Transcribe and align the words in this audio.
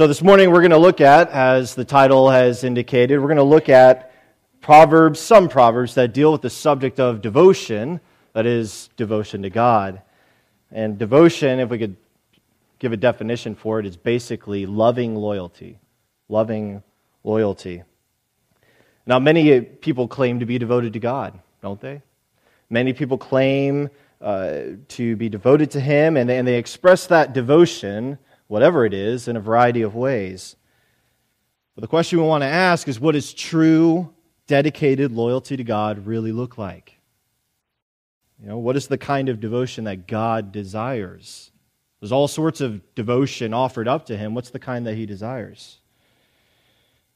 So, 0.00 0.06
this 0.06 0.22
morning 0.22 0.50
we're 0.50 0.62
going 0.62 0.70
to 0.70 0.78
look 0.78 1.02
at, 1.02 1.28
as 1.28 1.74
the 1.74 1.84
title 1.84 2.30
has 2.30 2.64
indicated, 2.64 3.18
we're 3.18 3.26
going 3.26 3.36
to 3.36 3.42
look 3.42 3.68
at 3.68 4.14
Proverbs, 4.62 5.20
some 5.20 5.46
Proverbs 5.46 5.94
that 5.96 6.14
deal 6.14 6.32
with 6.32 6.40
the 6.40 6.48
subject 6.48 6.98
of 6.98 7.20
devotion, 7.20 8.00
that 8.32 8.46
is, 8.46 8.88
devotion 8.96 9.42
to 9.42 9.50
God. 9.50 10.00
And 10.72 10.98
devotion, 10.98 11.60
if 11.60 11.68
we 11.68 11.76
could 11.76 11.98
give 12.78 12.94
a 12.94 12.96
definition 12.96 13.54
for 13.54 13.78
it, 13.78 13.84
is 13.84 13.98
basically 13.98 14.64
loving 14.64 15.16
loyalty. 15.16 15.78
Loving 16.30 16.82
loyalty. 17.22 17.82
Now, 19.04 19.18
many 19.18 19.60
people 19.60 20.08
claim 20.08 20.40
to 20.40 20.46
be 20.46 20.58
devoted 20.58 20.94
to 20.94 20.98
God, 20.98 21.38
don't 21.60 21.78
they? 21.78 22.00
Many 22.70 22.94
people 22.94 23.18
claim 23.18 23.90
uh, 24.22 24.60
to 24.88 25.16
be 25.16 25.28
devoted 25.28 25.70
to 25.72 25.80
Him, 25.80 26.16
and 26.16 26.26
they, 26.26 26.38
and 26.38 26.48
they 26.48 26.56
express 26.56 27.06
that 27.08 27.34
devotion 27.34 28.16
whatever 28.50 28.84
it 28.84 28.92
is, 28.92 29.28
in 29.28 29.36
a 29.36 29.40
variety 29.40 29.80
of 29.80 29.94
ways. 29.94 30.56
But 31.76 31.82
the 31.82 31.86
question 31.86 32.18
we 32.18 32.26
want 32.26 32.42
to 32.42 32.48
ask 32.48 32.88
is 32.88 32.98
what 32.98 33.12
does 33.12 33.32
true, 33.32 34.12
dedicated 34.48 35.12
loyalty 35.12 35.56
to 35.56 35.62
God 35.62 36.04
really 36.04 36.32
look 36.32 36.58
like? 36.58 36.98
You 38.42 38.48
know, 38.48 38.58
what 38.58 38.76
is 38.76 38.88
the 38.88 38.98
kind 38.98 39.28
of 39.28 39.38
devotion 39.38 39.84
that 39.84 40.08
God 40.08 40.50
desires? 40.50 41.52
There's 42.00 42.10
all 42.10 42.26
sorts 42.26 42.60
of 42.60 42.82
devotion 42.96 43.54
offered 43.54 43.86
up 43.86 44.06
to 44.06 44.16
him. 44.16 44.34
What's 44.34 44.50
the 44.50 44.58
kind 44.58 44.84
that 44.88 44.96
he 44.96 45.06
desires? 45.06 45.78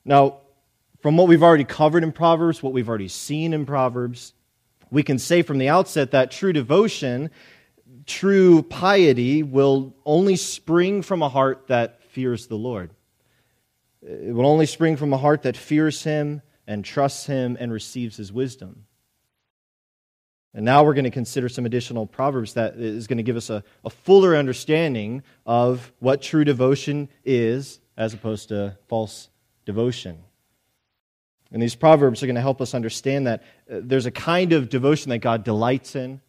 Now, 0.05 0.37
from 1.01 1.17
what 1.17 1.27
we've 1.27 1.43
already 1.43 1.65
covered 1.65 2.05
in 2.05 2.13
Proverbs, 2.13 2.63
what 2.63 2.73
we've 2.73 2.89
already 2.89 3.09
seen 3.09 3.53
in 3.53 3.67
Proverbs, 3.67 4.35
we 4.89 5.03
can 5.03 5.19
say 5.19 5.43
from 5.43 5.59
the 5.59 5.69
outset 5.69 6.13
that 6.13 6.31
true 6.31 6.53
devotion 6.53 7.33
true 8.07 8.63
piety 8.63 9.43
will 9.43 9.95
only 10.05 10.37
spring 10.37 11.03
from 11.03 11.23
a 11.23 11.29
heart 11.29 11.69
that 11.69 12.03
fears 12.05 12.47
the 12.47 12.57
Lord. 12.57 12.91
It 14.03 14.35
will 14.35 14.47
only 14.47 14.67
spring 14.67 14.97
from 14.97 15.13
a 15.13 15.19
heart 15.19 15.43
that 15.43 15.57
fears 15.57 16.03
Him 16.03 16.43
and 16.67 16.85
trusts 16.85 17.27
Him 17.27 17.57
and 17.59 17.73
receives 17.73 18.17
His 18.17 18.33
wisdom. 18.33 18.87
And 20.55 20.65
now 20.65 20.85
we're 20.85 20.95
going 20.95 21.05
to 21.05 21.11
consider 21.11 21.49
some 21.49 21.67
additional 21.67 22.07
proverbs 22.07 22.55
that 22.55 22.77
is 22.77 23.09
going 23.09 23.17
to 23.17 23.25
give 23.25 23.37
us 23.37 23.51
a, 23.51 23.65
a 23.85 23.91
fuller 23.91 24.37
understanding 24.37 25.25
of 25.45 25.93
what 25.99 26.23
true 26.23 26.45
devotion 26.45 27.09
is 27.25 27.81
as 27.97 28.15
opposed 28.15 28.49
to 28.49 28.79
false 28.89 29.29
devotion. 29.65 30.19
And 31.51 31.63
these 31.63 31.75
proverbs 31.75 32.23
are 32.23 32.27
going 32.27 32.35
to 32.37 32.41
help 32.41 32.61
us 32.61 32.75
understand 32.75 33.27
that 33.27 33.43
uh, 33.71 33.81
there's 33.83 34.07
a 34.07 34.11
kind 34.11 34.53
of 34.53 34.69
devotion 34.69 35.11
that 35.11 35.19
God 35.19 35.45
delights 35.45 35.97
in, 35.97 36.21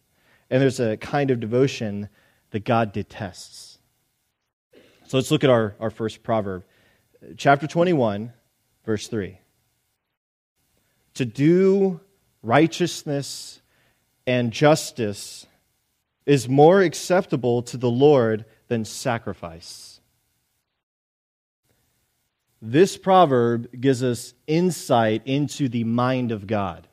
and 0.50 0.62
there's 0.62 0.80
a 0.80 0.98
kind 0.98 1.32
of 1.32 1.40
devotion 1.40 2.10
that 2.52 2.66
God 2.66 2.92
detests. 2.94 3.80
So 5.08 5.18
let's 5.18 5.32
look 5.32 5.44
at 5.44 5.50
our, 5.50 5.76
our 5.80 5.90
first 5.90 6.24
proverb. 6.24 6.64
Chapter 7.38 7.68
21, 7.68 8.34
verse 8.86 9.08
3. 9.08 9.40
To 11.16 11.26
do 11.26 12.00
righteousness 12.42 13.62
and 14.28 14.52
justice 14.52 15.46
is 16.26 16.50
more 16.50 16.82
acceptable 16.82 17.62
to 17.64 17.78
the 17.78 17.90
Lord 17.90 18.46
than 18.68 18.86
sacrifice. 18.86 20.00
This 22.62 22.98
proverb 22.98 23.80
gives 23.80 24.02
us 24.02 24.34
insight 24.48 25.22
into 25.26 25.70
the 25.70 25.84
mind 25.84 26.32
of 26.32 26.48
God. 26.48 26.88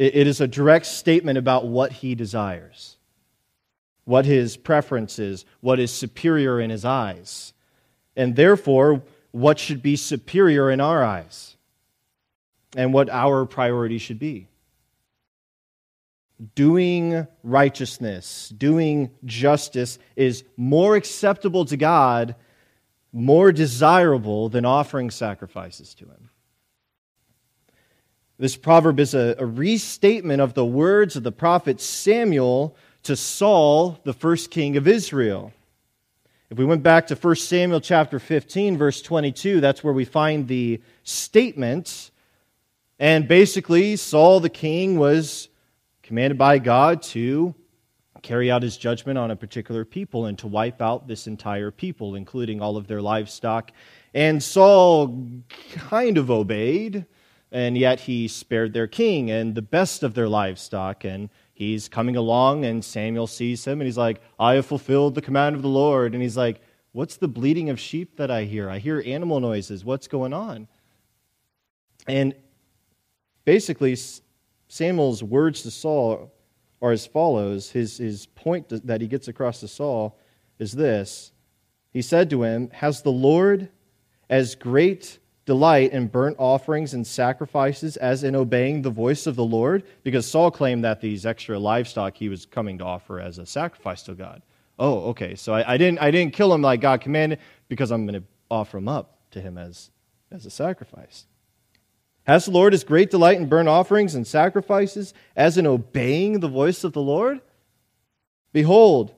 It 0.00 0.26
is 0.26 0.40
a 0.40 0.48
direct 0.48 0.86
statement 0.86 1.36
about 1.36 1.66
what 1.66 1.92
he 1.92 2.14
desires, 2.14 2.96
what 4.06 4.24
his 4.24 4.56
preference 4.56 5.18
is, 5.18 5.44
what 5.60 5.78
is 5.78 5.92
superior 5.92 6.58
in 6.58 6.70
his 6.70 6.86
eyes, 6.86 7.52
and 8.16 8.34
therefore 8.34 9.02
what 9.30 9.58
should 9.58 9.82
be 9.82 9.96
superior 9.96 10.70
in 10.70 10.80
our 10.80 11.04
eyes, 11.04 11.54
and 12.74 12.94
what 12.94 13.10
our 13.10 13.44
priority 13.44 13.98
should 13.98 14.18
be. 14.18 14.48
Doing 16.54 17.26
righteousness, 17.42 18.48
doing 18.56 19.10
justice 19.26 19.98
is 20.16 20.44
more 20.56 20.96
acceptable 20.96 21.66
to 21.66 21.76
God, 21.76 22.36
more 23.12 23.52
desirable 23.52 24.48
than 24.48 24.64
offering 24.64 25.10
sacrifices 25.10 25.92
to 25.96 26.06
Him. 26.06 26.30
This 28.40 28.56
proverb 28.56 28.98
is 28.98 29.12
a, 29.12 29.36
a, 29.38 29.44
restatement 29.44 30.40
of 30.40 30.54
the 30.54 30.64
words 30.64 31.14
of 31.14 31.22
the 31.22 31.30
prophet 31.30 31.78
Samuel 31.78 32.74
to 33.02 33.14
Saul, 33.14 34.00
the 34.04 34.14
first 34.14 34.50
king 34.50 34.78
of 34.78 34.88
Israel. 34.88 35.52
If 36.48 36.56
we 36.56 36.64
went 36.64 36.82
back 36.82 37.08
to 37.08 37.16
1 37.16 37.36
Samuel 37.36 37.82
chapter 37.82 38.18
15, 38.18 38.78
verse 38.78 39.02
22, 39.02 39.60
that's 39.60 39.84
where 39.84 39.92
we 39.92 40.06
find 40.06 40.48
the 40.48 40.80
statement. 41.02 42.12
And 42.98 43.28
basically, 43.28 43.96
Saul 43.96 44.40
the 44.40 44.48
king 44.48 44.98
was 44.98 45.50
commanded 46.02 46.38
by 46.38 46.60
God 46.60 47.02
to 47.02 47.54
carry 48.22 48.50
out 48.50 48.62
his 48.62 48.78
judgment 48.78 49.18
on 49.18 49.30
a 49.30 49.36
particular 49.36 49.84
people 49.84 50.24
and 50.24 50.38
to 50.38 50.46
wipe 50.46 50.80
out 50.80 51.06
this 51.06 51.26
entire 51.26 51.70
people, 51.70 52.14
including 52.14 52.62
all 52.62 52.78
of 52.78 52.86
their 52.86 53.02
livestock. 53.02 53.70
And 54.14 54.42
Saul 54.42 55.26
kind 55.74 56.16
of 56.16 56.30
obeyed 56.30 57.04
and 57.52 57.76
yet 57.76 58.00
he 58.00 58.28
spared 58.28 58.72
their 58.72 58.86
king 58.86 59.30
and 59.30 59.54
the 59.54 59.62
best 59.62 60.02
of 60.02 60.14
their 60.14 60.28
livestock. 60.28 61.04
And 61.04 61.28
he's 61.52 61.88
coming 61.88 62.16
along, 62.16 62.64
and 62.64 62.84
Samuel 62.84 63.26
sees 63.26 63.64
him, 63.64 63.80
and 63.80 63.86
he's 63.86 63.98
like, 63.98 64.20
I 64.38 64.54
have 64.54 64.66
fulfilled 64.66 65.14
the 65.14 65.22
command 65.22 65.56
of 65.56 65.62
the 65.62 65.68
Lord. 65.68 66.14
And 66.14 66.22
he's 66.22 66.36
like, 66.36 66.60
What's 66.92 67.16
the 67.16 67.28
bleating 67.28 67.70
of 67.70 67.78
sheep 67.78 68.16
that 68.16 68.32
I 68.32 68.44
hear? 68.44 68.68
I 68.68 68.78
hear 68.78 69.00
animal 69.06 69.38
noises. 69.38 69.84
What's 69.84 70.08
going 70.08 70.32
on? 70.32 70.66
And 72.08 72.34
basically, 73.44 73.96
Samuel's 74.66 75.22
words 75.22 75.62
to 75.62 75.70
Saul 75.70 76.32
are 76.82 76.90
as 76.90 77.06
follows. 77.06 77.70
His, 77.70 77.98
his 77.98 78.26
point 78.26 78.72
that 78.86 79.00
he 79.00 79.06
gets 79.06 79.28
across 79.28 79.60
to 79.60 79.68
Saul 79.68 80.18
is 80.58 80.72
this 80.72 81.32
He 81.92 82.02
said 82.02 82.28
to 82.30 82.42
him, 82.42 82.70
Has 82.72 83.02
the 83.02 83.12
Lord 83.12 83.68
as 84.28 84.54
great 84.54 85.20
delight 85.50 85.90
in 85.90 86.06
burnt 86.06 86.36
offerings 86.38 86.94
and 86.94 87.04
sacrifices 87.04 87.96
as 87.96 88.22
in 88.22 88.36
obeying 88.36 88.82
the 88.82 88.90
voice 88.90 89.26
of 89.26 89.34
the 89.34 89.44
Lord? 89.44 89.82
Because 90.04 90.24
Saul 90.24 90.52
claimed 90.52 90.84
that 90.84 91.00
these 91.00 91.26
extra 91.26 91.58
livestock 91.58 92.16
he 92.16 92.28
was 92.28 92.46
coming 92.46 92.78
to 92.78 92.84
offer 92.84 93.18
as 93.18 93.38
a 93.38 93.44
sacrifice 93.44 94.04
to 94.04 94.14
God. 94.14 94.42
Oh, 94.78 95.08
okay. 95.08 95.34
So 95.34 95.52
I, 95.52 95.74
I 95.74 95.76
didn't, 95.76 95.98
I 95.98 96.12
didn't 96.12 96.34
kill 96.34 96.54
him 96.54 96.62
like 96.62 96.80
God 96.80 97.00
commanded 97.00 97.40
because 97.68 97.90
I'm 97.90 98.06
going 98.06 98.22
to 98.22 98.26
offer 98.48 98.78
him 98.78 98.86
up 98.86 99.18
to 99.32 99.40
him 99.40 99.58
as, 99.58 99.90
as 100.30 100.46
a 100.46 100.50
sacrifice. 100.50 101.26
Has 102.28 102.44
the 102.44 102.52
Lord 102.52 102.72
his 102.72 102.84
great 102.84 103.10
delight 103.10 103.38
in 103.38 103.48
burnt 103.48 103.68
offerings 103.68 104.14
and 104.14 104.24
sacrifices 104.24 105.14
as 105.34 105.58
in 105.58 105.66
obeying 105.66 106.38
the 106.38 106.48
voice 106.48 106.84
of 106.84 106.92
the 106.92 107.02
Lord? 107.02 107.40
Behold, 108.52 109.12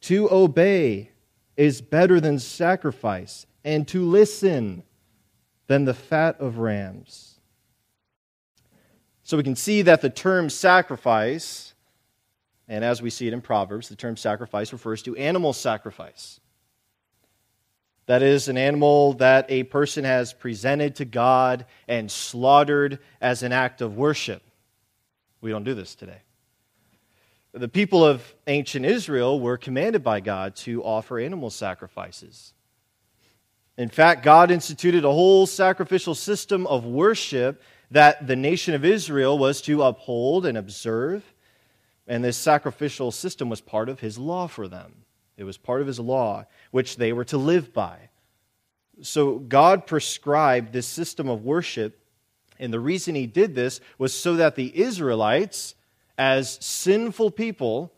to 0.00 0.28
obey 0.28 1.12
is 1.56 1.80
better 1.80 2.20
than 2.20 2.40
sacrifice, 2.40 3.46
and 3.64 3.86
to 3.86 4.04
listen 4.04 4.82
than 5.68 5.84
the 5.84 5.94
fat 5.94 6.40
of 6.40 6.58
rams. 6.58 7.38
So 9.22 9.36
we 9.36 9.42
can 9.42 9.56
see 9.56 9.82
that 9.82 10.00
the 10.00 10.10
term 10.10 10.50
sacrifice, 10.50 11.74
and 12.66 12.82
as 12.82 13.00
we 13.00 13.10
see 13.10 13.28
it 13.28 13.34
in 13.34 13.42
Proverbs, 13.42 13.88
the 13.88 13.96
term 13.96 14.16
sacrifice 14.16 14.72
refers 14.72 15.02
to 15.02 15.14
animal 15.16 15.52
sacrifice. 15.52 16.40
That 18.06 18.22
is, 18.22 18.48
an 18.48 18.56
animal 18.56 19.12
that 19.14 19.44
a 19.50 19.64
person 19.64 20.04
has 20.04 20.32
presented 20.32 20.96
to 20.96 21.04
God 21.04 21.66
and 21.86 22.10
slaughtered 22.10 23.00
as 23.20 23.42
an 23.42 23.52
act 23.52 23.82
of 23.82 23.98
worship. 23.98 24.42
We 25.42 25.50
don't 25.50 25.64
do 25.64 25.74
this 25.74 25.94
today. 25.94 26.22
The 27.52 27.68
people 27.68 28.04
of 28.04 28.34
ancient 28.46 28.86
Israel 28.86 29.38
were 29.38 29.58
commanded 29.58 30.02
by 30.02 30.20
God 30.20 30.56
to 30.56 30.82
offer 30.82 31.18
animal 31.18 31.50
sacrifices. 31.50 32.54
In 33.78 33.88
fact, 33.88 34.24
God 34.24 34.50
instituted 34.50 35.04
a 35.04 35.12
whole 35.12 35.46
sacrificial 35.46 36.16
system 36.16 36.66
of 36.66 36.84
worship 36.84 37.62
that 37.92 38.26
the 38.26 38.34
nation 38.34 38.74
of 38.74 38.84
Israel 38.84 39.38
was 39.38 39.62
to 39.62 39.84
uphold 39.84 40.44
and 40.44 40.58
observe. 40.58 41.22
And 42.08 42.24
this 42.24 42.36
sacrificial 42.36 43.12
system 43.12 43.48
was 43.48 43.60
part 43.60 43.88
of 43.88 44.00
his 44.00 44.18
law 44.18 44.48
for 44.48 44.66
them. 44.66 45.04
It 45.36 45.44
was 45.44 45.56
part 45.56 45.80
of 45.80 45.86
his 45.86 46.00
law, 46.00 46.46
which 46.72 46.96
they 46.96 47.12
were 47.12 47.24
to 47.26 47.38
live 47.38 47.72
by. 47.72 48.10
So 49.00 49.38
God 49.38 49.86
prescribed 49.86 50.72
this 50.72 50.88
system 50.88 51.28
of 51.28 51.44
worship. 51.44 52.00
And 52.58 52.72
the 52.72 52.80
reason 52.80 53.14
he 53.14 53.28
did 53.28 53.54
this 53.54 53.80
was 53.96 54.12
so 54.12 54.34
that 54.36 54.56
the 54.56 54.76
Israelites, 54.76 55.76
as 56.18 56.58
sinful 56.60 57.30
people, 57.30 57.92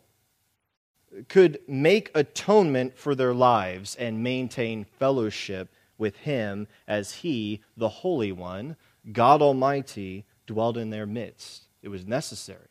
could 1.27 1.59
make 1.67 2.11
atonement 2.15 2.97
for 2.97 3.15
their 3.15 3.33
lives 3.33 3.95
and 3.95 4.23
maintain 4.23 4.85
fellowship 4.97 5.69
with 5.97 6.15
him 6.17 6.67
as 6.87 7.15
he, 7.15 7.61
the 7.77 7.89
Holy 7.89 8.31
One, 8.31 8.75
God 9.11 9.41
Almighty, 9.41 10.25
dwelled 10.47 10.77
in 10.77 10.89
their 10.89 11.05
midst. 11.05 11.67
It 11.81 11.89
was 11.89 12.05
necessary. 12.05 12.67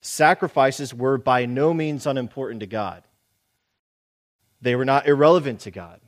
Sacrifices 0.00 0.94
were 0.94 1.18
by 1.18 1.46
no 1.46 1.74
means 1.74 2.06
unimportant 2.06 2.60
to 2.60 2.66
God. 2.66 3.02
They 4.62 4.74
were 4.74 4.84
not 4.84 5.06
irrelevant 5.06 5.60
to 5.60 5.70
God. 5.70 6.00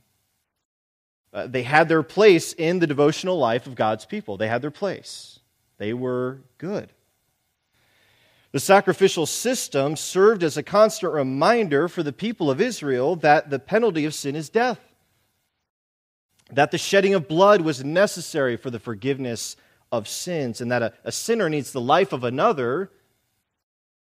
Uh, 1.33 1.47
they 1.47 1.63
had 1.63 1.89
their 1.89 2.03
place 2.03 2.53
in 2.53 2.79
the 2.79 2.87
devotional 2.87 3.37
life 3.37 3.65
of 3.65 3.75
God's 3.75 4.05
people. 4.05 4.37
They 4.37 4.47
had 4.47 4.61
their 4.61 4.71
place. 4.71 5.39
They 5.77 5.93
were 5.93 6.41
good. 6.59 6.91
The 8.53 8.59
sacrificial 8.59 9.25
system 9.25 9.95
served 9.95 10.43
as 10.43 10.57
a 10.57 10.63
constant 10.63 11.11
reminder 11.11 11.87
for 11.87 12.03
the 12.03 12.13
people 12.13 12.51
of 12.51 12.61
Israel 12.61 13.15
that 13.17 13.49
the 13.49 13.57
penalty 13.57 14.05
of 14.05 14.13
sin 14.13 14.35
is 14.35 14.47
death, 14.47 14.79
that 16.51 16.69
the 16.69 16.77
shedding 16.77 17.15
of 17.15 17.27
blood 17.27 17.61
was 17.61 17.83
necessary 17.83 18.55
for 18.55 18.69
the 18.69 18.79
forgiveness 18.79 19.57
of 19.91 20.07
sins, 20.07 20.61
and 20.61 20.71
that 20.71 20.83
a, 20.83 20.93
a 21.03 21.11
sinner 21.11 21.49
needs 21.49 21.71
the 21.71 21.81
life 21.81 22.13
of 22.13 22.23
another 22.23 22.91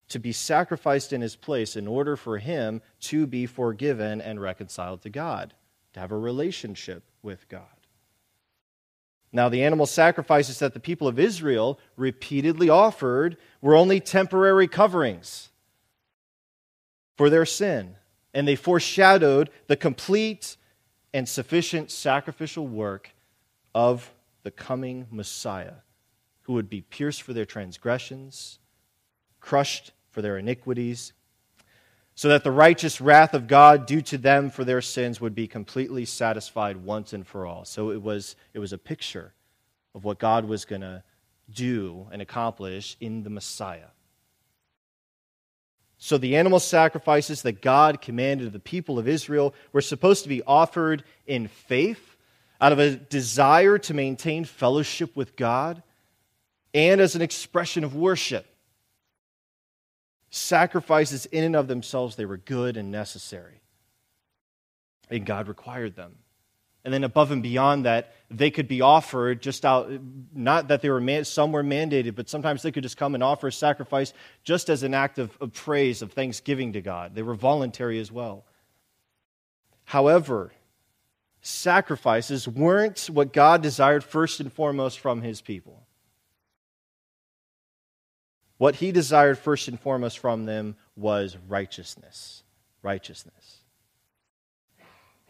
to 0.09 0.19
be 0.19 0.33
sacrificed 0.33 1.15
in 1.15 1.23
his 1.23 1.35
place 1.35 1.75
in 1.75 1.89
order 1.89 2.15
for 2.15 2.37
him 2.37 2.83
to 3.01 3.27
be 3.27 3.47
forgiven 3.47 4.21
and 4.21 4.39
reconciled 4.39 5.01
to 5.01 5.09
God, 5.09 5.55
to 5.95 6.01
have 6.01 6.13
a 6.13 6.19
relationship 6.19 7.05
with 7.23 7.49
God. 7.49 7.65
Now, 9.33 9.49
the 9.49 9.65
animal 9.65 9.87
sacrifices 9.87 10.59
that 10.59 10.75
the 10.75 10.81
people 10.81 11.09
of 11.09 11.19
Israel 11.19 11.79
repeatedly 11.97 12.69
offered 12.69 13.39
were 13.63 13.77
only 13.77 14.01
temporary 14.01 14.69
coverings 14.69 15.49
for 17.17 17.31
their 17.31 17.47
sin, 17.47 17.95
and 18.35 18.47
they 18.47 18.57
foreshadowed 18.57 19.49
the 19.69 19.77
complete 19.77 20.57
and 21.15 21.29
sufficient 21.29 21.91
sacrificial 21.91 22.67
work 22.67 23.11
of 23.75 24.13
the 24.43 24.51
coming 24.51 25.07
Messiah, 25.11 25.77
who 26.43 26.55
would 26.55 26.69
be 26.69 26.81
pierced 26.81 27.23
for 27.23 27.33
their 27.33 27.45
transgressions, 27.45 28.59
crushed 29.41 29.93
for 30.11 30.21
their 30.21 30.37
iniquities, 30.37 31.13
so 32.15 32.29
that 32.29 32.45
the 32.45 32.51
righteous 32.51 33.01
wrath 33.01 33.33
of 33.33 33.47
God 33.47 33.87
due 33.87 34.03
to 34.03 34.19
them 34.19 34.51
for 34.51 34.65
their 34.65 34.83
sins 34.83 35.21
would 35.21 35.35
be 35.35 35.47
completely 35.47 36.05
satisfied 36.05 36.77
once 36.77 37.13
and 37.13 37.27
for 37.27 37.47
all. 37.47 37.65
So 37.65 37.91
it 37.91 38.03
was, 38.03 38.37
it 38.53 38.59
was 38.59 38.73
a 38.73 38.79
picture 38.79 39.33
of 39.95 40.05
what 40.05 40.19
God 40.19 40.45
was 40.45 40.65
going 40.65 40.83
to 40.83 41.03
do 41.55 42.09
and 42.13 42.23
accomplish 42.23 42.97
in 43.01 43.23
the 43.23 43.31
Messiah. 43.31 43.89
So 45.99 46.19
the 46.19 46.37
animal 46.37 46.59
sacrifices 46.59 47.43
that 47.43 47.63
God 47.63 48.01
commanded 48.01 48.53
the 48.53 48.59
people 48.59 48.99
of 48.99 49.07
Israel 49.07 49.55
were 49.73 49.81
supposed 49.81 50.25
to 50.25 50.29
be 50.29 50.43
offered 50.43 51.05
in 51.27 51.47
faith, 51.49 52.17
out 52.61 52.73
of 52.73 52.79
a 52.79 52.97
desire 52.97 53.79
to 53.79 53.95
maintain 53.95 54.45
fellowship 54.45 55.15
with 55.15 55.37
God, 55.37 55.83
and 56.75 57.01
as 57.01 57.15
an 57.15 57.23
expression 57.23 57.85
of 57.85 57.95
worship 57.95 58.47
sacrifices 60.31 61.27
in 61.27 61.45
and 61.45 61.55
of 61.55 61.69
themselves, 61.69 62.17
they 62.17 62.25
were 62.25 62.39
good 62.39 62.77
and 62.77 62.91
necessary. 62.91 63.61
And 65.11 65.27
God 65.27 65.47
required 65.47 65.95
them. 65.95 66.17
And 66.85 66.93
then 66.93 67.05
above 67.05 67.31
and 67.31 67.43
beyond 67.43 67.85
that, 67.85 68.13
they 68.29 68.51
could 68.51 68.67
be 68.67 68.81
offered 68.81 69.41
just 69.41 69.65
out, 69.65 69.91
not 70.35 70.69
that 70.69 70.83
they 70.83 70.91
were, 70.91 71.01
man, 71.01 71.25
some 71.25 71.53
were 71.53 71.63
mandated, 71.63 72.17
but 72.17 72.29
sometimes 72.29 72.63
they 72.63 72.73
could 72.73 72.83
just 72.83 72.97
come 72.97 73.15
and 73.15 73.23
offer 73.23 73.49
a 73.49 73.53
sacrifice 73.53 74.13
just 74.43 74.69
as 74.69 74.83
an 74.83 74.93
act 74.93 75.19
of, 75.19 75.37
of 75.41 75.53
praise, 75.53 76.03
of 76.03 76.13
thanksgiving 76.13 76.73
to 76.73 76.81
God. 76.81 77.15
They 77.15 77.23
were 77.23 77.35
voluntary 77.35 78.01
as 78.01 78.11
well. 78.11 78.45
However, 79.85 80.53
sacrifices 81.41 82.49
weren't 82.49 83.09
what 83.13 83.33
God 83.33 83.63
desired 83.63 84.03
first 84.03 84.41
and 84.41 84.53
foremost 84.53 84.99
from 84.99 85.23
his 85.23 85.41
people. 85.41 85.87
What 88.59 88.77
he 88.77 88.93
desired 88.93 89.39
first 89.39 89.69
and 89.69 89.79
foremost 89.79 90.19
from 90.19 90.47
them 90.47 90.77
was 90.97 91.37
righteousness. 91.49 92.43
Righteousness. 92.83 93.62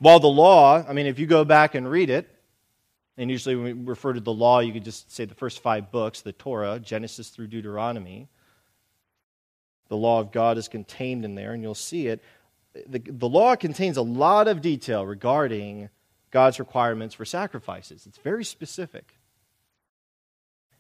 While 0.03 0.19
the 0.19 0.27
law, 0.27 0.85
I 0.85 0.95
mean, 0.95 1.07
if 1.07 1.21
you 1.21 1.27
go 1.27 1.45
back 1.45 1.77
and 1.77 1.89
read 1.89 2.11
it, 2.11 2.29
and 3.17 3.31
usually 3.31 3.55
when 3.55 3.65
we 3.65 3.73
refer 3.73 4.13
to 4.13 4.19
the 4.19 4.33
law, 4.33 4.59
you 4.59 4.73
could 4.73 4.83
just 4.83 5.13
say 5.13 5.27
the 5.27 5.35
first 5.37 5.63
five 5.63 5.93
books, 5.93 6.23
the 6.23 6.33
Torah, 6.33 6.81
Genesis 6.81 7.29
through 7.29 7.47
Deuteronomy. 7.47 8.27
The 9.87 9.97
law 9.97 10.19
of 10.19 10.33
God 10.33 10.59
is 10.59 10.67
contained 10.67 11.25
in 11.25 11.37
there, 11.37 11.53
and 11.53 11.63
you'll 11.63 11.77
see 11.77 12.09
it. 12.09 12.21
The, 12.85 12.99
the 12.99 13.29
law 13.29 13.55
contains 13.55 13.97
a 13.97 14.03
lot 14.03 14.49
of 14.49 14.61
detail 14.61 15.07
regarding 15.07 15.89
God's 16.33 16.59
requirements 16.59 17.15
for 17.15 17.25
sacrifices. 17.25 18.05
It's 18.05 18.19
very 18.19 18.45
specific. 18.45 19.21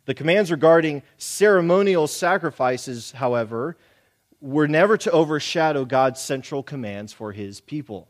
The 0.07 0.15
commands 0.15 0.51
regarding 0.51 1.05
ceremonial 1.17 2.09
sacrifices, 2.09 3.13
however, 3.13 3.77
were 4.41 4.67
never 4.67 4.97
to 4.97 5.13
overshadow 5.13 5.85
God's 5.85 6.21
central 6.21 6.65
commands 6.65 7.13
for 7.13 7.31
his 7.31 7.61
people. 7.61 8.09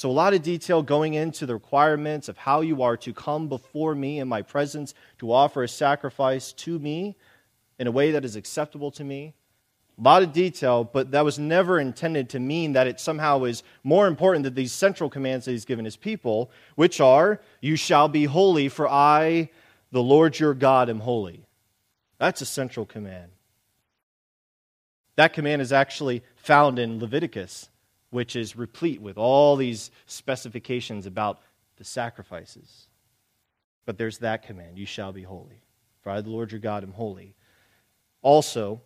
So, 0.00 0.10
a 0.10 0.12
lot 0.12 0.32
of 0.32 0.40
detail 0.40 0.82
going 0.82 1.12
into 1.12 1.44
the 1.44 1.52
requirements 1.52 2.30
of 2.30 2.38
how 2.38 2.62
you 2.62 2.80
are 2.80 2.96
to 2.96 3.12
come 3.12 3.48
before 3.48 3.94
me 3.94 4.18
in 4.18 4.28
my 4.28 4.40
presence 4.40 4.94
to 5.18 5.30
offer 5.30 5.62
a 5.62 5.68
sacrifice 5.68 6.54
to 6.54 6.78
me 6.78 7.18
in 7.78 7.86
a 7.86 7.90
way 7.90 8.12
that 8.12 8.24
is 8.24 8.34
acceptable 8.34 8.90
to 8.92 9.04
me. 9.04 9.34
A 9.98 10.02
lot 10.02 10.22
of 10.22 10.32
detail, 10.32 10.84
but 10.84 11.10
that 11.10 11.22
was 11.22 11.38
never 11.38 11.78
intended 11.78 12.30
to 12.30 12.40
mean 12.40 12.72
that 12.72 12.86
it 12.86 12.98
somehow 12.98 13.44
is 13.44 13.62
more 13.84 14.06
important 14.06 14.44
than 14.44 14.54
these 14.54 14.72
central 14.72 15.10
commands 15.10 15.44
that 15.44 15.50
he's 15.50 15.66
given 15.66 15.84
his 15.84 15.98
people, 15.98 16.50
which 16.76 16.98
are, 16.98 17.42
You 17.60 17.76
shall 17.76 18.08
be 18.08 18.24
holy, 18.24 18.70
for 18.70 18.88
I 18.88 19.50
the 19.92 20.02
Lord 20.02 20.38
your 20.38 20.54
God 20.54 20.88
am 20.88 21.00
holy. 21.00 21.44
That's 22.16 22.40
a 22.40 22.46
central 22.46 22.86
command. 22.86 23.32
That 25.16 25.34
command 25.34 25.60
is 25.60 25.74
actually 25.74 26.24
found 26.36 26.78
in 26.78 27.00
Leviticus, 27.00 27.68
which 28.10 28.36
is 28.36 28.56
replete 28.56 29.00
with 29.00 29.16
all 29.16 29.56
these 29.56 29.90
specifications 30.06 31.06
about 31.06 31.40
the 31.76 31.84
sacrifices. 31.84 32.88
But 33.86 33.98
there's 33.98 34.18
that 34.18 34.42
command 34.42 34.78
you 34.78 34.86
shall 34.86 35.12
be 35.12 35.22
holy. 35.22 35.62
For 36.02 36.10
I, 36.10 36.20
the 36.20 36.30
Lord 36.30 36.52
your 36.52 36.60
God, 36.60 36.82
am 36.82 36.92
holy. 36.92 37.34
Also, 38.22 38.80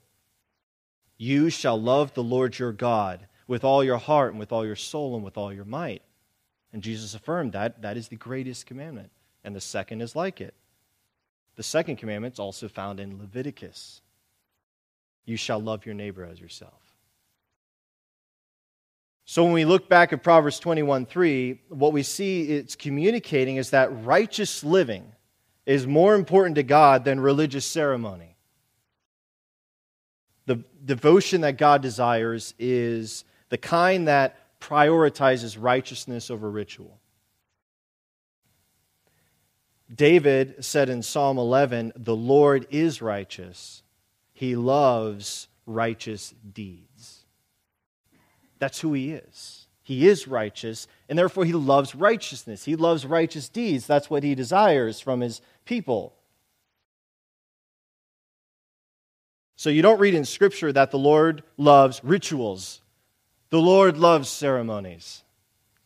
you 1.17 1.51
shall 1.51 1.81
love 1.81 2.15
the 2.15 2.23
Lord 2.23 2.59
your 2.59 2.73
God 2.73 3.27
with 3.47 3.65
all 3.65 3.85
your 3.85 3.99
heart 3.99 4.33
and 4.33 4.41
with 4.41 4.53
all 4.53 4.65
your 4.65 4.77
soul 4.77 5.15
and 5.15 5.25
with 5.25 5.37
all 5.37 5.53
your 5.53 5.65
might. 5.65 6.03
And 6.73 6.83
Jesus 6.83 7.15
affirmed 7.15 7.53
that 7.53 7.83
that 7.83 7.97
is 7.97 8.09
the 8.09 8.17
greatest 8.17 8.67
commandment. 8.67 9.11
And 9.45 9.55
the 9.55 9.61
second 9.61 10.01
is 10.01 10.17
like 10.17 10.41
it 10.41 10.55
the 11.57 11.63
second 11.63 11.97
commandment 11.97 12.35
is 12.35 12.41
also 12.41 12.69
found 12.69 13.01
in 13.01 13.19
Leviticus 13.19 14.01
you 15.25 15.37
shall 15.37 15.61
love 15.61 15.87
your 15.87 15.95
neighbor 15.95 16.25
as 16.25 16.41
yourself. 16.41 16.84
So 19.25 19.43
when 19.45 19.53
we 19.53 19.65
look 19.65 19.89
back 19.89 20.13
at 20.13 20.23
Proverbs 20.23 20.59
21 20.59 21.07
3, 21.07 21.61
what 21.69 21.93
we 21.93 22.03
see 22.03 22.43
it's 22.43 22.77
communicating 22.77 23.57
is 23.57 23.71
that 23.71 24.05
righteous 24.05 24.63
living 24.63 25.13
is 25.67 25.87
more 25.87 26.15
important 26.15 26.57
to 26.57 26.63
God 26.63 27.05
than 27.05 27.21
religious 27.21 27.65
ceremony. 27.65 28.37
The 30.47 30.63
devotion 30.85 31.41
that 31.41 31.57
God 31.57 31.81
desires 31.81 32.55
is 32.59 33.25
the 33.49 33.57
kind 33.57 34.09
that 34.09 34.61
prioritizes 34.61 35.57
righteousness 35.59 36.31
over 36.31 36.51
ritual. 36.51 37.01
David 39.95 40.65
said 40.65 40.89
in 40.89 41.03
Psalm 41.03 41.39
11, 41.39 41.93
The 41.97 42.17
Lord 42.17 42.67
is 42.71 43.01
righteous. 43.01 43.83
He 44.33 44.57
loves 44.57 45.49
righteous 45.67 46.35
deeds. 46.53 46.94
That's 48.59 48.81
who 48.81 48.93
he 48.93 49.13
is. 49.13 49.67
He 49.83 50.09
is 50.09 50.27
righteous, 50.27 50.89
and 51.09 51.19
therefore 51.19 51.45
he 51.45 51.53
loves 51.53 51.95
righteousness. 51.95 52.65
He 52.65 52.75
loves 52.75 53.05
righteous 53.05 53.51
deeds. 53.51 53.87
That's 53.87 54.09
what 54.09 54.23
he 54.23 54.35
desires 54.35 54.99
from 54.99 55.21
his 55.21 55.43
people. 55.67 56.15
So 59.57 59.71
you 59.71 59.83
don't 59.83 60.01
read 60.01 60.15
in 60.15 60.25
Scripture 60.25 60.73
that 60.73 60.91
the 60.91 60.99
Lord 60.99 61.43
loves 61.57 62.03
rituals, 62.03 62.81
the 63.51 63.61
Lord 63.61 63.99
loves 63.99 64.29
ceremonies. 64.29 65.23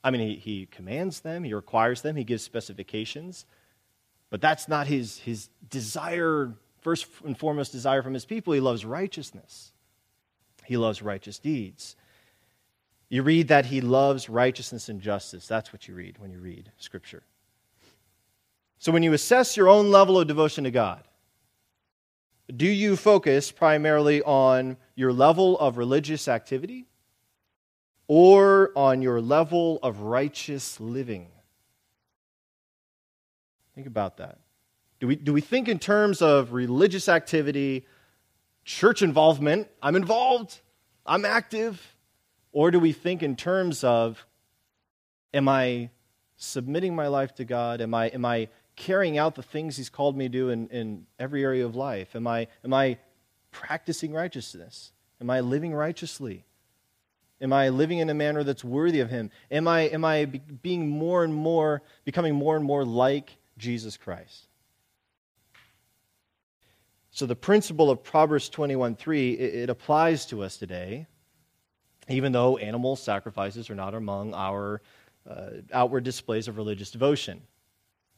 I 0.03 0.11
mean, 0.13 0.21
he, 0.21 0.37
he 0.37 0.67
commands 0.67 1.21
them, 1.21 1.43
he 1.43 1.53
requires 1.53 2.03
them, 2.03 2.15
he 2.15 2.25
gives 2.25 2.43
specifications. 2.43 3.45
But 4.31 4.41
that's 4.41 4.69
not 4.69 4.87
his, 4.87 5.19
his 5.19 5.49
desire, 5.69 6.55
first 6.83 7.07
and 7.25 7.37
foremost 7.37 7.73
desire 7.73 8.03
from 8.03 8.15
his 8.15 8.25
people. 8.25 8.53
He 8.53 8.61
loves 8.61 8.85
righteousness, 8.85 9.73
he 10.65 10.77
loves 10.77 11.03
righteous 11.03 11.39
deeds. 11.39 11.97
You 13.11 13.23
read 13.23 13.49
that 13.49 13.67
he 13.67 13.81
loves 13.81 14.29
righteousness 14.29 14.89
and 14.89 15.01
justice. 15.01 15.47
That's 15.47 15.73
what 15.73 15.89
you 15.89 15.95
read 15.95 16.19
when 16.19 16.31
you 16.31 16.39
read 16.39 16.73
Scripture. 16.79 17.23
So 18.79 18.93
when 18.93 19.03
you 19.03 19.13
assess 19.13 19.57
your 19.57 19.69
own 19.69 19.91
level 19.91 20.19
of 20.19 20.29
devotion 20.29 20.65
to 20.65 20.71
God, 20.71 21.03
do 22.55 22.67
you 22.67 22.97
focus 22.97 23.51
primarily 23.51 24.23
on 24.23 24.77
your 24.95 25.13
level 25.13 25.59
of 25.59 25.77
religious 25.77 26.29
activity 26.29 26.87
or 28.07 28.73
on 28.77 29.03
your 29.03 29.21
level 29.21 29.79
of 29.83 30.01
righteous 30.01 30.81
living? 30.81 31.29
Think 33.75 33.87
about 33.87 34.17
that. 34.19 34.39
Do 35.01 35.07
we, 35.07 35.17
do 35.17 35.33
we 35.33 35.41
think 35.41 35.69
in 35.69 35.79
terms 35.79 36.23
of 36.23 36.53
religious 36.53 37.09
activity, 37.09 37.87
church 38.65 39.03
involvement? 39.03 39.69
I'm 39.83 39.95
involved, 39.97 40.61
I'm 41.07 41.25
active. 41.25 41.97
Or 42.53 42.71
do 42.71 42.79
we 42.79 42.93
think 42.93 43.23
in 43.23 43.37
terms 43.37 43.85
of 43.85 44.25
Am 45.35 45.49
I 45.49 45.91
submitting 46.37 46.95
my 46.95 47.09
life 47.09 47.35
to 47.37 47.45
God? 47.45 47.81
Am 47.81 47.95
I, 47.95 48.07
am 48.07 48.25
I 48.25 48.49
carrying 48.77 49.19
out 49.19 49.35
the 49.35 49.43
things 49.43 49.77
He's 49.77 49.91
called 49.91 50.17
me 50.17 50.27
to 50.27 50.29
do 50.29 50.49
in, 50.51 50.69
in 50.69 51.07
every 51.19 51.45
area 51.45 51.67
of 51.67 51.77
life? 51.77 52.17
Am 52.17 52.27
I, 52.27 52.47
am 52.65 52.73
I 52.73 52.99
practicing 53.51 54.13
righteousness? 54.13 54.93
Am 55.21 55.29
I 55.31 55.41
living 55.41 55.75
righteously? 55.75 56.45
Am 57.41 57.53
I 57.53 57.69
living 57.69 57.99
in 57.99 58.11
a 58.11 58.15
manner 58.15 58.43
that's 58.43 58.65
worthy 58.65 59.01
of 59.01 59.11
Him? 59.11 59.31
Am 59.51 59.69
I, 59.69 59.83
am 59.83 60.05
I 60.05 60.25
being 60.25 60.89
more 60.89 61.25
and 61.25 61.35
more, 61.35 61.83
becoming 62.05 62.35
more 62.35 62.57
and 62.57 62.65
more 62.65 62.85
like 62.85 63.37
Jesus 63.59 63.97
Christ? 63.97 64.47
So 67.11 67.27
the 67.27 67.37
principle 67.37 67.91
of 67.91 68.03
Proverbs 68.03 68.49
21:3 68.49 69.35
it, 69.35 69.55
it 69.55 69.71
applies 69.71 70.27
to 70.27 70.43
us 70.43 70.57
today, 70.57 71.07
even 72.09 72.33
though 72.33 72.57
animal 72.59 72.97
sacrifices 72.97 73.71
are 73.71 73.75
not 73.75 73.95
among 73.95 74.35
our 74.35 74.81
uh, 75.29 75.51
outward 75.73 76.05
displays 76.05 76.49
of 76.49 76.57
religious 76.57 76.91
devotion. 76.91 77.43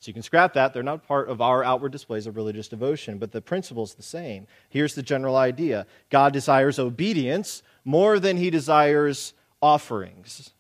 So 0.01 0.09
you 0.09 0.15
can 0.15 0.23
scrap 0.23 0.55
that. 0.55 0.73
They're 0.73 0.83
not 0.83 1.07
part 1.07 1.29
of 1.29 1.43
our 1.43 1.63
outward 1.63 1.93
displays 1.93 2.27
of 2.27 2.35
religious 2.35 2.69
devotion, 2.69 3.19
but 3.19 3.33
the 3.33 3.43
principle 3.43 3.83
is 3.83 3.95
the 3.95 4.03
same. 4.03 4.47
Here's 4.71 4.95
the 4.95 5.03
general 5.03 5.37
idea 5.37 5.87
God 6.09 6.33
desires 6.33 6.79
obedience 6.79 7.63
more 7.85 8.19
than 8.19 8.39
he 8.39 8.49
desires 8.49 9.35
offerings. 9.61 10.53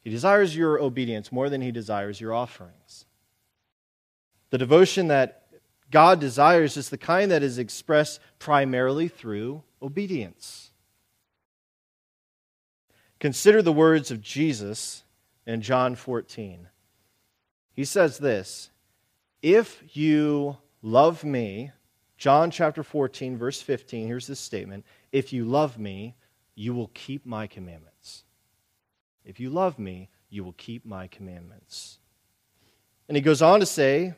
He 0.00 0.10
desires 0.10 0.56
your 0.56 0.80
obedience 0.80 1.30
more 1.30 1.48
than 1.48 1.60
he 1.60 1.70
desires 1.70 2.20
your 2.20 2.32
offerings. 2.32 3.04
The 4.50 4.58
devotion 4.58 5.08
that 5.08 5.42
God 5.90 6.18
desires 6.18 6.76
is 6.76 6.88
the 6.88 6.98
kind 6.98 7.30
that 7.30 7.42
is 7.42 7.58
expressed 7.58 8.20
primarily 8.38 9.06
through 9.06 9.62
obedience. 9.80 10.71
Consider 13.22 13.62
the 13.62 13.72
words 13.72 14.10
of 14.10 14.20
Jesus 14.20 15.04
in 15.46 15.62
John 15.62 15.94
14. 15.94 16.66
He 17.72 17.84
says 17.84 18.18
this 18.18 18.70
If 19.40 19.80
you 19.96 20.56
love 20.82 21.22
me, 21.22 21.70
John 22.18 22.50
chapter 22.50 22.82
14, 22.82 23.38
verse 23.38 23.62
15, 23.62 24.08
here's 24.08 24.26
this 24.26 24.40
statement 24.40 24.84
If 25.12 25.32
you 25.32 25.44
love 25.44 25.78
me, 25.78 26.16
you 26.56 26.74
will 26.74 26.90
keep 26.94 27.24
my 27.24 27.46
commandments. 27.46 28.24
If 29.24 29.38
you 29.38 29.50
love 29.50 29.78
me, 29.78 30.08
you 30.28 30.42
will 30.42 30.54
keep 30.54 30.84
my 30.84 31.06
commandments. 31.06 32.00
And 33.06 33.16
he 33.16 33.20
goes 33.20 33.40
on 33.40 33.60
to 33.60 33.66
say 33.66 34.14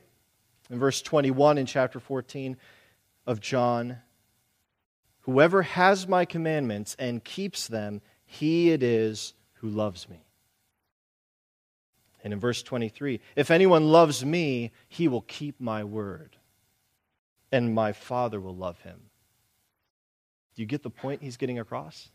in 0.71 0.79
verse 0.79 1.03
21 1.03 1.59
in 1.59 1.67
chapter 1.67 2.01
14 2.01 2.57
of 3.27 3.43
John 3.43 3.99
Whoever 5.25 5.63
has 5.63 6.07
my 6.07 6.27
commandments 6.27 6.97
and 6.99 7.25
keeps 7.25 7.67
them, 7.67 8.03
he 8.35 8.71
it 8.71 8.83
is 8.83 9.35
who 9.55 9.69
loves 9.69 10.09
me. 10.09 10.25
And 12.23 12.33
in 12.33 12.41
verse 12.41 12.63
23, 12.63 13.21
if 13.37 13.51
anyone 13.51 13.89
loves 13.89 14.25
me, 14.25 14.73
he 14.89 15.09
will 15.09 15.21
keep 15.23 15.61
my 15.61 15.85
word, 15.85 16.37
and 17.53 17.75
my 17.75 17.93
Father 17.93 18.41
will 18.41 18.57
love 18.57 18.81
him. 18.81 18.99
Do 20.55 20.63
you 20.63 20.67
get 20.67 20.83
the 20.83 20.91
point 20.91 21.23
he's 21.23 21.37
getting 21.37 21.59
across? 21.59 22.09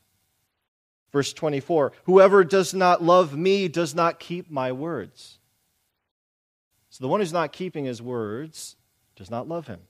Verse 1.11 1.31
24, 1.31 1.93
whoever 2.05 2.43
does 2.43 2.73
not 2.73 3.03
love 3.03 3.37
me 3.37 3.67
does 3.67 3.93
not 3.95 4.19
keep 4.19 4.49
my 4.49 4.71
words. 4.71 5.37
So 6.89 7.03
the 7.03 7.07
one 7.07 7.19
who's 7.19 7.33
not 7.33 7.53
keeping 7.53 7.85
his 7.85 8.01
words 8.01 8.75
does 9.15 9.29
not 9.29 9.47
love 9.47 9.67
him. 9.67 9.81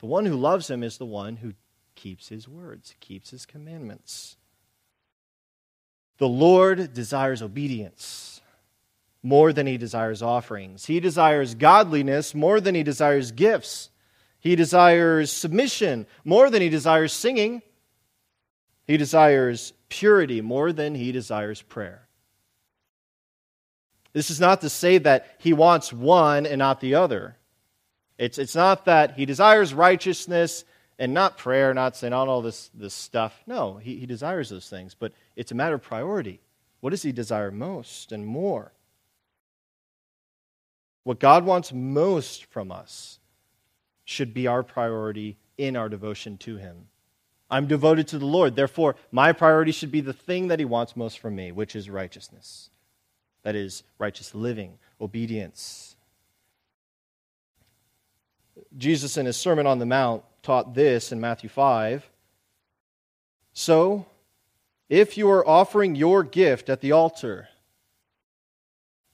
The 0.00 0.06
one 0.06 0.24
who 0.24 0.36
loves 0.36 0.70
him 0.70 0.82
is 0.82 0.96
the 0.96 1.06
one 1.06 1.36
who 1.36 1.52
keeps 1.94 2.28
his 2.28 2.48
words, 2.48 2.94
keeps 3.00 3.30
his 3.30 3.44
commandments. 3.44 4.37
The 6.18 6.28
Lord 6.28 6.92
desires 6.92 7.42
obedience 7.42 8.40
more 9.22 9.52
than 9.52 9.66
he 9.66 9.76
desires 9.76 10.22
offerings. 10.22 10.86
He 10.86 11.00
desires 11.00 11.54
godliness 11.54 12.34
more 12.34 12.60
than 12.60 12.74
he 12.74 12.82
desires 12.82 13.32
gifts. 13.32 13.90
He 14.40 14.56
desires 14.56 15.32
submission 15.32 16.06
more 16.24 16.50
than 16.50 16.62
he 16.62 16.68
desires 16.68 17.12
singing. 17.12 17.62
He 18.86 18.96
desires 18.96 19.72
purity 19.88 20.40
more 20.40 20.72
than 20.72 20.94
he 20.94 21.12
desires 21.12 21.62
prayer. 21.62 22.08
This 24.12 24.30
is 24.30 24.40
not 24.40 24.62
to 24.62 24.70
say 24.70 24.98
that 24.98 25.36
he 25.38 25.52
wants 25.52 25.92
one 25.92 26.46
and 26.46 26.58
not 26.58 26.80
the 26.80 26.94
other. 26.94 27.36
It's, 28.16 28.38
it's 28.38 28.56
not 28.56 28.86
that 28.86 29.12
he 29.12 29.26
desires 29.26 29.74
righteousness 29.74 30.64
and 30.98 31.14
not 31.14 31.38
prayer, 31.38 31.72
not 31.72 31.96
saying 31.96 32.12
on 32.12 32.28
all 32.28 32.42
this, 32.42 32.70
this 32.74 32.94
stuff. 32.94 33.42
No, 33.46 33.76
he, 33.76 33.96
he 33.96 34.06
desires 34.06 34.50
those 34.50 34.68
things, 34.68 34.94
but 34.94 35.12
it's 35.36 35.52
a 35.52 35.54
matter 35.54 35.76
of 35.76 35.82
priority. 35.82 36.40
What 36.80 36.90
does 36.90 37.02
he 37.02 37.12
desire 37.12 37.50
most 37.50 38.12
and 38.12 38.26
more? 38.26 38.72
What 41.04 41.20
God 41.20 41.46
wants 41.46 41.72
most 41.72 42.44
from 42.44 42.70
us 42.70 43.18
should 44.04 44.34
be 44.34 44.46
our 44.46 44.62
priority 44.62 45.38
in 45.56 45.76
our 45.76 45.88
devotion 45.88 46.36
to 46.38 46.56
Him. 46.56 46.88
I'm 47.50 47.66
devoted 47.66 48.08
to 48.08 48.18
the 48.18 48.26
Lord. 48.26 48.56
Therefore, 48.56 48.94
my 49.10 49.32
priority 49.32 49.72
should 49.72 49.90
be 49.90 50.00
the 50.00 50.12
thing 50.12 50.48
that 50.48 50.58
He 50.58 50.64
wants 50.64 50.96
most 50.96 51.18
from 51.18 51.34
me, 51.34 51.50
which 51.50 51.74
is 51.74 51.88
righteousness. 51.88 52.70
That 53.42 53.54
is, 53.54 53.84
righteous 53.98 54.34
living, 54.34 54.78
obedience. 55.00 55.96
Jesus, 58.76 59.16
in 59.16 59.26
his 59.26 59.36
Sermon 59.36 59.66
on 59.66 59.78
the 59.78 59.86
Mount, 59.86 60.24
taught 60.42 60.74
this 60.74 61.12
in 61.12 61.20
Matthew 61.20 61.48
5. 61.48 62.08
So, 63.52 64.06
if 64.88 65.18
you 65.18 65.30
are 65.30 65.46
offering 65.46 65.94
your 65.94 66.22
gift 66.22 66.70
at 66.70 66.80
the 66.80 66.92
altar, 66.92 67.48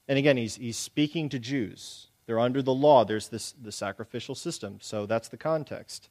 and 0.07 0.17
again, 0.17 0.37
he's, 0.37 0.55
he's 0.55 0.77
speaking 0.77 1.29
to 1.29 1.39
Jews. 1.39 2.07
They're 2.25 2.39
under 2.39 2.61
the 2.61 2.73
law. 2.73 3.05
There's 3.05 3.27
this 3.27 3.53
the 3.53 3.71
sacrificial 3.71 4.35
system. 4.35 4.79
So 4.81 5.05
that's 5.05 5.29
the 5.29 5.37
context. 5.37 6.09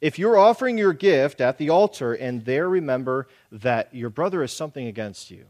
If 0.00 0.18
you're 0.18 0.38
offering 0.38 0.78
your 0.78 0.92
gift 0.92 1.40
at 1.40 1.58
the 1.58 1.70
altar 1.70 2.14
and 2.14 2.44
there 2.44 2.68
remember 2.68 3.26
that 3.50 3.92
your 3.94 4.10
brother 4.10 4.42
is 4.42 4.52
something 4.52 4.86
against 4.86 5.30
you, 5.30 5.46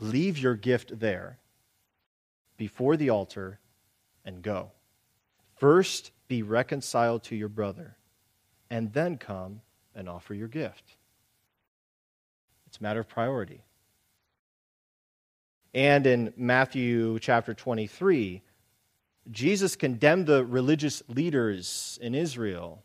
leave 0.00 0.36
your 0.36 0.56
gift 0.56 0.98
there 0.98 1.38
before 2.56 2.96
the 2.96 3.10
altar 3.10 3.60
and 4.24 4.42
go. 4.42 4.72
First, 5.56 6.10
be 6.28 6.42
reconciled 6.42 7.24
to 7.24 7.36
your 7.36 7.48
brother, 7.48 7.96
and 8.70 8.92
then 8.92 9.16
come 9.16 9.62
and 9.94 10.08
offer 10.08 10.34
your 10.34 10.48
gift. 10.48 10.96
It's 12.66 12.78
a 12.78 12.82
matter 12.82 13.00
of 13.00 13.08
priority. 13.08 13.62
And 15.74 16.06
in 16.06 16.32
Matthew 16.36 17.18
chapter 17.18 17.54
23, 17.54 18.42
Jesus 19.30 19.76
condemned 19.76 20.26
the 20.26 20.44
religious 20.44 21.02
leaders 21.08 21.98
in 22.00 22.14
Israel, 22.14 22.82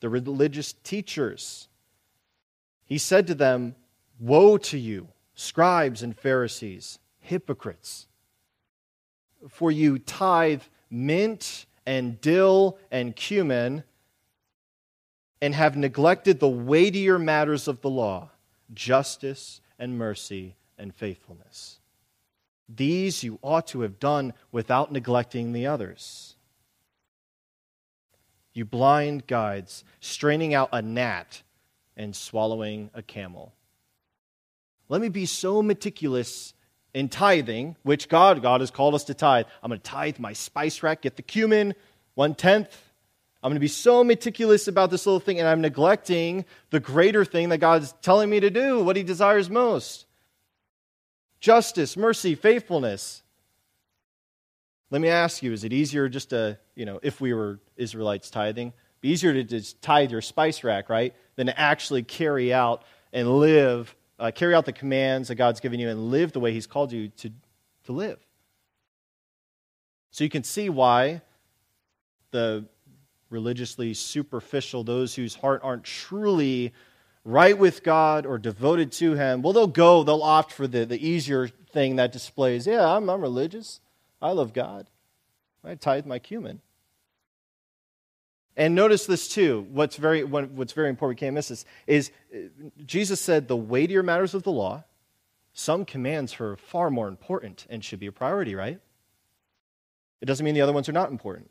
the 0.00 0.08
religious 0.08 0.72
teachers. 0.72 1.68
He 2.84 2.98
said 2.98 3.26
to 3.26 3.34
them, 3.34 3.74
Woe 4.18 4.56
to 4.58 4.78
you, 4.78 5.08
scribes 5.34 6.02
and 6.02 6.16
Pharisees, 6.16 6.98
hypocrites! 7.20 8.06
For 9.48 9.70
you 9.70 9.98
tithe 9.98 10.62
mint 10.90 11.66
and 11.84 12.20
dill 12.20 12.78
and 12.90 13.14
cumin 13.14 13.84
and 15.40 15.54
have 15.54 15.76
neglected 15.76 16.40
the 16.40 16.48
weightier 16.48 17.18
matters 17.18 17.68
of 17.68 17.80
the 17.80 17.90
law 17.90 18.30
justice 18.74 19.60
and 19.78 19.96
mercy 19.96 20.56
and 20.78 20.94
faithfulness. 20.94 21.78
These 22.68 23.22
you 23.22 23.38
ought 23.42 23.68
to 23.68 23.82
have 23.82 24.00
done 24.00 24.32
without 24.50 24.90
neglecting 24.90 25.52
the 25.52 25.66
others. 25.66 26.34
You 28.52 28.64
blind 28.64 29.26
guides, 29.26 29.84
straining 30.00 30.54
out 30.54 30.70
a 30.72 30.82
gnat 30.82 31.42
and 31.96 32.16
swallowing 32.16 32.90
a 32.94 33.02
camel. 33.02 33.52
Let 34.88 35.00
me 35.00 35.08
be 35.08 35.26
so 35.26 35.62
meticulous 35.62 36.54
in 36.96 37.10
tithing, 37.10 37.76
which 37.82 38.08
God, 38.08 38.40
God 38.40 38.62
has 38.62 38.70
called 38.70 38.94
us 38.94 39.04
to 39.04 39.12
tithe. 39.12 39.44
I'm 39.62 39.68
going 39.68 39.78
to 39.78 39.84
tithe 39.84 40.18
my 40.18 40.32
spice 40.32 40.82
rack, 40.82 41.02
get 41.02 41.16
the 41.16 41.22
cumin, 41.22 41.74
one 42.14 42.34
tenth. 42.34 42.74
I'm 43.42 43.50
going 43.50 43.56
to 43.56 43.60
be 43.60 43.68
so 43.68 44.02
meticulous 44.02 44.66
about 44.66 44.90
this 44.90 45.04
little 45.04 45.20
thing, 45.20 45.38
and 45.38 45.46
I'm 45.46 45.60
neglecting 45.60 46.46
the 46.70 46.80
greater 46.80 47.22
thing 47.22 47.50
that 47.50 47.58
God's 47.58 47.92
telling 48.00 48.30
me 48.30 48.40
to 48.40 48.48
do, 48.48 48.82
what 48.82 48.96
He 48.96 49.02
desires 49.02 49.50
most 49.50 50.06
justice, 51.38 51.98
mercy, 51.98 52.34
faithfulness. 52.34 53.22
Let 54.90 55.02
me 55.02 55.08
ask 55.08 55.42
you, 55.42 55.52
is 55.52 55.64
it 55.64 55.74
easier 55.74 56.08
just 56.08 56.30
to, 56.30 56.58
you 56.74 56.86
know, 56.86 56.98
if 57.02 57.20
we 57.20 57.34
were 57.34 57.60
Israelites 57.76 58.30
tithing, 58.30 58.72
be 59.02 59.10
easier 59.10 59.34
to 59.34 59.44
just 59.44 59.82
tithe 59.82 60.10
your 60.10 60.22
spice 60.22 60.64
rack, 60.64 60.88
right, 60.88 61.14
than 61.34 61.48
to 61.48 61.60
actually 61.60 62.04
carry 62.04 62.54
out 62.54 62.84
and 63.12 63.38
live, 63.38 63.94
uh, 64.18 64.30
carry 64.34 64.54
out 64.54 64.64
the 64.64 64.72
commands 64.72 65.28
that 65.28 65.34
God's 65.34 65.60
given 65.60 65.80
you 65.80 65.88
and 65.88 66.10
live 66.10 66.32
the 66.32 66.40
way 66.40 66.52
He's 66.52 66.66
called 66.66 66.92
you 66.92 67.08
to, 67.08 67.30
to 67.84 67.92
live? 67.92 68.18
So 70.10 70.24
you 70.24 70.30
can 70.30 70.44
see 70.44 70.68
why 70.68 71.20
the 72.30 72.64
religiously 73.30 73.92
superficial, 73.94 74.84
those 74.84 75.14
whose 75.14 75.34
heart 75.34 75.60
aren't 75.62 75.84
truly 75.84 76.72
right 77.24 77.58
with 77.58 77.82
God 77.82 78.24
or 78.24 78.38
devoted 78.38 78.92
to 78.92 79.14
Him, 79.14 79.42
well, 79.42 79.52
they'll 79.52 79.66
go, 79.66 80.02
they'll 80.02 80.22
opt 80.22 80.52
for 80.52 80.66
the, 80.66 80.86
the 80.86 81.06
easier 81.06 81.48
thing 81.48 81.96
that 81.96 82.12
displays, 82.12 82.66
yeah, 82.66 82.88
I'm, 82.88 83.10
I'm 83.10 83.20
religious. 83.20 83.80
I 84.22 84.32
love 84.32 84.52
God. 84.52 84.88
I 85.64 85.74
tithe 85.74 86.06
my 86.06 86.18
cumin. 86.18 86.60
And 88.56 88.74
notice 88.74 89.04
this 89.06 89.28
too. 89.28 89.66
What's 89.70 89.96
very, 89.96 90.24
what's 90.24 90.72
very 90.72 90.88
important, 90.88 91.16
we 91.16 91.20
can't 91.20 91.34
miss 91.34 91.48
this, 91.48 91.64
is 91.86 92.10
uh, 92.34 92.38
Jesus 92.86 93.20
said 93.20 93.48
the 93.48 93.56
weightier 93.56 94.02
matters 94.02 94.34
of 94.34 94.44
the 94.44 94.52
law, 94.52 94.84
some 95.52 95.84
commands 95.84 96.40
are 96.40 96.56
far 96.56 96.90
more 96.90 97.08
important 97.08 97.66
and 97.68 97.84
should 97.84 98.00
be 98.00 98.06
a 98.06 98.12
priority, 98.12 98.54
right? 98.54 98.80
It 100.20 100.26
doesn't 100.26 100.44
mean 100.44 100.54
the 100.54 100.62
other 100.62 100.72
ones 100.72 100.88
are 100.88 100.92
not 100.92 101.10
important. 101.10 101.50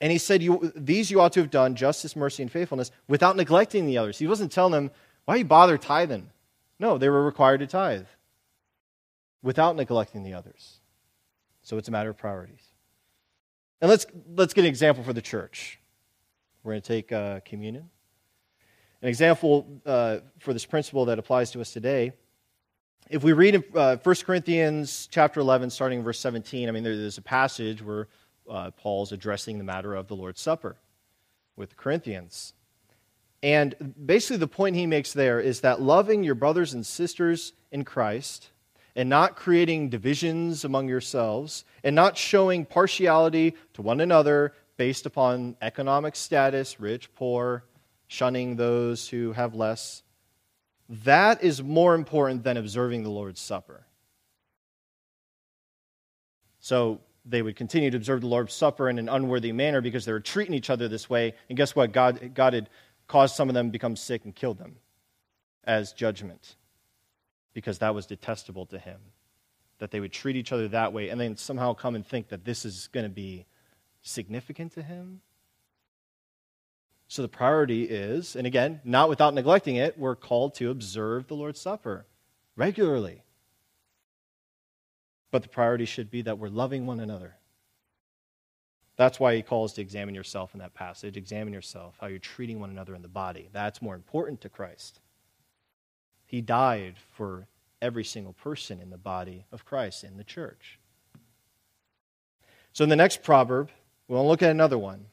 And 0.00 0.12
he 0.12 0.18
said, 0.18 0.42
you, 0.42 0.72
These 0.76 1.10
you 1.10 1.20
ought 1.20 1.32
to 1.32 1.40
have 1.40 1.50
done, 1.50 1.74
justice, 1.74 2.14
mercy, 2.14 2.42
and 2.42 2.52
faithfulness, 2.52 2.90
without 3.08 3.36
neglecting 3.36 3.86
the 3.86 3.98
others. 3.98 4.18
He 4.18 4.26
wasn't 4.26 4.52
telling 4.52 4.72
them, 4.72 4.90
Why 5.24 5.36
you 5.36 5.44
bother 5.44 5.78
tithing? 5.78 6.30
No, 6.78 6.98
they 6.98 7.08
were 7.08 7.24
required 7.24 7.60
to 7.60 7.66
tithe 7.66 8.06
without 9.42 9.76
neglecting 9.76 10.22
the 10.22 10.34
others. 10.34 10.80
So 11.62 11.78
it's 11.78 11.88
a 11.88 11.92
matter 11.92 12.10
of 12.10 12.18
priorities. 12.18 12.62
And 13.80 13.88
let's, 13.88 14.06
let's 14.34 14.54
get 14.54 14.62
an 14.62 14.68
example 14.68 15.02
for 15.02 15.12
the 15.12 15.22
church. 15.22 15.80
We're 16.66 16.72
going 16.72 16.82
to 16.82 16.88
take 16.88 17.12
uh, 17.12 17.38
communion. 17.44 17.88
An 19.00 19.08
example 19.08 19.80
uh, 19.86 20.18
for 20.40 20.52
this 20.52 20.66
principle 20.66 21.04
that 21.04 21.16
applies 21.16 21.52
to 21.52 21.60
us 21.60 21.72
today. 21.72 22.10
If 23.08 23.22
we 23.22 23.34
read 23.34 23.54
in 23.54 23.64
uh, 23.72 23.98
1 24.02 24.16
Corinthians 24.26 25.08
chapter 25.08 25.38
11, 25.38 25.70
starting 25.70 26.00
in 26.00 26.04
verse 26.04 26.18
17, 26.18 26.68
I 26.68 26.72
mean, 26.72 26.82
there's 26.82 27.18
a 27.18 27.22
passage 27.22 27.84
where 27.84 28.08
uh, 28.50 28.72
Paul's 28.72 29.12
addressing 29.12 29.58
the 29.58 29.64
matter 29.64 29.94
of 29.94 30.08
the 30.08 30.16
Lord's 30.16 30.40
Supper 30.40 30.74
with 31.54 31.70
the 31.70 31.76
Corinthians. 31.76 32.52
And 33.44 33.94
basically, 34.04 34.38
the 34.38 34.48
point 34.48 34.74
he 34.74 34.86
makes 34.86 35.12
there 35.12 35.38
is 35.38 35.60
that 35.60 35.80
loving 35.80 36.24
your 36.24 36.34
brothers 36.34 36.74
and 36.74 36.84
sisters 36.84 37.52
in 37.70 37.84
Christ 37.84 38.50
and 38.96 39.08
not 39.08 39.36
creating 39.36 39.88
divisions 39.88 40.64
among 40.64 40.88
yourselves 40.88 41.64
and 41.84 41.94
not 41.94 42.18
showing 42.18 42.64
partiality 42.64 43.54
to 43.74 43.82
one 43.82 44.00
another 44.00 44.52
based 44.76 45.06
upon 45.06 45.56
economic 45.62 46.16
status, 46.16 46.78
rich, 46.80 47.14
poor, 47.14 47.64
shunning 48.08 48.56
those 48.56 49.08
who 49.08 49.32
have 49.32 49.54
less, 49.54 50.02
that 50.88 51.42
is 51.42 51.62
more 51.62 51.94
important 51.94 52.44
than 52.44 52.56
observing 52.56 53.02
the 53.02 53.10
Lord's 53.10 53.40
Supper. 53.40 53.86
So, 56.60 57.00
they 57.28 57.42
would 57.42 57.56
continue 57.56 57.90
to 57.90 57.96
observe 57.96 58.20
the 58.20 58.28
Lord's 58.28 58.54
Supper 58.54 58.88
in 58.88 58.98
an 58.98 59.08
unworthy 59.08 59.50
manner 59.52 59.80
because 59.80 60.04
they 60.04 60.12
were 60.12 60.20
treating 60.20 60.54
each 60.54 60.70
other 60.70 60.86
this 60.86 61.10
way. 61.10 61.34
And 61.48 61.58
guess 61.58 61.74
what? 61.74 61.92
God, 61.92 62.34
God 62.34 62.54
had 62.54 62.70
caused 63.08 63.34
some 63.34 63.48
of 63.48 63.54
them 63.54 63.66
to 63.66 63.72
become 63.72 63.96
sick 63.96 64.24
and 64.24 64.34
killed 64.34 64.58
them 64.58 64.76
as 65.64 65.92
judgment 65.92 66.54
because 67.52 67.78
that 67.78 67.94
was 67.94 68.06
detestable 68.06 68.66
to 68.66 68.78
him. 68.78 69.00
That 69.78 69.90
they 69.90 70.00
would 70.00 70.12
treat 70.12 70.36
each 70.36 70.52
other 70.52 70.68
that 70.68 70.92
way 70.92 71.08
and 71.08 71.20
then 71.20 71.36
somehow 71.36 71.74
come 71.74 71.96
and 71.96 72.06
think 72.06 72.28
that 72.28 72.44
this 72.44 72.64
is 72.64 72.88
going 72.92 73.04
to 73.04 73.10
be 73.10 73.46
significant 74.06 74.72
to 74.72 74.82
him. 74.82 75.20
So 77.08 77.22
the 77.22 77.28
priority 77.28 77.84
is, 77.84 78.34
and 78.34 78.46
again, 78.46 78.80
not 78.84 79.08
without 79.08 79.34
neglecting 79.34 79.76
it, 79.76 79.98
we're 79.98 80.16
called 80.16 80.54
to 80.56 80.70
observe 80.70 81.28
the 81.28 81.36
Lord's 81.36 81.60
Supper 81.60 82.06
regularly. 82.56 83.22
But 85.30 85.42
the 85.42 85.48
priority 85.48 85.84
should 85.84 86.10
be 86.10 86.22
that 86.22 86.38
we're 86.38 86.48
loving 86.48 86.86
one 86.86 87.00
another. 87.00 87.36
That's 88.96 89.20
why 89.20 89.36
he 89.36 89.42
calls 89.42 89.74
to 89.74 89.82
examine 89.82 90.14
yourself 90.14 90.54
in 90.54 90.60
that 90.60 90.74
passage. 90.74 91.16
Examine 91.16 91.52
yourself, 91.52 91.96
how 92.00 92.06
you're 92.06 92.18
treating 92.18 92.60
one 92.60 92.70
another 92.70 92.94
in 92.94 93.02
the 93.02 93.08
body. 93.08 93.48
That's 93.52 93.82
more 93.82 93.94
important 93.94 94.40
to 94.40 94.48
Christ. 94.48 95.00
He 96.24 96.40
died 96.40 96.94
for 97.12 97.46
every 97.82 98.04
single 98.04 98.32
person 98.32 98.80
in 98.80 98.90
the 98.90 98.96
body 98.96 99.44
of 99.52 99.64
Christ, 99.64 100.02
in 100.02 100.16
the 100.16 100.24
church. 100.24 100.80
So, 102.72 102.84
in 102.84 102.90
the 102.90 102.96
next 102.96 103.22
proverb, 103.22 103.70
we'll 104.08 104.26
look 104.26 104.42
at 104.42 104.50
another 104.50 104.78
one. 104.78 105.06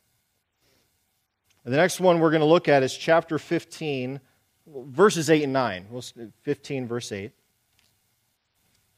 And 1.66 1.74
the 1.74 1.78
next 1.78 2.00
one 2.00 2.20
we're 2.20 2.32
going 2.32 2.42
to 2.42 2.46
look 2.46 2.68
at 2.68 2.84
is 2.84 2.96
chapter 2.96 3.40
15, 3.40 4.20
verses 4.68 5.30
8 5.30 5.44
and 5.44 5.54
9. 5.54 6.04
15, 6.42 6.88
verse 6.88 7.12
8. 7.12 7.32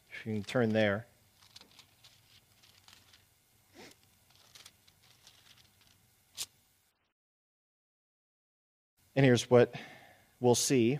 If 0.09 0.25
you 0.25 0.33
can 0.33 0.43
turn 0.43 0.69
there. 0.69 1.05
And 9.15 9.23
here's 9.23 9.49
what 9.49 9.73
we'll 10.39 10.55
see. 10.55 10.99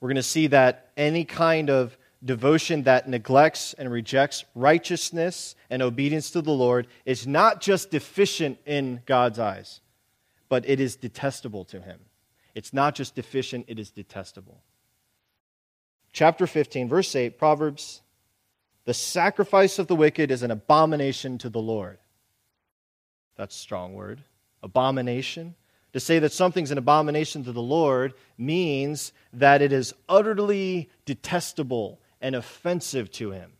We're 0.00 0.08
going 0.08 0.16
to 0.16 0.22
see 0.22 0.48
that 0.48 0.90
any 0.96 1.24
kind 1.24 1.70
of 1.70 1.96
devotion 2.24 2.84
that 2.84 3.08
neglects 3.08 3.74
and 3.74 3.90
rejects 3.90 4.44
righteousness 4.54 5.54
and 5.68 5.82
obedience 5.82 6.30
to 6.30 6.42
the 6.42 6.52
Lord 6.52 6.86
is 7.04 7.26
not 7.26 7.60
just 7.60 7.90
deficient 7.90 8.58
in 8.64 9.02
God's 9.06 9.38
eyes, 9.38 9.80
but 10.48 10.68
it 10.68 10.80
is 10.80 10.96
detestable 10.96 11.64
to 11.66 11.80
Him. 11.80 12.00
It's 12.54 12.72
not 12.72 12.94
just 12.94 13.14
deficient, 13.14 13.66
it 13.68 13.78
is 13.78 13.90
detestable 13.90 14.62
chapter 16.14 16.46
15, 16.46 16.88
verse 16.88 17.14
8, 17.14 17.36
Proverbs 17.36 18.00
The 18.86 18.94
sacrifice 18.94 19.78
of 19.78 19.88
the 19.88 19.96
wicked 19.96 20.30
is 20.30 20.42
an 20.42 20.50
abomination 20.50 21.36
to 21.38 21.50
the 21.50 21.60
Lord. 21.60 21.98
That's 23.36 23.54
a 23.54 23.58
strong 23.58 23.92
word. 23.92 24.22
Abomination. 24.62 25.56
To 25.92 26.00
say 26.00 26.20
that 26.20 26.32
something's 26.32 26.70
an 26.70 26.78
abomination 26.78 27.44
to 27.44 27.52
the 27.52 27.62
Lord 27.62 28.14
means 28.38 29.12
that 29.32 29.60
it 29.60 29.72
is 29.72 29.94
utterly 30.08 30.88
detestable 31.04 32.00
and 32.24 32.34
offensive 32.34 33.12
to 33.12 33.32
Him. 33.32 33.52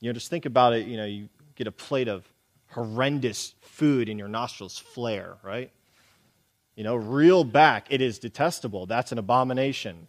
You 0.00 0.10
know, 0.10 0.12
just 0.12 0.28
think 0.28 0.44
about 0.44 0.74
it. 0.74 0.86
You 0.86 0.98
know, 0.98 1.06
you 1.06 1.30
get 1.56 1.66
a 1.66 1.72
plate 1.72 2.08
of 2.08 2.30
horrendous 2.68 3.54
food 3.62 4.10
and 4.10 4.18
your 4.18 4.28
nostrils 4.28 4.78
flare, 4.78 5.38
right? 5.42 5.72
You 6.76 6.84
know, 6.84 6.94
reel 6.94 7.42
back. 7.42 7.86
It 7.88 8.02
is 8.02 8.18
detestable. 8.18 8.84
That's 8.84 9.12
an 9.12 9.18
abomination. 9.18 10.08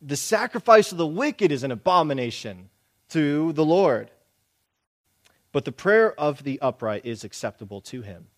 The 0.00 0.16
sacrifice 0.16 0.92
of 0.92 0.98
the 0.98 1.06
wicked 1.06 1.50
is 1.50 1.64
an 1.64 1.72
abomination 1.72 2.70
to 3.10 3.52
the 3.52 3.64
Lord. 3.64 4.12
But 5.50 5.64
the 5.64 5.72
prayer 5.72 6.18
of 6.18 6.44
the 6.44 6.60
upright 6.60 7.04
is 7.04 7.24
acceptable 7.24 7.80
to 7.82 8.02
him. 8.02 8.28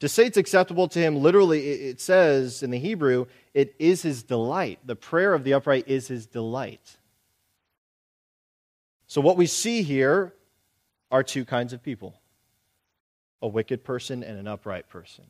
To 0.00 0.08
say 0.08 0.26
it's 0.26 0.36
acceptable 0.36 0.86
to 0.88 0.98
him, 0.98 1.16
literally, 1.16 1.66
it 1.68 2.00
says 2.00 2.62
in 2.62 2.70
the 2.70 2.78
Hebrew, 2.78 3.26
it 3.52 3.74
is 3.78 4.02
his 4.02 4.22
delight. 4.22 4.78
The 4.84 4.94
prayer 4.94 5.34
of 5.34 5.42
the 5.42 5.54
upright 5.54 5.88
is 5.88 6.06
his 6.06 6.26
delight. 6.26 6.96
So, 9.08 9.20
what 9.20 9.36
we 9.36 9.46
see 9.46 9.82
here 9.82 10.34
are 11.10 11.22
two 11.22 11.44
kinds 11.44 11.72
of 11.72 11.82
people 11.82 12.14
a 13.42 13.48
wicked 13.48 13.84
person 13.84 14.22
and 14.22 14.38
an 14.38 14.46
upright 14.46 14.88
person. 14.88 15.24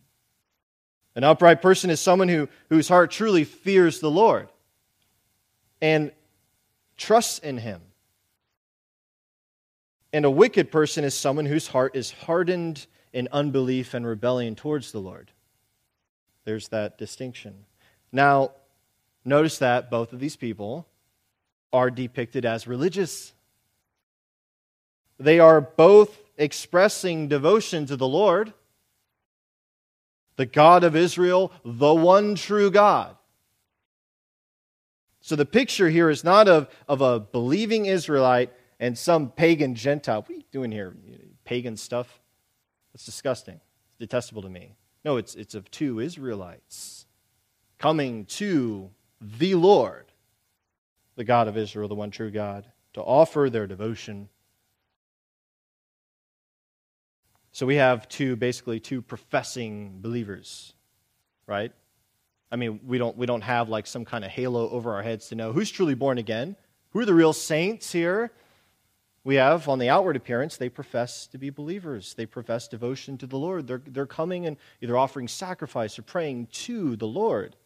An 1.14 1.24
upright 1.24 1.62
person 1.62 1.90
is 1.90 2.00
someone 2.00 2.28
who, 2.28 2.48
whose 2.68 2.88
heart 2.88 3.10
truly 3.10 3.44
fears 3.44 4.00
the 4.00 4.10
Lord 4.10 4.48
and 5.80 6.12
trusts 6.96 7.38
in 7.38 7.58
him. 7.58 7.80
And 10.12 10.24
a 10.24 10.30
wicked 10.30 10.70
person 10.70 11.04
is 11.04 11.14
someone 11.14 11.44
whose 11.44 11.66
heart 11.66 11.96
is 11.96 12.10
hardened 12.10 12.86
in 13.18 13.26
unbelief 13.32 13.94
and 13.94 14.06
rebellion 14.06 14.54
towards 14.54 14.92
the 14.92 15.00
Lord. 15.00 15.32
There's 16.44 16.68
that 16.68 16.98
distinction. 16.98 17.64
Now, 18.12 18.52
notice 19.24 19.58
that 19.58 19.90
both 19.90 20.12
of 20.12 20.20
these 20.20 20.36
people 20.36 20.86
are 21.72 21.90
depicted 21.90 22.44
as 22.44 22.68
religious. 22.68 23.32
They 25.18 25.40
are 25.40 25.60
both 25.60 26.16
expressing 26.36 27.26
devotion 27.26 27.86
to 27.86 27.96
the 27.96 28.06
Lord, 28.06 28.52
the 30.36 30.46
God 30.46 30.84
of 30.84 30.94
Israel, 30.94 31.50
the 31.64 31.92
one 31.92 32.36
true 32.36 32.70
God. 32.70 33.16
So 35.22 35.34
the 35.34 35.44
picture 35.44 35.90
here 35.90 36.08
is 36.08 36.22
not 36.22 36.46
of, 36.46 36.68
of 36.86 37.00
a 37.00 37.18
believing 37.18 37.86
Israelite 37.86 38.52
and 38.78 38.96
some 38.96 39.32
pagan 39.32 39.74
Gentile. 39.74 40.20
What 40.20 40.30
are 40.30 40.34
you 40.34 40.44
doing 40.52 40.70
here? 40.70 40.94
Pagan 41.44 41.76
stuff? 41.76 42.20
That's 42.92 43.04
disgusting. 43.04 43.60
It's 43.90 43.98
detestable 43.98 44.42
to 44.42 44.50
me. 44.50 44.76
No, 45.04 45.16
it's, 45.16 45.34
it's 45.34 45.54
of 45.54 45.70
two 45.70 46.00
Israelites 46.00 47.06
coming 47.78 48.24
to 48.26 48.90
the 49.20 49.54
Lord, 49.54 50.06
the 51.16 51.24
God 51.24 51.48
of 51.48 51.56
Israel, 51.56 51.88
the 51.88 51.94
one 51.94 52.10
true 52.10 52.30
God, 52.30 52.66
to 52.94 53.00
offer 53.00 53.48
their 53.50 53.66
devotion 53.66 54.28
So 57.58 57.66
we 57.66 57.74
have 57.74 58.08
two, 58.08 58.36
basically, 58.36 58.78
two 58.78 59.02
professing 59.02 59.98
believers, 60.00 60.74
right? 61.48 61.72
I 62.52 62.54
mean, 62.54 62.78
we 62.86 62.98
don't, 62.98 63.16
we 63.16 63.26
don't 63.26 63.40
have 63.40 63.68
like 63.68 63.88
some 63.88 64.04
kind 64.04 64.24
of 64.24 64.30
halo 64.30 64.70
over 64.70 64.94
our 64.94 65.02
heads 65.02 65.30
to 65.30 65.34
know 65.34 65.52
who's 65.52 65.68
truly 65.68 65.94
born 65.94 66.18
again, 66.18 66.54
who 66.90 67.00
are 67.00 67.04
the 67.04 67.14
real 67.14 67.32
saints 67.32 67.90
here. 67.90 68.30
We 69.24 69.34
have, 69.34 69.68
on 69.68 69.78
the 69.78 69.88
outward 69.88 70.16
appearance, 70.16 70.56
they 70.56 70.68
profess 70.68 71.26
to 71.28 71.38
be 71.38 71.50
believers. 71.50 72.14
They 72.14 72.26
profess 72.26 72.68
devotion 72.68 73.18
to 73.18 73.26
the 73.26 73.36
Lord. 73.36 73.66
They're, 73.66 73.82
they're 73.84 74.06
coming 74.06 74.46
and 74.46 74.56
either 74.80 74.96
offering 74.96 75.28
sacrifice 75.28 75.98
or 75.98 76.02
praying 76.02 76.46
to 76.52 76.96
the 76.96 77.06
Lord. 77.06 77.56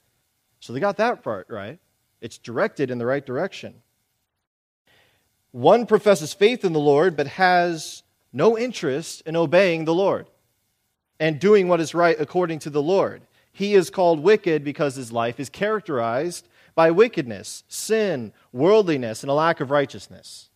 So 0.60 0.72
they 0.72 0.80
got 0.80 0.96
that 0.96 1.22
part 1.22 1.46
right. 1.50 1.78
It's 2.20 2.38
directed 2.38 2.90
in 2.90 2.98
the 2.98 3.06
right 3.06 3.24
direction. 3.24 3.74
One 5.50 5.86
professes 5.86 6.32
faith 6.32 6.64
in 6.64 6.72
the 6.72 6.80
Lord, 6.80 7.16
but 7.16 7.26
has 7.26 8.02
no 8.32 8.56
interest 8.56 9.22
in 9.26 9.36
obeying 9.36 9.84
the 9.84 9.94
Lord 9.94 10.28
and 11.20 11.38
doing 11.38 11.68
what 11.68 11.80
is 11.80 11.94
right 11.94 12.16
according 12.18 12.60
to 12.60 12.70
the 12.70 12.82
Lord. 12.82 13.22
He 13.52 13.74
is 13.74 13.90
called 13.90 14.20
wicked 14.20 14.64
because 14.64 14.96
his 14.96 15.12
life 15.12 15.38
is 15.38 15.50
characterized 15.50 16.48
by 16.74 16.90
wickedness, 16.90 17.64
sin, 17.68 18.32
worldliness, 18.50 19.22
and 19.22 19.30
a 19.30 19.34
lack 19.34 19.60
of 19.60 19.70
righteousness. 19.70 20.48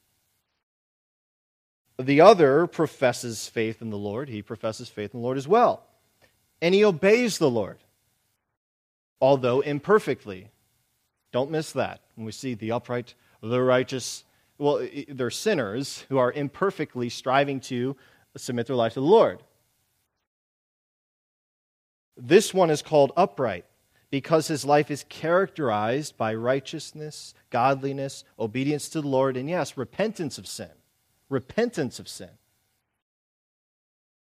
The 1.99 2.21
other 2.21 2.67
professes 2.67 3.49
faith 3.49 3.81
in 3.81 3.91
the 3.91 3.97
Lord. 3.97 4.29
He 4.29 4.43
professes 4.43 4.89
faith 4.89 5.15
in 5.15 5.21
the 5.21 5.25
Lord 5.25 5.39
as 5.39 5.49
well. 5.49 5.83
And 6.61 6.75
he 6.75 6.85
obeys 6.85 7.39
the 7.39 7.51
Lord, 7.51 7.79
although 9.21 9.61
imperfectly. 9.61 10.51
Don't 11.33 11.51
miss 11.51 11.73
that. 11.73 12.01
When 12.15 12.27
we 12.27 12.33
see 12.33 12.55
the 12.55 12.73
upright, 12.73 13.15
the 13.43 13.63
righteous, 13.63 14.25
well, 14.59 14.87
they're 15.09 15.31
sinners 15.31 16.05
who 16.09 16.19
are 16.19 16.33
imperfectly 16.33 17.09
striving 17.09 17.61
to 17.61 17.97
submit 18.37 18.67
their 18.67 18.77
life 18.77 18.95
to 18.95 19.01
the 19.01 19.07
Lord. 19.07 19.43
This 22.17 22.53
one 22.53 22.71
is 22.71 22.83
called 22.83 23.13
upright 23.17 23.65
because 24.11 24.49
his 24.49 24.65
life 24.65 24.91
is 24.91 25.05
characterized 25.09 26.17
by 26.17 26.35
righteousness, 26.35 27.35
godliness, 27.51 28.25
obedience 28.39 28.89
to 28.91 29.01
the 29.01 29.09
Lord, 29.09 29.37
and 29.37 29.49
yes, 29.49 29.77
repentance 29.77 30.39
of 30.39 30.47
sin 30.47 30.71
repentance 31.29 31.99
of 31.99 32.09
sin. 32.09 32.31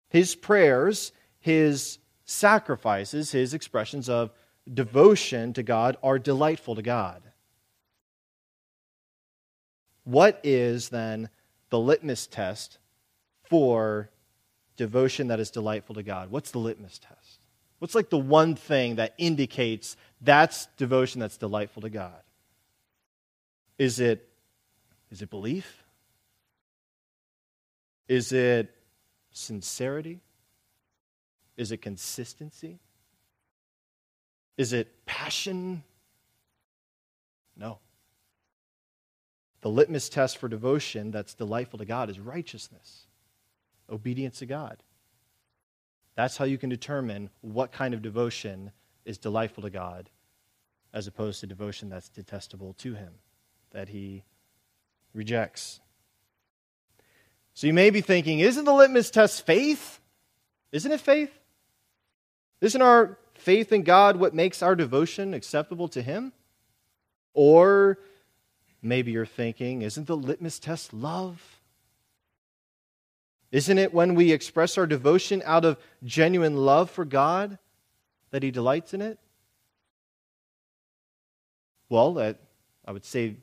His 0.08 0.34
prayers, 0.34 1.12
his 1.40 1.98
sacrifices, 2.24 3.32
his 3.32 3.54
expressions 3.54 4.08
of 4.08 4.30
devotion 4.72 5.52
to 5.54 5.62
God 5.62 5.96
are 6.02 6.18
delightful 6.18 6.74
to 6.74 6.82
God. 6.82 7.22
What 10.04 10.40
is 10.44 10.88
then 10.88 11.30
the 11.70 11.78
litmus 11.78 12.26
test 12.26 12.78
for 13.44 14.10
devotion 14.76 15.28
that 15.28 15.40
is 15.40 15.50
delightful 15.50 15.96
to 15.96 16.02
God? 16.02 16.30
What's 16.30 16.50
the 16.50 16.58
litmus 16.58 16.98
test? 16.98 17.40
What's 17.78 17.94
like 17.94 18.10
the 18.10 18.18
one 18.18 18.54
thing 18.54 18.96
that 18.96 19.14
indicates 19.18 19.96
that's 20.20 20.66
devotion 20.76 21.20
that's 21.20 21.36
delightful 21.36 21.82
to 21.82 21.90
God? 21.90 22.22
Is 23.78 24.00
it 24.00 24.28
is 25.10 25.22
it 25.22 25.30
belief? 25.30 25.84
Is 28.08 28.32
it 28.32 28.74
sincerity? 29.30 30.20
Is 31.56 31.72
it 31.72 31.78
consistency? 31.78 32.78
Is 34.56 34.72
it 34.72 35.04
passion? 35.06 35.82
No. 37.56 37.78
The 39.62 39.70
litmus 39.70 40.08
test 40.08 40.38
for 40.38 40.48
devotion 40.48 41.10
that's 41.10 41.34
delightful 41.34 41.78
to 41.78 41.84
God 41.84 42.10
is 42.10 42.20
righteousness, 42.20 43.06
obedience 43.90 44.38
to 44.38 44.46
God. 44.46 44.82
That's 46.14 46.36
how 46.36 46.44
you 46.44 46.56
can 46.56 46.70
determine 46.70 47.30
what 47.40 47.72
kind 47.72 47.92
of 47.92 48.02
devotion 48.02 48.72
is 49.04 49.18
delightful 49.18 49.62
to 49.62 49.70
God 49.70 50.10
as 50.92 51.06
opposed 51.06 51.40
to 51.40 51.46
devotion 51.46 51.90
that's 51.90 52.08
detestable 52.08 52.74
to 52.74 52.94
Him, 52.94 53.12
that 53.70 53.90
He 53.90 54.24
rejects. 55.12 55.80
So 57.56 57.66
you 57.66 57.72
may 57.72 57.88
be 57.88 58.02
thinking, 58.02 58.40
isn't 58.40 58.66
the 58.66 58.74
litmus 58.74 59.10
test 59.10 59.46
faith? 59.46 59.98
Isn't 60.72 60.92
it 60.92 61.00
faith? 61.00 61.32
Isn't 62.60 62.82
our 62.82 63.18
faith 63.32 63.72
in 63.72 63.82
God 63.82 64.16
what 64.16 64.34
makes 64.34 64.60
our 64.62 64.76
devotion 64.76 65.32
acceptable 65.32 65.88
to 65.88 66.02
Him? 66.02 66.34
Or 67.32 67.98
maybe 68.82 69.12
you're 69.12 69.24
thinking, 69.24 69.80
isn't 69.80 70.06
the 70.06 70.18
litmus 70.18 70.58
test 70.58 70.92
love? 70.92 71.62
Isn't 73.50 73.78
it 73.78 73.94
when 73.94 74.14
we 74.14 74.32
express 74.32 74.76
our 74.76 74.86
devotion 74.86 75.42
out 75.46 75.64
of 75.64 75.78
genuine 76.04 76.58
love 76.58 76.90
for 76.90 77.06
God 77.06 77.56
that 78.32 78.42
He 78.42 78.50
delights 78.50 78.92
in 78.92 79.00
it? 79.00 79.18
Well, 81.88 82.12
that 82.14 82.36
I 82.84 82.92
would 82.92 83.06
say 83.06 83.36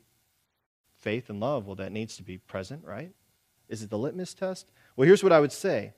faith 1.00 1.30
and 1.30 1.40
love, 1.40 1.66
well, 1.66 1.74
that 1.76 1.90
needs 1.90 2.16
to 2.18 2.22
be 2.22 2.38
present, 2.38 2.84
right? 2.84 3.10
Is 3.74 3.82
it 3.82 3.90
the 3.90 3.98
litmus 3.98 4.34
test? 4.34 4.70
Well, 4.94 5.04
here's 5.04 5.24
what 5.24 5.32
I 5.32 5.40
would 5.40 5.50
say 5.50 5.94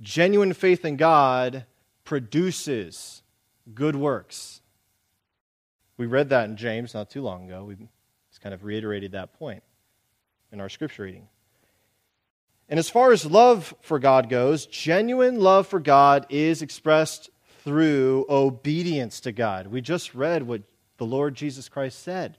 genuine 0.00 0.52
faith 0.52 0.84
in 0.84 0.96
God 0.96 1.66
produces 2.04 3.22
good 3.74 3.96
works. 3.96 4.60
We 5.96 6.06
read 6.06 6.28
that 6.28 6.48
in 6.48 6.56
James 6.56 6.94
not 6.94 7.10
too 7.10 7.20
long 7.20 7.46
ago. 7.46 7.64
We 7.64 7.74
just 8.30 8.40
kind 8.40 8.54
of 8.54 8.62
reiterated 8.62 9.10
that 9.12 9.32
point 9.32 9.64
in 10.52 10.60
our 10.60 10.68
scripture 10.68 11.02
reading. 11.02 11.26
And 12.68 12.78
as 12.78 12.88
far 12.88 13.10
as 13.10 13.26
love 13.26 13.74
for 13.80 13.98
God 13.98 14.28
goes, 14.28 14.64
genuine 14.64 15.40
love 15.40 15.66
for 15.66 15.80
God 15.80 16.26
is 16.28 16.62
expressed 16.62 17.28
through 17.64 18.24
obedience 18.28 19.18
to 19.22 19.32
God. 19.32 19.66
We 19.66 19.80
just 19.80 20.14
read 20.14 20.44
what 20.44 20.62
the 20.98 21.06
Lord 21.06 21.34
Jesus 21.34 21.68
Christ 21.68 22.04
said. 22.04 22.38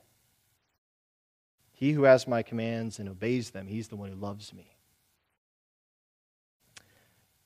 He 1.79 1.93
who 1.93 2.03
has 2.03 2.27
my 2.27 2.43
commands 2.43 2.99
and 2.99 3.07
obeys 3.07 3.51
them, 3.51 3.65
he's 3.65 3.87
the 3.87 3.95
one 3.95 4.09
who 4.09 4.15
loves 4.15 4.53
me. 4.53 4.75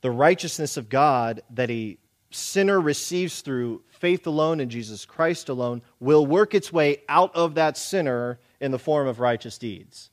The 0.02 0.10
righteousness 0.10 0.76
of 0.76 0.90
God 0.90 1.44
that 1.52 1.70
a 1.70 2.00
sinner 2.32 2.82
receives 2.82 3.42
through 3.42 3.84
faith 3.90 4.26
alone 4.26 4.60
in 4.60 4.72
Jesus 4.72 5.06
Christ 5.06 5.50
alone 5.50 5.84
will 6.00 6.26
work 6.26 6.56
its 6.56 6.74
way 6.74 7.04
out 7.08 7.36
of 7.36 7.54
that 7.56 7.78
sinner 7.78 8.40
in 8.60 8.72
the 8.72 8.80
form 8.80 9.08
of 9.08 9.20
righteous 9.20 9.60
deeds. 9.60 10.10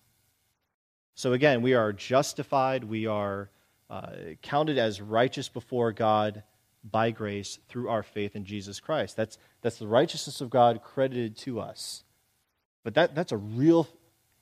So 1.14 1.32
again, 1.32 1.62
we 1.62 1.72
are 1.72 1.90
justified, 1.90 2.84
we 2.84 3.06
are 3.06 3.48
uh, 3.88 4.10
counted 4.42 4.76
as 4.76 5.00
righteous 5.00 5.48
before 5.48 5.92
God 5.92 6.42
by 6.84 7.10
grace 7.10 7.58
through 7.70 7.88
our 7.88 8.02
faith 8.02 8.36
in 8.36 8.44
Jesus 8.44 8.80
Christ. 8.80 9.16
That's, 9.16 9.38
that's 9.62 9.78
the 9.78 9.88
righteousness 9.88 10.42
of 10.42 10.50
God 10.50 10.82
credited 10.84 11.38
to 11.38 11.58
us. 11.58 12.04
But 12.84 12.92
that, 12.94 13.14
that's 13.14 13.32
a 13.32 13.38
real 13.38 13.88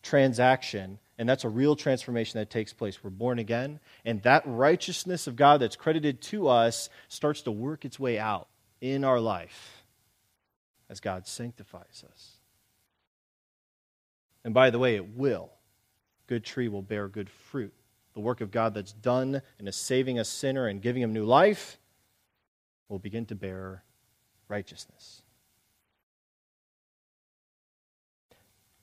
transaction, 0.02 0.98
and 1.18 1.28
that's 1.28 1.44
a 1.44 1.48
real 1.48 1.76
transformation 1.76 2.38
that 2.38 2.50
takes 2.50 2.72
place. 2.72 3.02
We're 3.02 3.10
born 3.10 3.38
again, 3.38 3.80
and 4.04 4.22
that 4.22 4.42
righteousness 4.46 5.26
of 5.26 5.36
God 5.36 5.60
that's 5.60 5.76
credited 5.76 6.20
to 6.22 6.48
us 6.48 6.88
starts 7.08 7.42
to 7.42 7.50
work 7.50 7.84
its 7.84 7.98
way 7.98 8.18
out 8.18 8.48
in 8.80 9.04
our 9.04 9.20
life 9.20 9.84
as 10.88 11.00
God 11.00 11.26
sanctifies 11.26 12.04
us. 12.10 12.32
And 14.44 14.54
by 14.54 14.70
the 14.70 14.78
way, 14.78 14.94
it 14.94 15.16
will. 15.16 15.50
Good 16.26 16.44
tree 16.44 16.68
will 16.68 16.82
bear 16.82 17.08
good 17.08 17.28
fruit. 17.28 17.74
The 18.14 18.20
work 18.20 18.40
of 18.40 18.50
God 18.50 18.74
that's 18.74 18.92
done 18.92 19.42
in 19.58 19.70
saving 19.72 20.18
a 20.18 20.24
sinner 20.24 20.66
and 20.66 20.82
giving 20.82 21.02
him 21.02 21.12
new 21.12 21.24
life 21.24 21.78
will 22.88 22.98
begin 22.98 23.26
to 23.26 23.34
bear 23.34 23.84
righteousness. 24.48 25.22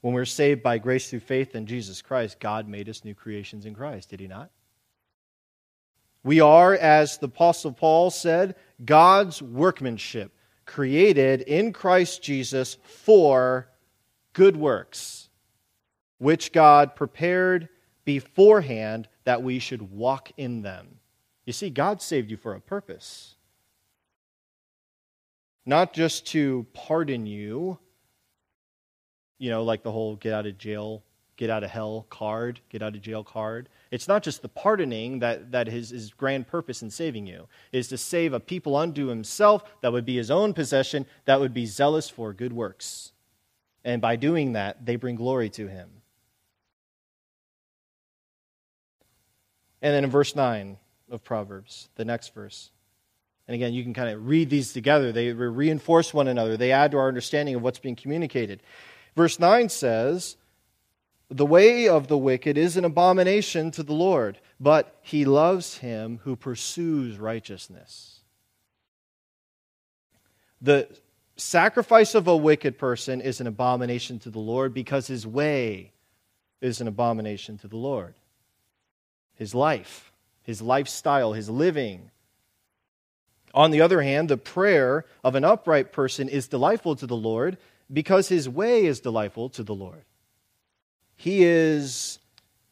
When 0.06 0.14
we're 0.14 0.26
saved 0.26 0.62
by 0.62 0.78
grace 0.78 1.10
through 1.10 1.22
faith 1.22 1.56
in 1.56 1.66
Jesus 1.66 2.04
Christ, 2.04 2.40
God 2.40 2.68
made 2.68 2.90
us 2.90 3.04
new 3.04 3.16
creations 3.16 3.66
in 3.66 3.74
Christ, 3.74 4.12
did 4.12 4.20
He 4.20 4.28
not? 4.28 4.52
We 6.24 6.40
are, 6.42 6.76
as 6.76 7.18
the 7.18 7.26
Apostle 7.26 7.72
Paul 7.72 8.12
said, 8.12 8.56
God's 8.86 9.42
workmanship, 9.42 10.32
created 10.64 11.42
in 11.42 11.74
Christ 11.74 12.22
Jesus 12.22 12.78
for 12.84 13.68
good 14.34 14.56
works, 14.56 15.28
which 16.20 16.52
God 16.52 16.96
prepared 16.96 17.68
beforehand 18.04 19.08
that 19.24 19.42
we 19.42 19.58
should 19.58 19.92
walk 19.92 20.32
in 20.38 20.62
them. 20.62 21.00
You 21.48 21.54
see, 21.54 21.72
God 21.72 22.00
saved 22.00 22.30
you 22.30 22.38
for 22.38 22.54
a 22.54 22.62
purpose. 22.62 23.34
Not 25.66 25.94
just 25.94 26.28
to 26.28 26.68
pardon 26.74 27.26
you 27.26 27.80
you 29.38 29.50
know, 29.50 29.64
like 29.64 29.84
the 29.84 29.92
whole 29.92 30.16
get 30.16 30.34
out 30.34 30.46
of 30.46 30.58
jail, 30.58 31.04
get 31.38 31.50
out 31.50 31.64
of 31.64 31.70
hell 31.70 32.06
card, 32.10 32.60
get 32.70 32.82
out 32.82 32.96
of 32.96 33.02
jail 33.02 33.24
card. 33.24 33.70
It's 33.92 34.08
not 34.08 34.24
just 34.24 34.42
the 34.42 34.50
pardoning 34.50 35.20
that, 35.20 35.52
that 35.52 35.68
his, 35.68 35.90
his 35.90 36.12
grand 36.12 36.48
purpose 36.48 36.82
in 36.82 36.90
saving 36.90 37.28
you 37.28 37.48
is 37.72 37.88
to 37.90 37.98
save 37.98 38.34
a 38.34 38.40
people 38.40 38.76
unto 38.76 39.08
himself 39.08 39.64
that 39.82 39.92
would 39.92 40.06
be 40.06 40.16
his 40.16 40.32
own 40.32 40.54
possession, 40.54 41.06
that 41.26 41.40
would 41.40 41.54
be 41.54 41.66
zealous 41.66 42.10
for 42.10 42.34
good 42.34 42.54
works. 42.54 43.12
And 43.84 44.02
by 44.02 44.16
doing 44.16 44.54
that, 44.54 44.86
they 44.86 44.96
bring 44.96 45.16
glory 45.16 45.50
to 45.52 45.68
him. 45.68 45.90
And 49.82 49.94
then 49.94 50.04
in 50.04 50.10
verse 50.10 50.36
9 50.36 50.78
of 51.12 51.24
Proverbs, 51.24 51.90
the 51.96 52.06
next 52.06 52.34
verse. 52.34 52.72
And 53.48 53.54
again, 53.54 53.74
you 53.74 53.84
can 53.84 53.94
kind 53.94 54.10
of 54.10 54.26
read 54.28 54.50
these 54.50 54.74
together. 54.74 55.12
They 55.12 55.32
reinforce 55.32 56.14
one 56.14 56.28
another, 56.28 56.58
they 56.58 56.72
add 56.72 56.92
to 56.92 56.98
our 56.98 57.08
understanding 57.08 57.56
of 57.56 57.62
what's 57.62 57.78
being 57.78 57.96
communicated. 57.96 58.64
Verse 59.16 59.40
9 59.40 59.70
says, 59.70 60.38
The 61.30 61.46
way 61.46 61.88
of 61.88 62.08
the 62.08 62.18
wicked 62.18 62.58
is 62.58 62.78
an 62.78 62.86
abomination 62.86 63.72
to 63.72 63.84
the 63.84 63.94
Lord, 63.94 64.40
but 64.60 64.98
he 65.02 65.26
loves 65.26 65.78
him 65.78 66.20
who 66.24 66.36
pursues 66.36 67.18
righteousness. 67.18 68.20
The 70.62 70.88
sacrifice 71.38 72.16
of 72.16 72.28
a 72.28 72.36
wicked 72.36 72.78
person 72.78 73.22
is 73.22 73.40
an 73.40 73.48
abomination 73.48 74.20
to 74.20 74.30
the 74.30 74.40
Lord 74.40 74.74
because 74.74 75.08
his 75.08 75.26
way 75.28 75.92
is 76.62 76.82
an 76.82 76.88
abomination 76.88 77.58
to 77.60 77.68
the 77.68 77.78
Lord. 77.78 78.16
His 79.36 79.54
life, 79.54 80.12
his 80.44 80.62
lifestyle, 80.62 81.34
his 81.34 81.50
living. 81.50 82.10
On 83.54 83.72
the 83.72 83.82
other 83.82 84.02
hand, 84.02 84.30
the 84.30 84.38
prayer 84.38 85.06
of 85.24 85.36
an 85.36 85.44
upright 85.44 85.92
person 85.92 86.30
is 86.30 86.48
delightful 86.48 86.96
to 86.96 87.08
the 87.08 87.16
Lord 87.16 87.58
because 87.92 88.28
his 88.28 88.50
way 88.50 88.86
is 88.86 89.00
delightful 89.00 89.50
to 89.50 89.64
the 89.64 89.76
Lord. 89.76 90.06
He 91.16 91.44
is 91.44 92.20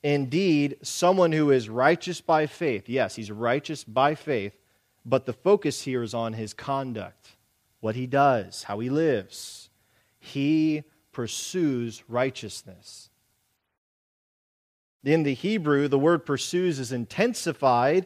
indeed 0.01 0.77
someone 0.81 1.31
who 1.31 1.51
is 1.51 1.69
righteous 1.69 2.19
by 2.21 2.45
faith. 2.45 2.89
Yes, 2.89 3.15
he's 3.15 3.31
righteous 3.31 3.83
by 3.83 4.15
faith, 4.15 4.59
but 5.05 5.25
the 5.25 5.33
focus 5.33 5.81
here 5.83 6.03
is 6.03 6.13
on 6.13 6.33
his 6.33 6.53
conduct, 6.53 7.35
what 7.79 7.95
he 7.95 8.07
does, 8.07 8.63
how 8.63 8.79
he 8.79 8.89
lives. 8.89 9.69
He 10.19 10.83
pursues 11.11 12.03
righteousness. 12.07 13.09
In 15.03 15.23
the 15.23 15.33
Hebrew, 15.33 15.87
the 15.87 15.99
word 15.99 16.25
pursues 16.25 16.79
is 16.79 16.91
intensified, 16.91 18.05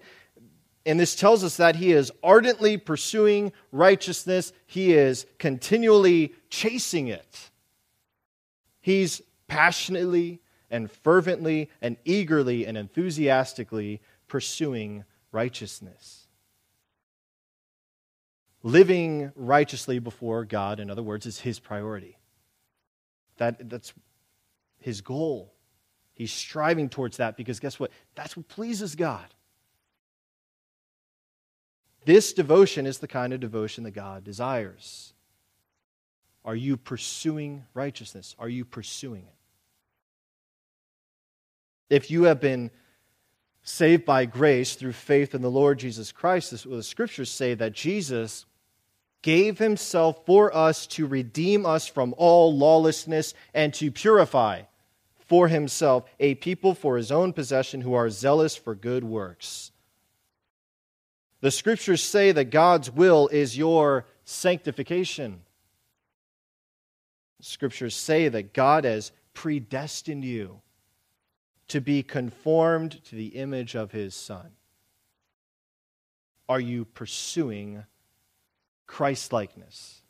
and 0.88 0.98
this 0.98 1.16
tells 1.16 1.44
us 1.44 1.58
that 1.58 1.76
he 1.76 1.92
is 1.92 2.14
ardently 2.24 2.78
pursuing 2.78 3.52
righteousness. 3.74 4.54
He 4.66 4.94
is 4.94 5.26
continually 5.38 6.34
chasing 6.50 7.10
it. 7.10 7.52
He's 8.80 9.22
passionately 9.48 10.40
and 10.72 10.90
fervently 10.90 11.70
and 11.82 11.98
eagerly 12.06 12.66
and 12.66 12.78
enthusiastically 12.78 14.02
pursuing 14.30 15.04
righteousness. 15.34 16.28
Living 18.64 19.34
righteously 19.36 20.00
before 20.00 20.46
God, 20.46 20.80
in 20.80 20.90
other 20.90 21.04
words, 21.04 21.26
is 21.26 21.42
his 21.42 21.60
priority. 21.60 22.18
That, 23.38 23.70
that's 23.70 23.94
his 24.80 25.02
goal. 25.02 25.54
He's 26.14 26.32
striving 26.32 26.88
towards 26.88 27.18
that 27.18 27.36
because 27.36 27.60
guess 27.60 27.78
what? 27.78 27.92
That's 28.16 28.38
what 28.38 28.48
pleases 28.48 28.96
God. 28.96 29.28
This 32.08 32.32
devotion 32.32 32.88
is 32.88 33.00
the 33.00 33.08
kind 33.10 33.34
of 33.34 33.42
devotion 33.42 33.84
that 33.84 33.92
God 33.92 34.24
desires. 34.24 35.12
Are 36.46 36.56
you 36.56 36.78
pursuing 36.78 37.66
righteousness? 37.74 38.34
Are 38.40 38.48
you 38.48 38.64
pursuing 38.64 39.24
it? 39.24 39.36
If 41.94 42.10
you 42.10 42.24
have 42.24 42.40
been 42.40 42.72
saved 43.62 44.06
by 44.06 44.24
grace 44.24 44.76
through 44.76 44.94
faith 44.94 45.36
in 45.36 45.42
the 45.42 45.52
Lord 45.52 45.80
Jesus 45.80 46.14
Christ, 46.14 46.64
the 46.64 46.82
scriptures 46.82 47.30
say 47.30 47.56
that 47.56 47.74
Jesus 47.74 48.46
gave 49.22 49.60
himself 49.60 50.26
for 50.26 50.56
us 50.56 50.88
to 50.88 51.08
redeem 51.08 51.66
us 51.66 51.88
from 51.88 52.16
all 52.18 52.58
lawlessness 52.58 53.34
and 53.54 53.74
to 53.74 53.92
purify 53.92 54.62
for 55.18 55.50
himself 55.50 56.06
a 56.22 56.36
people 56.36 56.74
for 56.74 56.96
his 56.96 57.12
own 57.12 57.34
possession 57.34 57.82
who 57.82 57.94
are 57.94 58.10
zealous 58.10 58.56
for 58.56 58.76
good 58.76 59.04
works. 59.04 59.74
The 61.42 61.52
scriptures 61.52 62.04
say 62.04 62.32
that 62.32 62.46
God's 62.46 62.90
will 62.90 63.28
is 63.28 63.58
your 63.58 64.06
sanctification. 64.26 65.42
The 67.40 67.46
scriptures 67.46 67.96
say 67.96 68.28
that 68.28 68.54
God 68.54 68.86
has 68.86 69.12
predestined 69.34 70.26
you 70.26 70.62
to 71.68 71.80
be 71.80 72.02
conformed 72.02 73.04
to 73.06 73.16
the 73.16 73.28
image 73.28 73.76
of 73.76 73.92
his 73.92 74.16
Son. 74.16 74.52
Are 76.50 76.60
you 76.60 76.86
pursuing 76.86 77.84
Christlikeness? 78.88 80.02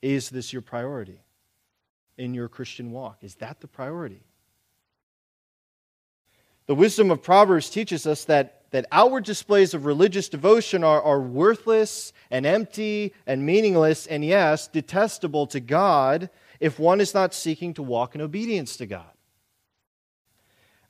Is 0.00 0.30
this 0.30 0.52
your 0.52 0.62
priority 0.62 1.20
in 2.16 2.32
your 2.32 2.48
Christian 2.48 2.92
walk? 2.92 3.18
Is 3.22 3.34
that 3.36 3.60
the 3.60 3.66
priority? 3.66 4.22
The 6.66 6.74
wisdom 6.74 7.10
of 7.10 7.22
Proverbs 7.22 7.68
teaches 7.70 8.06
us 8.06 8.24
that, 8.26 8.65
that 8.76 8.84
outward 8.92 9.24
displays 9.24 9.72
of 9.72 9.86
religious 9.86 10.28
devotion 10.28 10.84
are, 10.84 11.00
are 11.00 11.18
worthless 11.18 12.12
and 12.30 12.44
empty 12.44 13.14
and 13.26 13.46
meaningless 13.46 14.06
and, 14.06 14.22
yes, 14.22 14.68
detestable 14.68 15.46
to 15.46 15.60
God 15.60 16.28
if 16.60 16.78
one 16.78 17.00
is 17.00 17.14
not 17.14 17.32
seeking 17.32 17.72
to 17.72 17.82
walk 17.82 18.14
in 18.14 18.20
obedience 18.20 18.76
to 18.76 18.84
God. 18.84 19.06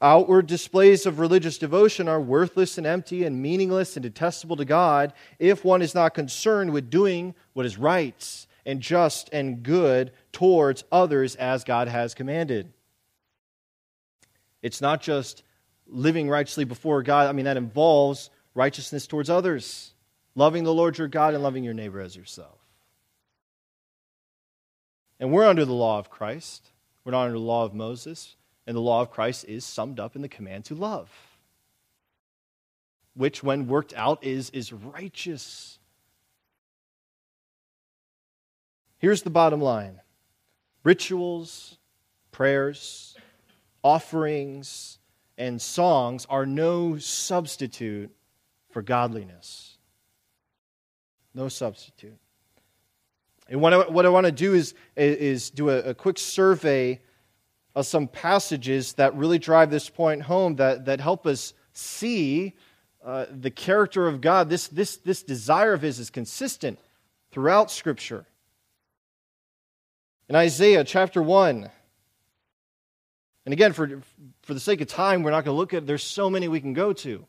Outward 0.03 0.49
displays 0.49 1.07
of 1.07 1.21
religious 1.21 1.59
devotion 1.59 2.09
are 2.09 2.21
worthless 2.21 2.77
and 2.77 2.89
empty 2.89 3.23
and 3.23 3.41
meaningless 3.41 3.97
and 3.97 4.03
detestable 4.03 4.57
to 4.57 4.65
God 4.65 5.13
if 5.39 5.65
one 5.65 5.81
is 5.81 5.95
not 5.95 6.13
concerned 6.13 6.73
with 6.73 6.91
doing 6.91 7.37
what 7.53 7.67
is 7.67 7.79
right 7.79 8.47
and 8.67 8.81
just 8.81 9.31
and 9.33 9.63
good 9.63 10.11
towards 10.33 10.83
others 10.91 11.37
as 11.37 11.63
God 11.63 11.87
has 11.87 12.15
commanded. 12.15 12.73
It's 14.61 14.81
not 14.81 15.01
just 15.01 15.45
living 15.89 16.29
righteously 16.29 16.65
before 16.65 17.03
God, 17.03 17.29
I 17.29 17.33
mean, 17.33 17.45
that 17.45 17.57
involves 17.57 18.31
righteousness 18.55 19.07
towards 19.07 19.31
others, 19.31 19.93
loving 20.35 20.65
the 20.65 20.75
Lord 20.75 20.99
your 20.99 21.09
God 21.09 21.35
and 21.35 21.43
loving 21.43 21.65
your 21.65 21.75
neighbor 21.75 22.01
as 22.01 22.17
yourself. 22.17 22.59
And 25.19 25.33
we're 25.33 25.47
under 25.47 25.65
the 25.65 25.73
law 25.73 25.99
of 25.99 26.11
Christ, 26.11 26.71
we're 27.05 27.13
not 27.13 27.27
under 27.27 27.39
the 27.39 27.45
law 27.45 27.65
of 27.65 27.75
Moses, 27.75 28.37
and 28.67 28.77
the 28.77 28.81
law 28.81 29.01
of 29.01 29.11
Christ 29.11 29.45
is 29.47 29.65
summed 29.65 30.01
up 30.01 30.17
in 30.17 30.23
the 30.23 30.29
command 30.29 30.65
to 30.67 30.75
love, 30.75 31.11
which, 33.15 33.43
when 33.43 33.69
worked 33.69 33.95
out, 33.95 34.25
is, 34.25 34.51
is 34.51 34.73
righteous. 34.73 35.79
Here's 38.99 39.23
the 39.23 39.31
bottom 39.31 39.61
line 39.61 40.01
rituals, 40.83 41.79
prayers, 42.33 43.17
offerings, 43.83 44.99
and 45.39 45.61
songs 45.61 46.27
are 46.29 46.47
no 46.47 46.99
substitute 46.99 48.11
for 48.71 48.83
godliness. 48.83 49.77
No 51.35 51.49
substitute. 51.49 52.19
And 53.49 53.61
what 53.61 53.73
I, 53.73 53.79
what 53.89 54.07
I 54.07 54.09
want 54.09 54.27
to 54.27 54.33
do 54.33 54.55
is, 54.55 54.75
is 54.97 55.51
do 55.51 55.71
a, 55.71 55.79
a 55.79 55.95
quick 55.95 56.19
survey 56.19 57.01
of 57.75 57.87
some 57.87 58.09
passages 58.09 58.95
that 58.95 59.15
really 59.15 59.39
drive 59.39 59.71
this 59.71 59.89
point 59.89 60.23
home, 60.23 60.57
that, 60.57 60.87
that 60.87 61.01
help 61.01 61.27
us 61.27 61.53
see 61.73 62.55
uh, 63.05 63.27
the 63.31 63.51
character 63.51 64.09
of 64.09 64.21
God. 64.21 64.49
This, 64.49 64.67
this, 64.69 64.97
this 64.97 65.23
desire 65.23 65.75
of 65.75 65.83
His 65.83 65.99
is 65.99 66.11
consistent 66.11 66.79
throughout 67.31 67.71
Scripture. 67.71 68.25
In 70.29 70.35
Isaiah 70.35 70.83
chapter 70.83 71.23
1, 71.23 71.71
and 73.45 73.53
again, 73.53 73.73
for, 73.73 74.03
for 74.47 74.55
the 74.55 74.61
sake 74.61 74.81
of 74.81 74.87
time, 74.87 75.25
we're 75.25 75.33
not 75.33 75.45
going 75.45 75.57
to 75.57 75.59
look 75.59 75.75
at 75.75 75.89
There's 75.89 76.05
so 76.05 76.31
many 76.31 76.47
we 76.47 76.61
can 76.61 76.73
go 76.73 76.93
to. 76.93 77.27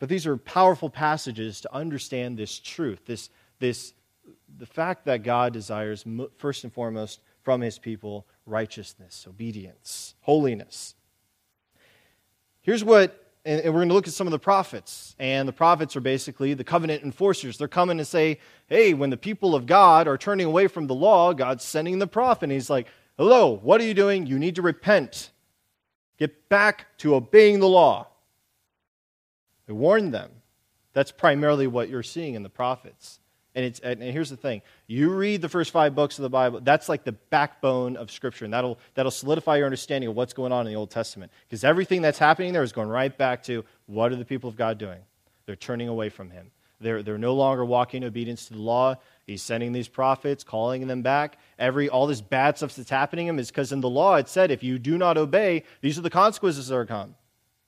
But 0.00 0.08
these 0.08 0.26
are 0.26 0.36
powerful 0.36 0.90
passages 0.90 1.60
to 1.60 1.72
understand 1.72 2.36
this 2.36 2.58
truth, 2.58 3.06
this, 3.06 3.30
this, 3.60 3.94
the 4.58 4.66
fact 4.66 5.04
that 5.04 5.22
God 5.22 5.52
desires, 5.52 6.04
first 6.38 6.64
and 6.64 6.72
foremost, 6.72 7.20
from 7.42 7.60
his 7.60 7.78
people 7.78 8.26
righteousness, 8.46 9.26
obedience, 9.28 10.16
holiness. 10.22 10.96
Here's 12.62 12.82
what, 12.82 13.32
and 13.44 13.62
we're 13.66 13.72
going 13.72 13.88
to 13.88 13.94
look 13.94 14.08
at 14.08 14.12
some 14.12 14.26
of 14.26 14.32
the 14.32 14.40
prophets. 14.40 15.14
And 15.20 15.46
the 15.46 15.52
prophets 15.52 15.94
are 15.94 16.00
basically 16.00 16.52
the 16.54 16.64
covenant 16.64 17.04
enforcers. 17.04 17.58
They're 17.58 17.68
coming 17.68 17.98
to 17.98 18.04
say, 18.04 18.40
hey, 18.66 18.92
when 18.92 19.10
the 19.10 19.16
people 19.16 19.54
of 19.54 19.66
God 19.66 20.08
are 20.08 20.18
turning 20.18 20.46
away 20.46 20.66
from 20.66 20.88
the 20.88 20.94
law, 20.96 21.32
God's 21.32 21.62
sending 21.62 22.00
the 22.00 22.08
prophet. 22.08 22.44
And 22.44 22.52
he's 22.52 22.70
like, 22.70 22.88
Hello, 23.16 23.58
what 23.62 23.80
are 23.82 23.84
you 23.84 23.92
doing? 23.92 24.26
You 24.26 24.38
need 24.38 24.54
to 24.54 24.62
repent. 24.62 25.30
Get 26.20 26.48
back 26.48 26.86
to 26.98 27.14
obeying 27.16 27.58
the 27.58 27.66
law. 27.66 28.06
I 29.68 29.72
warned 29.72 30.14
them. 30.14 30.30
That's 30.92 31.10
primarily 31.10 31.66
what 31.66 31.88
you're 31.88 32.02
seeing 32.02 32.34
in 32.34 32.42
the 32.42 32.50
prophets. 32.50 33.20
And, 33.54 33.64
it's, 33.64 33.80
and 33.80 34.00
here's 34.00 34.30
the 34.30 34.36
thing 34.36 34.62
you 34.86 35.10
read 35.10 35.42
the 35.42 35.48
first 35.48 35.72
five 35.72 35.94
books 35.94 36.18
of 36.18 36.22
the 36.22 36.30
Bible, 36.30 36.60
that's 36.60 36.88
like 36.88 37.02
the 37.04 37.12
backbone 37.12 37.96
of 37.96 38.10
Scripture, 38.10 38.44
and 38.44 38.54
that'll, 38.54 38.78
that'll 38.94 39.10
solidify 39.10 39.56
your 39.56 39.66
understanding 39.66 40.08
of 40.08 40.14
what's 40.14 40.32
going 40.32 40.52
on 40.52 40.66
in 40.66 40.72
the 40.72 40.78
Old 40.78 40.90
Testament. 40.90 41.32
Because 41.48 41.64
everything 41.64 42.02
that's 42.02 42.18
happening 42.18 42.52
there 42.52 42.62
is 42.62 42.72
going 42.72 42.88
right 42.88 43.16
back 43.16 43.42
to 43.44 43.64
what 43.86 44.12
are 44.12 44.16
the 44.16 44.24
people 44.24 44.48
of 44.48 44.56
God 44.56 44.78
doing? 44.78 45.00
They're 45.46 45.56
turning 45.56 45.88
away 45.88 46.10
from 46.10 46.30
Him. 46.30 46.52
They're, 46.80 47.02
they're 47.02 47.18
no 47.18 47.34
longer 47.34 47.64
walking 47.64 48.02
in 48.02 48.08
obedience 48.08 48.46
to 48.46 48.54
the 48.54 48.60
law. 48.60 48.96
He's 49.26 49.42
sending 49.42 49.72
these 49.72 49.88
prophets, 49.88 50.42
calling 50.42 50.86
them 50.86 51.02
back. 51.02 51.38
Every 51.58 51.88
all 51.88 52.06
this 52.06 52.20
bad 52.20 52.56
stuff 52.56 52.74
that's 52.74 52.90
happening 52.90 53.26
to 53.26 53.30
him 53.30 53.38
is 53.38 53.48
because 53.48 53.70
in 53.70 53.80
the 53.80 53.88
law 53.88 54.16
it 54.16 54.28
said 54.28 54.50
if 54.50 54.62
you 54.62 54.78
do 54.78 54.96
not 54.96 55.18
obey, 55.18 55.64
these 55.82 55.98
are 55.98 56.02
the 56.02 56.10
consequences 56.10 56.68
that 56.68 56.74
are 56.74 56.86
come. 56.86 57.14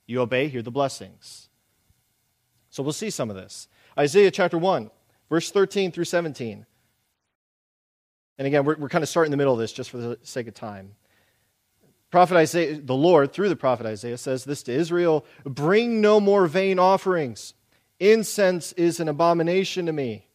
You 0.06 0.22
obey, 0.22 0.48
here 0.48 0.62
the 0.62 0.70
blessings. 0.70 1.48
So 2.70 2.82
we'll 2.82 2.92
see 2.92 3.10
some 3.10 3.28
of 3.28 3.36
this. 3.36 3.68
Isaiah 3.98 4.30
chapter 4.30 4.56
1, 4.56 4.90
verse 5.28 5.50
13 5.50 5.92
through 5.92 6.04
17. 6.04 6.64
And 8.38 8.46
again, 8.46 8.64
we're, 8.64 8.76
we're 8.76 8.88
kind 8.88 9.04
of 9.04 9.10
starting 9.10 9.28
in 9.28 9.32
the 9.32 9.36
middle 9.36 9.52
of 9.52 9.60
this 9.60 9.72
just 9.72 9.90
for 9.90 9.98
the 9.98 10.18
sake 10.22 10.48
of 10.48 10.54
time. 10.54 10.94
Prophet 12.10 12.36
Isaiah, 12.36 12.80
the 12.80 12.94
Lord, 12.94 13.32
through 13.32 13.50
the 13.50 13.56
prophet 13.56 13.86
Isaiah, 13.86 14.18
says 14.18 14.44
this 14.44 14.62
to 14.64 14.72
Israel 14.72 15.24
Bring 15.44 16.00
no 16.00 16.18
more 16.18 16.46
vain 16.46 16.78
offerings. 16.78 17.54
Incense 18.02 18.72
is 18.72 18.98
an 18.98 19.06
abomination 19.06 19.86
to 19.86 19.92
me. 19.92 20.26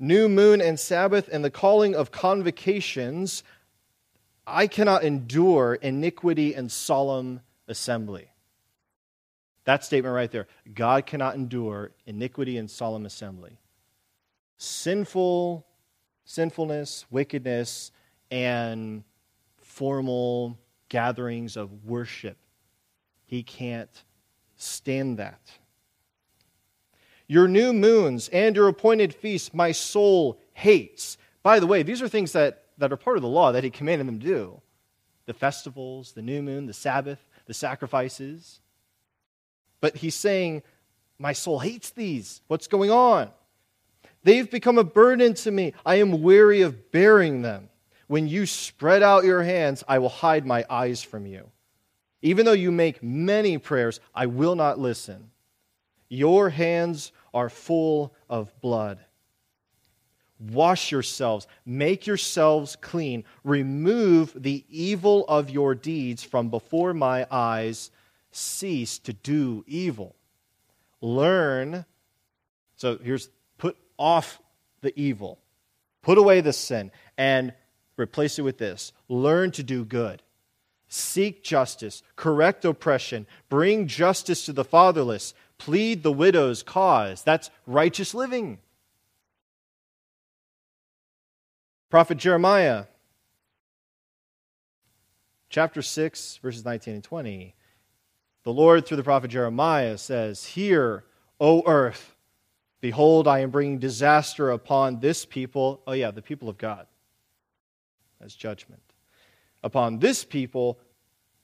New 0.00 0.28
moon 0.28 0.60
and 0.60 0.78
Sabbath 0.78 1.28
and 1.30 1.44
the 1.44 1.52
calling 1.52 1.94
of 1.94 2.10
convocations, 2.10 3.44
I 4.44 4.66
cannot 4.66 5.04
endure 5.04 5.74
iniquity 5.74 6.52
and 6.52 6.70
solemn 6.70 7.42
assembly. 7.68 8.32
That 9.66 9.84
statement 9.84 10.16
right 10.16 10.32
there. 10.32 10.48
God 10.74 11.06
cannot 11.06 11.36
endure 11.36 11.92
iniquity 12.06 12.58
and 12.58 12.68
solemn 12.68 13.06
assembly. 13.06 13.60
Sinful, 14.56 15.64
sinfulness, 16.24 17.06
wickedness, 17.08 17.92
and 18.32 19.04
formal 19.58 20.58
gatherings 20.88 21.56
of 21.56 21.84
worship. 21.84 22.36
He 23.26 23.44
can't 23.44 24.02
stand 24.56 25.18
that. 25.18 25.40
Your 27.28 27.48
new 27.48 27.72
moons 27.72 28.28
and 28.28 28.54
your 28.54 28.68
appointed 28.68 29.14
feasts, 29.14 29.52
my 29.52 29.72
soul 29.72 30.38
hates. 30.52 31.18
By 31.42 31.60
the 31.60 31.66
way, 31.66 31.82
these 31.82 32.02
are 32.02 32.08
things 32.08 32.32
that, 32.32 32.64
that 32.78 32.92
are 32.92 32.96
part 32.96 33.16
of 33.16 33.22
the 33.22 33.28
law 33.28 33.52
that 33.52 33.64
he 33.64 33.70
commanded 33.70 34.06
them 34.06 34.20
to 34.20 34.26
do 34.26 34.60
the 35.26 35.34
festivals, 35.34 36.12
the 36.12 36.22
new 36.22 36.40
moon, 36.40 36.66
the 36.66 36.72
Sabbath, 36.72 37.18
the 37.46 37.54
sacrifices. 37.54 38.60
But 39.80 39.96
he's 39.96 40.14
saying, 40.14 40.62
My 41.18 41.32
soul 41.32 41.58
hates 41.58 41.90
these. 41.90 42.42
What's 42.46 42.68
going 42.68 42.90
on? 42.90 43.30
They've 44.22 44.50
become 44.50 44.78
a 44.78 44.84
burden 44.84 45.34
to 45.34 45.50
me. 45.50 45.72
I 45.84 45.96
am 45.96 46.22
weary 46.22 46.62
of 46.62 46.90
bearing 46.90 47.42
them. 47.42 47.68
When 48.06 48.28
you 48.28 48.46
spread 48.46 49.02
out 49.02 49.24
your 49.24 49.42
hands, 49.42 49.82
I 49.88 49.98
will 49.98 50.08
hide 50.08 50.46
my 50.46 50.64
eyes 50.70 51.02
from 51.02 51.26
you. 51.26 51.50
Even 52.22 52.46
though 52.46 52.52
you 52.52 52.72
make 52.72 53.02
many 53.02 53.58
prayers, 53.58 54.00
I 54.14 54.26
will 54.26 54.54
not 54.54 54.78
listen. 54.78 55.30
Your 56.08 56.50
hands 56.50 57.12
are 57.36 57.50
full 57.50 58.14
of 58.30 58.50
blood. 58.62 58.98
Wash 60.40 60.90
yourselves, 60.90 61.46
make 61.66 62.06
yourselves 62.06 62.76
clean, 62.80 63.24
remove 63.44 64.32
the 64.34 64.64
evil 64.70 65.26
of 65.28 65.50
your 65.50 65.74
deeds 65.74 66.22
from 66.22 66.48
before 66.48 66.94
my 66.94 67.26
eyes, 67.30 67.90
cease 68.30 68.98
to 69.00 69.12
do 69.12 69.64
evil. 69.66 70.16
Learn. 71.02 71.84
So 72.76 72.96
here's 72.96 73.28
put 73.58 73.76
off 73.98 74.40
the 74.80 74.98
evil, 74.98 75.38
put 76.00 76.16
away 76.16 76.40
the 76.40 76.54
sin, 76.54 76.90
and 77.18 77.52
replace 77.98 78.38
it 78.38 78.42
with 78.42 78.56
this 78.56 78.94
learn 79.10 79.50
to 79.52 79.62
do 79.62 79.84
good. 79.84 80.22
Seek 80.88 81.42
justice, 81.42 82.02
correct 82.14 82.64
oppression, 82.64 83.26
bring 83.50 83.88
justice 83.88 84.46
to 84.46 84.52
the 84.52 84.64
fatherless, 84.64 85.34
plead 85.58 86.02
the 86.02 86.12
widow's 86.12 86.62
cause. 86.62 87.22
That's 87.22 87.50
righteous 87.66 88.14
living. 88.14 88.58
Prophet 91.88 92.18
Jeremiah, 92.18 92.84
chapter 95.48 95.82
6, 95.82 96.38
verses 96.42 96.64
19 96.64 96.94
and 96.94 97.04
20. 97.04 97.54
The 98.42 98.52
Lord, 98.52 98.86
through 98.86 98.98
the 98.98 99.02
prophet 99.02 99.28
Jeremiah, 99.30 99.96
says, 99.96 100.44
Hear, 100.44 101.04
O 101.40 101.62
earth, 101.66 102.14
behold, 102.80 103.26
I 103.26 103.40
am 103.40 103.50
bringing 103.50 103.78
disaster 103.78 104.50
upon 104.50 105.00
this 105.00 105.24
people. 105.24 105.80
Oh, 105.86 105.92
yeah, 105.92 106.10
the 106.10 106.22
people 106.22 106.48
of 106.48 106.58
God, 106.58 106.86
as 108.20 108.34
judgment. 108.34 108.82
Upon 109.62 109.98
this 109.98 110.24
people, 110.24 110.78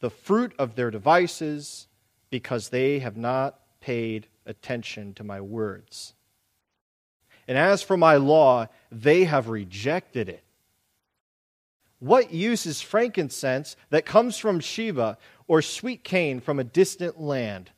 the 0.01 0.11
fruit 0.11 0.53
of 0.59 0.75
their 0.75 0.91
devices, 0.91 1.89
because 2.31 2.69
they 2.69 2.99
have 2.99 3.17
not 3.17 3.59
paid 3.83 4.29
attention 4.47 5.13
to 5.15 5.25
my 5.25 5.41
words. 5.43 6.15
And 7.47 7.59
as 7.59 7.83
for 7.83 7.97
my 7.97 8.17
law, 8.17 8.69
they 8.91 9.25
have 9.25 9.49
rejected 9.49 10.29
it. 10.31 10.43
What 11.99 12.33
use 12.33 12.67
is 12.67 12.81
frankincense 12.81 13.77
that 13.91 14.07
comes 14.07 14.39
from 14.39 14.61
Sheba 14.61 15.19
or 15.47 15.61
sweet 15.63 16.03
cane 16.03 16.41
from 16.41 16.59
a 16.59 16.65
distant 16.65 17.21
land? 17.21 17.71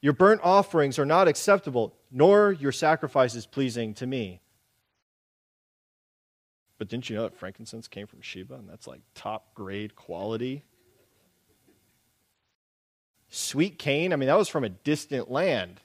Your 0.00 0.12
burnt 0.14 0.40
offerings 0.42 0.98
are 0.98 1.06
not 1.06 1.28
acceptable, 1.28 1.94
nor 2.10 2.52
your 2.52 2.72
sacrifices 2.72 3.46
pleasing 3.46 3.94
to 3.94 4.06
me. 4.06 4.40
But 6.78 6.88
didn't 6.88 7.10
you 7.10 7.16
know 7.16 7.24
that 7.24 7.36
frankincense 7.36 7.86
came 7.86 8.06
from 8.06 8.22
Sheba 8.22 8.54
and 8.54 8.68
that's 8.68 8.86
like 8.86 9.02
top 9.14 9.54
grade 9.54 9.94
quality? 9.94 10.64
Sweet 13.30 13.78
cane, 13.78 14.12
I 14.12 14.16
mean, 14.16 14.26
that 14.26 14.36
was 14.36 14.48
from 14.48 14.64
a 14.64 14.68
distant 14.68 15.30
land, 15.30 15.80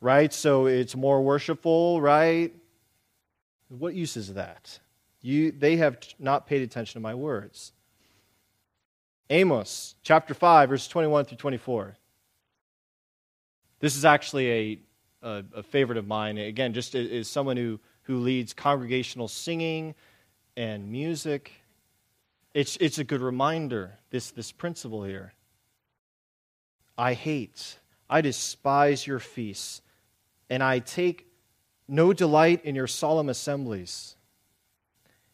right? 0.00 0.32
So 0.32 0.66
it's 0.66 0.96
more 0.96 1.22
worshipful, 1.22 2.00
right? 2.00 2.52
What 3.68 3.94
use 3.94 4.16
is 4.16 4.34
that? 4.34 4.80
You, 5.20 5.52
they 5.52 5.76
have 5.76 5.98
not 6.18 6.48
paid 6.48 6.62
attention 6.62 6.94
to 6.94 7.00
my 7.00 7.14
words. 7.14 7.72
Amos 9.30 9.94
chapter 10.02 10.34
5, 10.34 10.70
verses 10.70 10.88
21 10.88 11.24
through 11.26 11.38
24. 11.38 11.96
This 13.78 13.96
is 13.96 14.04
actually 14.04 14.50
a, 14.50 14.78
a, 15.22 15.44
a 15.56 15.62
favorite 15.62 15.98
of 15.98 16.06
mine. 16.06 16.36
Again, 16.36 16.74
just 16.74 16.96
as 16.96 17.28
someone 17.28 17.56
who, 17.56 17.78
who 18.02 18.18
leads 18.18 18.52
congregational 18.52 19.28
singing 19.28 19.94
and 20.56 20.90
music, 20.90 21.52
it's, 22.54 22.76
it's 22.78 22.98
a 22.98 23.04
good 23.04 23.20
reminder, 23.20 23.98
this, 24.10 24.32
this 24.32 24.50
principle 24.50 25.04
here. 25.04 25.32
I 27.02 27.14
hate, 27.14 27.80
I 28.08 28.20
despise 28.20 29.08
your 29.08 29.18
feasts, 29.18 29.82
and 30.48 30.62
I 30.62 30.78
take 30.78 31.26
no 31.88 32.12
delight 32.12 32.64
in 32.64 32.76
your 32.76 32.86
solemn 32.86 33.28
assemblies. 33.28 34.14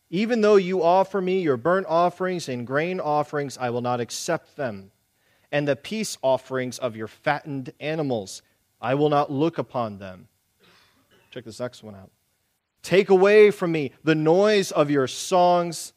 Even 0.08 0.40
though 0.40 0.56
you 0.56 0.82
offer 0.82 1.20
me 1.20 1.42
your 1.42 1.58
burnt 1.58 1.86
offerings 1.86 2.48
and 2.48 2.66
grain 2.66 3.00
offerings, 3.00 3.58
I 3.58 3.68
will 3.68 3.82
not 3.82 4.00
accept 4.00 4.56
them. 4.56 4.92
And 5.52 5.68
the 5.68 5.76
peace 5.76 6.16
offerings 6.22 6.78
of 6.78 6.96
your 6.96 7.06
fattened 7.06 7.74
animals, 7.80 8.40
I 8.80 8.94
will 8.94 9.10
not 9.10 9.30
look 9.30 9.58
upon 9.58 9.98
them. 9.98 10.28
Check 11.30 11.44
this 11.44 11.60
next 11.60 11.82
one 11.82 11.94
out. 11.94 12.10
Take 12.82 13.10
away 13.10 13.50
from 13.50 13.72
me 13.72 13.92
the 14.02 14.14
noise 14.14 14.72
of 14.72 14.90
your 14.90 15.06
songs 15.06 15.92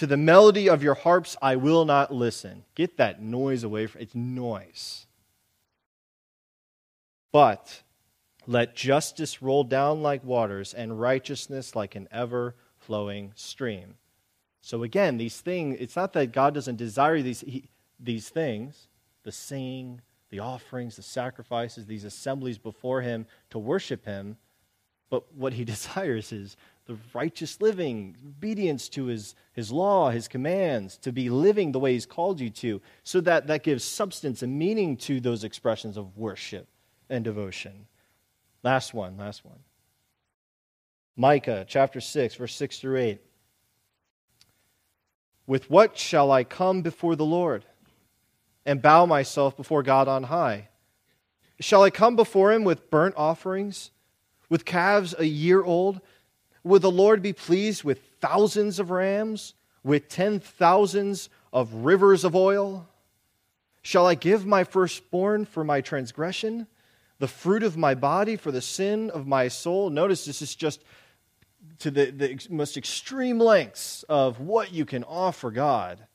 to 0.00 0.06
the 0.06 0.16
melody 0.16 0.66
of 0.66 0.82
your 0.82 0.94
harps, 0.94 1.36
I 1.42 1.56
will 1.56 1.84
not 1.84 2.10
listen. 2.10 2.64
Get 2.74 2.96
that 2.96 3.20
noise 3.20 3.64
away 3.64 3.86
from 3.86 4.00
it's 4.00 4.14
noise. 4.14 5.04
But 7.32 7.82
let 8.46 8.74
justice 8.74 9.42
roll 9.42 9.62
down 9.62 10.00
like 10.00 10.24
waters 10.24 10.72
and 10.72 10.98
righteousness 10.98 11.76
like 11.76 11.96
an 11.96 12.08
ever 12.10 12.54
flowing 12.78 13.32
stream. 13.34 13.96
So 14.62 14.84
again, 14.84 15.18
these 15.18 15.38
things, 15.38 15.76
it's 15.78 15.96
not 15.96 16.14
that 16.14 16.32
God 16.32 16.54
doesn't 16.54 16.76
desire 16.76 17.20
these, 17.20 17.40
he, 17.40 17.68
these 17.98 18.30
things, 18.30 18.88
the 19.22 19.32
singing, 19.32 20.00
the 20.30 20.38
offerings, 20.38 20.96
the 20.96 21.02
sacrifices, 21.02 21.84
these 21.84 22.04
assemblies 22.04 22.56
before 22.56 23.02
Him 23.02 23.26
to 23.50 23.58
worship 23.58 24.06
Him, 24.06 24.38
but 25.10 25.30
what 25.34 25.52
He 25.52 25.64
desires 25.66 26.32
is 26.32 26.56
the 26.90 26.98
righteous 27.14 27.60
living, 27.60 28.16
obedience 28.26 28.88
to 28.88 29.04
his, 29.04 29.36
his 29.52 29.70
law, 29.70 30.10
his 30.10 30.26
commands, 30.26 30.96
to 30.96 31.12
be 31.12 31.30
living 31.30 31.70
the 31.70 31.78
way 31.78 31.92
he's 31.92 32.04
called 32.04 32.40
you 32.40 32.50
to, 32.50 32.82
so 33.04 33.20
that 33.20 33.46
that 33.46 33.62
gives 33.62 33.84
substance 33.84 34.42
and 34.42 34.58
meaning 34.58 34.96
to 34.96 35.20
those 35.20 35.44
expressions 35.44 35.96
of 35.96 36.18
worship 36.18 36.66
and 37.08 37.22
devotion. 37.22 37.86
Last 38.64 38.92
one, 38.92 39.16
last 39.16 39.44
one. 39.44 39.60
Micah 41.16 41.64
chapter 41.68 42.00
6, 42.00 42.34
verse 42.34 42.56
6 42.56 42.80
through 42.80 42.98
8. 42.98 43.20
With 45.46 45.70
what 45.70 45.96
shall 45.96 46.32
I 46.32 46.42
come 46.42 46.82
before 46.82 47.14
the 47.14 47.24
Lord 47.24 47.64
and 48.66 48.82
bow 48.82 49.06
myself 49.06 49.56
before 49.56 49.84
God 49.84 50.08
on 50.08 50.24
high? 50.24 50.70
Shall 51.60 51.84
I 51.84 51.90
come 51.90 52.16
before 52.16 52.50
him 52.50 52.64
with 52.64 52.90
burnt 52.90 53.14
offerings, 53.16 53.92
with 54.48 54.64
calves 54.64 55.14
a 55.16 55.24
year 55.24 55.62
old? 55.62 56.00
Would 56.64 56.82
the 56.82 56.90
Lord 56.90 57.22
be 57.22 57.32
pleased 57.32 57.84
with 57.84 58.00
thousands 58.20 58.78
of 58.78 58.90
rams, 58.90 59.54
with 59.82 60.08
ten 60.08 60.40
thousands 60.40 61.30
of 61.52 61.72
rivers 61.72 62.24
of 62.24 62.36
oil? 62.36 62.86
Shall 63.82 64.06
I 64.06 64.14
give 64.14 64.44
my 64.44 64.64
firstborn 64.64 65.46
for 65.46 65.64
my 65.64 65.80
transgression, 65.80 66.66
the 67.18 67.28
fruit 67.28 67.62
of 67.62 67.76
my 67.76 67.94
body 67.94 68.36
for 68.36 68.52
the 68.52 68.60
sin 68.60 69.08
of 69.10 69.26
my 69.26 69.48
soul? 69.48 69.88
Notice 69.88 70.26
this 70.26 70.42
is 70.42 70.54
just 70.54 70.82
to 71.78 71.90
the, 71.90 72.10
the 72.10 72.38
most 72.50 72.76
extreme 72.76 73.38
lengths 73.38 74.02
of 74.08 74.40
what 74.40 74.72
you 74.72 74.84
can 74.84 75.02
offer 75.04 75.50
God. 75.50 76.06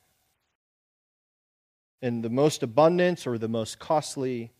And 2.03 2.23
the 2.23 2.29
most 2.29 2.61
abundant 2.61 3.25
or 3.25 3.39
the 3.39 3.47
most 3.47 3.79
costly. 3.79 4.51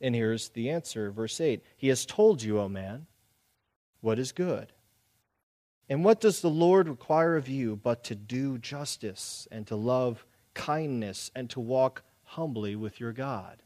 And 0.00 0.14
here's 0.14 0.50
the 0.50 0.70
answer, 0.70 1.10
verse 1.10 1.40
8 1.40 1.64
He 1.76 1.88
has 1.88 2.06
told 2.06 2.42
you, 2.42 2.60
O 2.60 2.68
man 2.68 3.06
what 4.06 4.20
is 4.20 4.30
good. 4.30 4.72
And 5.88 6.04
what 6.04 6.20
does 6.20 6.40
the 6.40 6.48
Lord 6.48 6.88
require 6.88 7.34
of 7.34 7.48
you 7.48 7.74
but 7.74 8.04
to 8.04 8.14
do 8.14 8.56
justice 8.56 9.48
and 9.50 9.66
to 9.66 9.74
love 9.74 10.24
kindness 10.54 11.32
and 11.34 11.50
to 11.50 11.58
walk 11.58 12.04
humbly 12.22 12.76
with 12.76 13.00
your 13.00 13.10
God? 13.10 13.64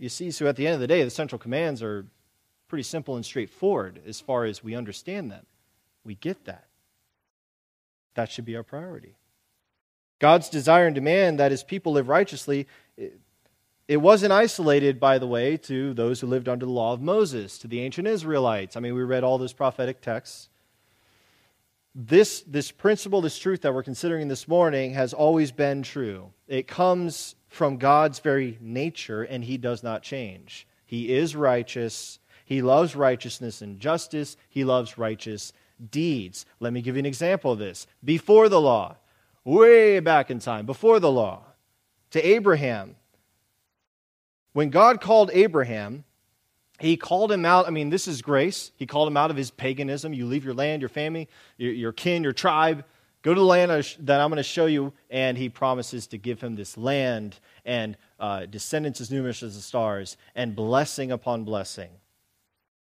You 0.00 0.08
see, 0.08 0.32
so 0.32 0.48
at 0.48 0.56
the 0.56 0.66
end 0.66 0.74
of 0.74 0.80
the 0.80 0.88
day, 0.88 1.04
the 1.04 1.10
central 1.10 1.38
commands 1.38 1.80
are 1.80 2.06
pretty 2.66 2.82
simple 2.82 3.14
and 3.14 3.24
straightforward 3.24 4.00
as 4.04 4.20
far 4.20 4.46
as 4.46 4.64
we 4.64 4.74
understand 4.74 5.30
them. 5.30 5.46
We 6.04 6.16
get 6.16 6.46
that. 6.46 6.66
That 8.14 8.32
should 8.32 8.44
be 8.44 8.56
our 8.56 8.64
priority. 8.64 9.14
God's 10.18 10.48
desire 10.48 10.86
and 10.86 10.94
demand 10.94 11.38
that 11.38 11.52
his 11.52 11.62
people 11.62 11.92
live 11.92 12.08
righteously, 12.08 12.66
eh, 12.98 13.10
it, 13.88 13.98
wasn't 13.98 14.32
isolated, 14.32 14.98
by 14.98 15.18
the 15.18 15.26
way, 15.26 15.56
to 15.58 15.94
those 15.94 16.20
who 16.20 16.26
lived 16.26 16.48
under 16.48 16.66
the 16.66 16.72
law 16.72 16.92
of 16.92 17.00
Moses, 17.00 17.58
to 17.58 17.68
the 17.68 17.80
ancient 17.80 18.08
Israelites. 18.08 18.76
I 18.76 18.80
mean, 18.80 18.94
we 18.94 19.02
read 19.02 19.24
all 19.24 19.38
those 19.38 19.52
prophetic 19.52 20.00
texts. 20.00 20.48
This, 21.94 22.42
this 22.42 22.70
principle, 22.70 23.20
this 23.20 23.38
truth 23.38 23.62
that 23.62 23.72
we're 23.72 23.82
considering 23.82 24.28
this 24.28 24.48
morning, 24.48 24.94
has 24.94 25.12
always 25.12 25.52
been 25.52 25.82
true. 25.82 26.32
It 26.48 26.66
comes 26.66 27.36
from 27.48 27.76
God's 27.76 28.18
very 28.18 28.58
nature, 28.60 29.22
and 29.22 29.44
he 29.44 29.56
does 29.56 29.82
not 29.82 30.02
change. 30.02 30.66
He 30.84 31.14
is 31.14 31.36
righteous. 31.36 32.18
He 32.44 32.62
loves 32.62 32.96
righteousness 32.96 33.62
and 33.62 33.78
justice. 33.78 34.36
He 34.48 34.64
loves 34.64 34.98
righteous 34.98 35.52
deeds. 35.90 36.46
Let 36.60 36.72
me 36.72 36.82
give 36.82 36.96
you 36.96 37.00
an 37.00 37.06
example 37.06 37.52
of 37.52 37.58
this. 37.58 37.86
Before 38.04 38.48
the 38.48 38.60
law, 38.60 38.96
way 39.44 40.00
back 40.00 40.30
in 40.30 40.38
time, 40.40 40.66
before 40.66 41.00
the 41.00 41.12
law, 41.12 41.42
to 42.10 42.26
Abraham, 42.26 42.96
when 44.54 44.70
God 44.70 45.00
called 45.00 45.30
Abraham, 45.32 46.04
he 46.80 46.96
called 46.96 47.30
him 47.30 47.44
out. 47.44 47.66
I 47.66 47.70
mean, 47.70 47.90
this 47.90 48.08
is 48.08 48.22
grace. 48.22 48.70
He 48.76 48.86
called 48.86 49.08
him 49.08 49.16
out 49.16 49.30
of 49.30 49.36
his 49.36 49.50
paganism. 49.50 50.14
You 50.14 50.26
leave 50.26 50.44
your 50.44 50.54
land, 50.54 50.80
your 50.80 50.88
family, 50.88 51.28
your, 51.58 51.72
your 51.72 51.92
kin, 51.92 52.22
your 52.22 52.32
tribe, 52.32 52.84
go 53.22 53.34
to 53.34 53.40
the 53.40 53.44
land 53.44 53.70
that 54.00 54.20
I'm 54.20 54.30
going 54.30 54.36
to 54.36 54.42
show 54.42 54.66
you. 54.66 54.92
And 55.10 55.36
he 55.36 55.48
promises 55.48 56.06
to 56.08 56.18
give 56.18 56.40
him 56.40 56.54
this 56.54 56.76
land 56.76 57.38
and 57.64 57.96
uh, 58.18 58.46
descendants 58.46 59.00
as 59.00 59.10
numerous 59.10 59.42
as 59.42 59.56
the 59.56 59.62
stars 59.62 60.16
and 60.34 60.54
blessing 60.54 61.10
upon 61.10 61.44
blessing. 61.44 61.90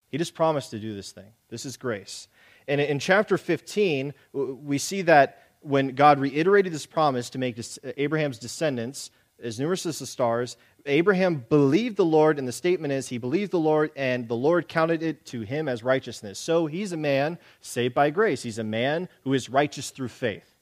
He 0.09 0.19
just 0.19 0.35
promised 0.35 0.73
to 0.73 0.81
do 0.81 0.95
this 0.95 1.13
thing. 1.13 1.33
This 1.49 1.65
is 1.65 1.77
grace. 1.77 2.27
And 2.67 2.81
in 2.81 2.99
chapter 2.99 3.39
15, 3.39 4.13
we 4.33 4.79
see 4.79 5.03
that 5.03 5.45
when 5.61 5.95
God 5.95 6.19
reiterated 6.19 6.73
this 6.73 6.87
promise 6.87 7.31
to 7.31 7.39
make 7.39 7.61
Abraham's 7.97 8.39
descendants 8.39 9.11
as 9.43 9.59
numerous 9.59 9.87
as 9.87 9.99
the 9.99 10.07
stars, 10.07 10.57
Abraham 10.87 11.45
believed 11.49 11.97
the 11.97 12.05
Lord, 12.05 12.39
and 12.39 12.47
the 12.47 12.53
statement 12.53 12.93
is 12.93 13.09
he 13.09 13.19
believed 13.19 13.51
the 13.51 13.59
Lord, 13.59 13.91
and 13.97 14.29
the 14.29 14.35
Lord 14.37 14.69
counted 14.69 15.03
it 15.03 15.25
to 15.27 15.43
him 15.43 15.69
as 15.69 15.83
righteousness. 15.83 16.39
So 16.39 16.67
he's 16.67 16.93
a 16.93 16.97
man 16.97 17.39
saved 17.61 17.95
by 17.95 18.11
grace. 18.11 18.43
He's 18.43 18.59
a 18.59 18.65
man 18.65 19.09
who 19.23 19.35
is 19.35 19.49
righteous 19.49 19.91
through 19.91 20.09
faith. 20.09 20.55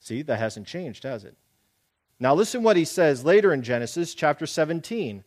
See, 0.00 0.22
that 0.22 0.38
hasn't 0.38 0.66
changed, 0.66 1.04
has 1.04 1.24
it? 1.24 1.36
Now 2.20 2.34
listen 2.34 2.62
what 2.62 2.76
he 2.76 2.84
says 2.84 3.24
later 3.24 3.52
in 3.52 3.62
Genesis 3.62 4.14
chapter 4.14 4.46
17. 4.46 5.24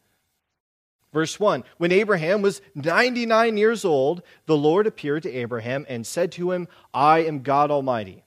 Verse 1.13 1.39
1 1.39 1.63
When 1.78 1.91
Abraham 1.91 2.41
was 2.41 2.61
99 2.75 3.57
years 3.57 3.84
old, 3.84 4.21
the 4.45 4.57
Lord 4.57 4.88
appeared 4.88 5.23
to 5.23 5.32
Abraham 5.32 5.86
and 5.89 6.05
said 6.05 6.32
to 6.34 6.51
him, 6.51 6.67
I 6.93 7.19
am 7.19 7.41
God 7.41 7.71
Almighty. 7.71 8.23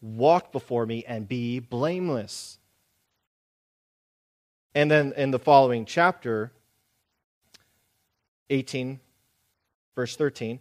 Walk 0.00 0.52
before 0.52 0.84
me 0.84 1.04
and 1.06 1.28
be 1.28 1.60
blameless. 1.60 2.58
And 4.74 4.90
then 4.90 5.12
in 5.16 5.30
the 5.30 5.38
following 5.38 5.84
chapter, 5.84 6.52
18, 8.50 9.00
verse 9.94 10.16
13, 10.16 10.58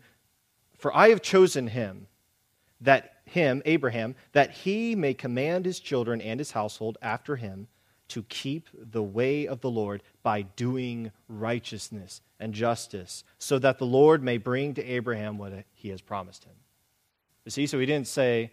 For 0.78 0.95
I 0.95 1.09
have 1.09 1.22
chosen 1.22 1.68
him, 1.68 2.07
that 2.82 3.14
him, 3.26 3.61
Abraham, 3.66 4.16
that 4.34 4.51
he 4.51 4.95
may 4.95 5.14
command 5.14 5.66
his 5.66 5.80
children 5.80 6.22
and 6.22 6.39
his 6.39 6.51
household 6.51 6.97
after 7.01 7.36
him 7.36 7.68
to 8.09 8.24
keep 8.24 8.70
the 8.74 9.01
way 9.01 9.47
of 9.47 9.61
the 9.61 9.72
Lord 9.72 10.03
by 10.22 10.43
doing 10.43 11.11
righteousness 11.28 12.22
and 12.39 12.53
justice, 12.53 13.24
so 13.39 13.57
that 13.59 13.80
the 13.80 13.86
Lord 13.86 14.22
may 14.22 14.38
bring 14.38 14.74
to 14.76 14.84
Abraham 14.84 15.38
what 15.38 15.53
he 15.74 15.89
has 15.89 16.01
promised 16.01 16.43
him. 16.43 16.53
You 17.45 17.51
see, 17.51 17.66
so 17.66 17.80
he 17.80 17.86
didn't 17.86 18.07
say, 18.07 18.51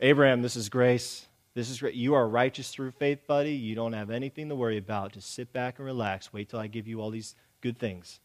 Abraham, 0.00 0.40
this 0.40 0.56
is 0.56 0.68
grace. 0.68 1.26
This 1.56 1.70
is 1.70 1.80
great. 1.80 1.94
You 1.94 2.12
are 2.12 2.28
righteous 2.28 2.68
through 2.68 2.90
faith, 2.90 3.26
buddy. 3.26 3.54
You 3.54 3.74
don't 3.74 3.94
have 3.94 4.10
anything 4.10 4.50
to 4.50 4.54
worry 4.54 4.76
about. 4.76 5.14
Just 5.14 5.32
sit 5.32 5.54
back 5.54 5.78
and 5.78 5.86
relax. 5.86 6.30
Wait 6.30 6.50
till 6.50 6.58
I 6.58 6.66
give 6.66 6.86
you 6.86 7.00
all 7.00 7.08
these 7.08 7.34
good 7.62 7.78
things. 7.78 8.20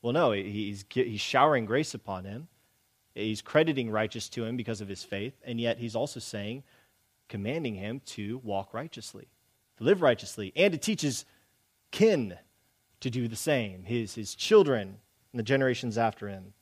Well, 0.00 0.14
no, 0.14 0.32
he's, 0.32 0.82
he's 0.88 1.20
showering 1.20 1.66
grace 1.66 1.92
upon 1.92 2.24
him. 2.24 2.48
He's 3.14 3.42
crediting 3.42 3.90
righteous 3.90 4.30
to 4.30 4.46
him 4.46 4.56
because 4.56 4.80
of 4.80 4.88
his 4.88 5.04
faith, 5.04 5.34
and 5.44 5.60
yet 5.60 5.76
he's 5.76 5.94
also 5.94 6.18
saying, 6.18 6.62
commanding 7.28 7.74
him 7.74 8.00
to 8.06 8.38
walk 8.38 8.72
righteously, 8.72 9.28
to 9.76 9.84
live 9.84 10.00
righteously, 10.00 10.50
and 10.56 10.72
to 10.72 10.78
teach 10.78 11.02
his 11.02 11.26
kin 11.90 12.38
to 13.00 13.10
do 13.10 13.28
the 13.28 13.36
same, 13.36 13.84
his, 13.84 14.14
his 14.14 14.34
children 14.34 14.96
and 15.30 15.38
the 15.38 15.42
generations 15.42 15.98
after 15.98 16.26
him. 16.26 16.54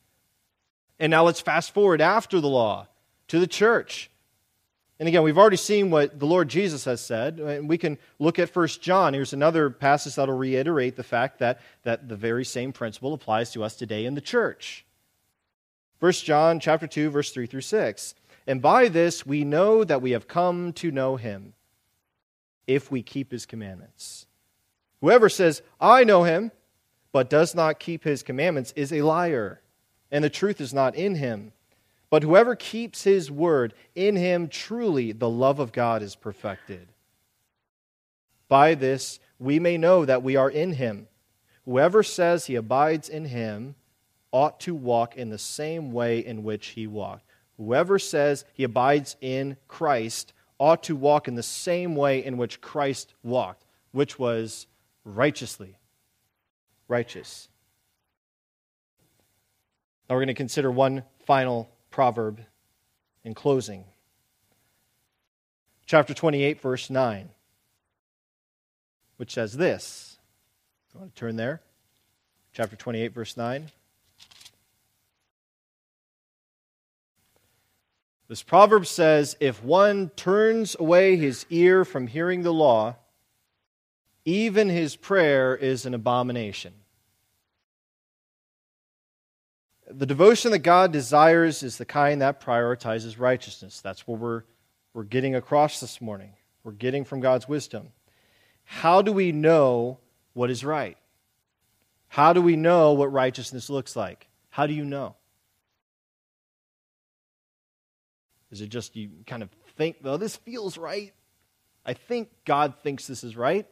And 0.99 1.09
now 1.09 1.23
let's 1.23 1.39
fast 1.39 1.73
forward 1.73 2.01
after 2.01 2.41
the 2.41 2.49
law 2.49 2.87
to 3.29 3.39
the 3.39 3.47
church. 3.47 4.11
And 5.01 5.07
again, 5.07 5.23
we've 5.23 5.39
already 5.39 5.57
seen 5.57 5.89
what 5.89 6.19
the 6.19 6.27
Lord 6.27 6.47
Jesus 6.47 6.85
has 6.85 7.01
said. 7.01 7.39
And 7.39 7.67
we 7.67 7.79
can 7.79 7.97
look 8.19 8.37
at 8.37 8.55
1 8.55 8.67
John. 8.81 9.15
Here's 9.15 9.33
another 9.33 9.71
passage 9.71 10.13
that'll 10.13 10.37
reiterate 10.37 10.95
the 10.95 11.01
fact 11.01 11.39
that, 11.39 11.59
that 11.81 12.07
the 12.07 12.15
very 12.15 12.45
same 12.45 12.71
principle 12.71 13.15
applies 13.15 13.51
to 13.53 13.63
us 13.63 13.75
today 13.75 14.05
in 14.05 14.13
the 14.13 14.21
church. 14.21 14.85
1 16.01 16.11
John 16.11 16.59
chapter 16.59 16.85
2, 16.85 17.09
verse 17.09 17.31
3 17.31 17.47
through 17.47 17.61
6. 17.61 18.13
And 18.45 18.61
by 18.61 18.89
this 18.89 19.25
we 19.25 19.43
know 19.43 19.83
that 19.83 20.03
we 20.03 20.11
have 20.11 20.27
come 20.27 20.71
to 20.73 20.91
know 20.91 21.15
him, 21.15 21.53
if 22.67 22.91
we 22.91 23.01
keep 23.01 23.31
his 23.31 23.47
commandments. 23.47 24.27
Whoever 24.99 25.29
says, 25.29 25.63
I 25.79 26.03
know 26.03 26.25
him, 26.25 26.51
but 27.11 27.27
does 27.27 27.55
not 27.55 27.79
keep 27.79 28.03
his 28.03 28.21
commandments, 28.21 28.71
is 28.75 28.93
a 28.93 29.01
liar, 29.01 29.61
and 30.11 30.23
the 30.23 30.29
truth 30.29 30.61
is 30.61 30.75
not 30.75 30.93
in 30.93 31.15
him. 31.15 31.53
But 32.11 32.23
whoever 32.23 32.57
keeps 32.57 33.05
his 33.05 33.31
word, 33.31 33.73
in 33.95 34.17
him 34.17 34.49
truly 34.49 35.13
the 35.13 35.29
love 35.29 35.59
of 35.59 35.71
God 35.71 36.03
is 36.03 36.15
perfected. 36.15 36.89
By 38.49 38.75
this 38.75 39.19
we 39.39 39.59
may 39.59 39.77
know 39.77 40.05
that 40.05 40.21
we 40.21 40.35
are 40.35 40.49
in 40.49 40.73
him. 40.73 41.07
Whoever 41.63 42.03
says 42.03 42.45
he 42.45 42.55
abides 42.55 43.07
in 43.07 43.25
him 43.25 43.75
ought 44.31 44.59
to 44.61 44.75
walk 44.75 45.15
in 45.15 45.29
the 45.29 45.37
same 45.37 45.93
way 45.93 46.19
in 46.19 46.43
which 46.43 46.67
he 46.67 46.85
walked. 46.85 47.23
Whoever 47.55 47.97
says 47.97 48.43
he 48.53 48.65
abides 48.65 49.15
in 49.21 49.55
Christ 49.69 50.33
ought 50.59 50.83
to 50.83 50.95
walk 50.97 51.29
in 51.29 51.35
the 51.35 51.43
same 51.43 51.95
way 51.95 52.23
in 52.23 52.35
which 52.35 52.59
Christ 52.59 53.13
walked, 53.23 53.65
which 53.93 54.19
was 54.19 54.67
righteously. 55.05 55.77
Righteous. 56.89 57.47
Now 60.09 60.15
we're 60.15 60.21
going 60.21 60.27
to 60.27 60.33
consider 60.33 60.69
one 60.69 61.03
final 61.25 61.69
proverb 61.91 62.41
in 63.23 63.33
closing. 63.33 63.83
Chapter 65.85 66.13
28, 66.13 66.61
verse 66.61 66.89
9, 66.89 67.29
which 69.17 69.33
says 69.33 69.57
this. 69.57 70.17
I 70.95 70.99
want 70.99 71.13
to 71.13 71.19
turn 71.19 71.35
there. 71.35 71.61
Chapter 72.53 72.75
28, 72.75 73.13
verse 73.13 73.37
9. 73.37 73.69
This 78.27 78.43
proverb 78.43 78.87
says 78.87 79.35
if 79.41 79.61
one 79.61 80.09
turns 80.15 80.77
away 80.79 81.17
his 81.17 81.45
ear 81.49 81.83
from 81.83 82.07
hearing 82.07 82.43
the 82.43 82.53
law, 82.53 82.95
even 84.23 84.69
his 84.69 84.95
prayer 84.95 85.55
is 85.55 85.85
an 85.85 85.93
abomination. 85.93 86.73
The 89.93 90.05
devotion 90.05 90.51
that 90.51 90.59
God 90.59 90.91
desires 90.91 91.63
is 91.63 91.77
the 91.77 91.85
kind 91.85 92.21
that 92.21 92.41
prioritizes 92.41 93.19
righteousness. 93.19 93.81
That's 93.81 94.07
what 94.07 94.19
we're, 94.19 94.43
we're 94.93 95.03
getting 95.03 95.35
across 95.35 95.79
this 95.79 95.99
morning. 95.99 96.33
We're 96.63 96.71
getting 96.71 97.03
from 97.03 97.19
God's 97.19 97.47
wisdom. 97.47 97.89
How 98.63 99.01
do 99.01 99.11
we 99.11 99.31
know 99.31 99.99
what 100.33 100.49
is 100.49 100.63
right? 100.63 100.97
How 102.07 102.33
do 102.33 102.41
we 102.41 102.55
know 102.55 102.93
what 102.93 103.11
righteousness 103.11 103.69
looks 103.69 103.95
like? 103.95 104.27
How 104.49 104.65
do 104.65 104.73
you 104.73 104.85
know? 104.85 105.15
Is 108.51 108.61
it 108.61 108.67
just 108.67 108.95
you 108.95 109.09
kind 109.25 109.43
of 109.43 109.49
think, 109.77 109.97
well, 110.03 110.17
this 110.17 110.35
feels 110.35 110.77
right? 110.77 111.13
I 111.85 111.93
think 111.93 112.29
God 112.45 112.75
thinks 112.83 113.07
this 113.07 113.23
is 113.23 113.35
right. 113.35 113.65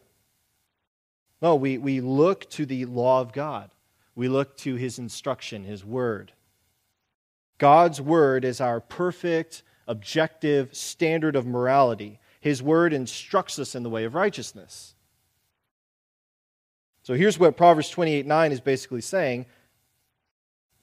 No, 1.41 1.55
we, 1.55 1.77
we 1.77 2.01
look 2.01 2.49
to 2.51 2.65
the 2.65 2.85
law 2.85 3.21
of 3.21 3.31
God 3.31 3.71
we 4.19 4.27
look 4.27 4.57
to 4.57 4.75
his 4.75 4.99
instruction, 4.99 5.63
his 5.63 5.85
word. 5.85 6.33
God's 7.57 8.01
word 8.01 8.43
is 8.43 8.59
our 8.59 8.81
perfect, 8.81 9.63
objective 9.87 10.75
standard 10.75 11.37
of 11.37 11.47
morality. 11.47 12.19
His 12.41 12.61
word 12.61 12.91
instructs 12.91 13.57
us 13.59 13.75
in 13.75 13.83
the 13.83 13.89
way 13.89 14.03
of 14.03 14.15
righteousness. 14.15 14.93
So 17.03 17.13
here's 17.13 17.39
what 17.39 17.55
Proverbs 17.55 17.89
28 17.89 18.25
9 18.25 18.51
is 18.51 18.59
basically 18.59 18.99
saying 18.99 19.45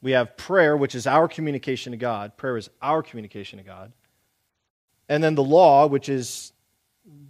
We 0.00 0.12
have 0.12 0.38
prayer, 0.38 0.74
which 0.74 0.94
is 0.94 1.06
our 1.06 1.28
communication 1.28 1.90
to 1.90 1.98
God. 1.98 2.38
Prayer 2.38 2.56
is 2.56 2.70
our 2.80 3.02
communication 3.02 3.58
to 3.58 3.64
God. 3.66 3.92
And 5.10 5.22
then 5.22 5.34
the 5.34 5.44
law, 5.44 5.86
which 5.86 6.08
is 6.08 6.54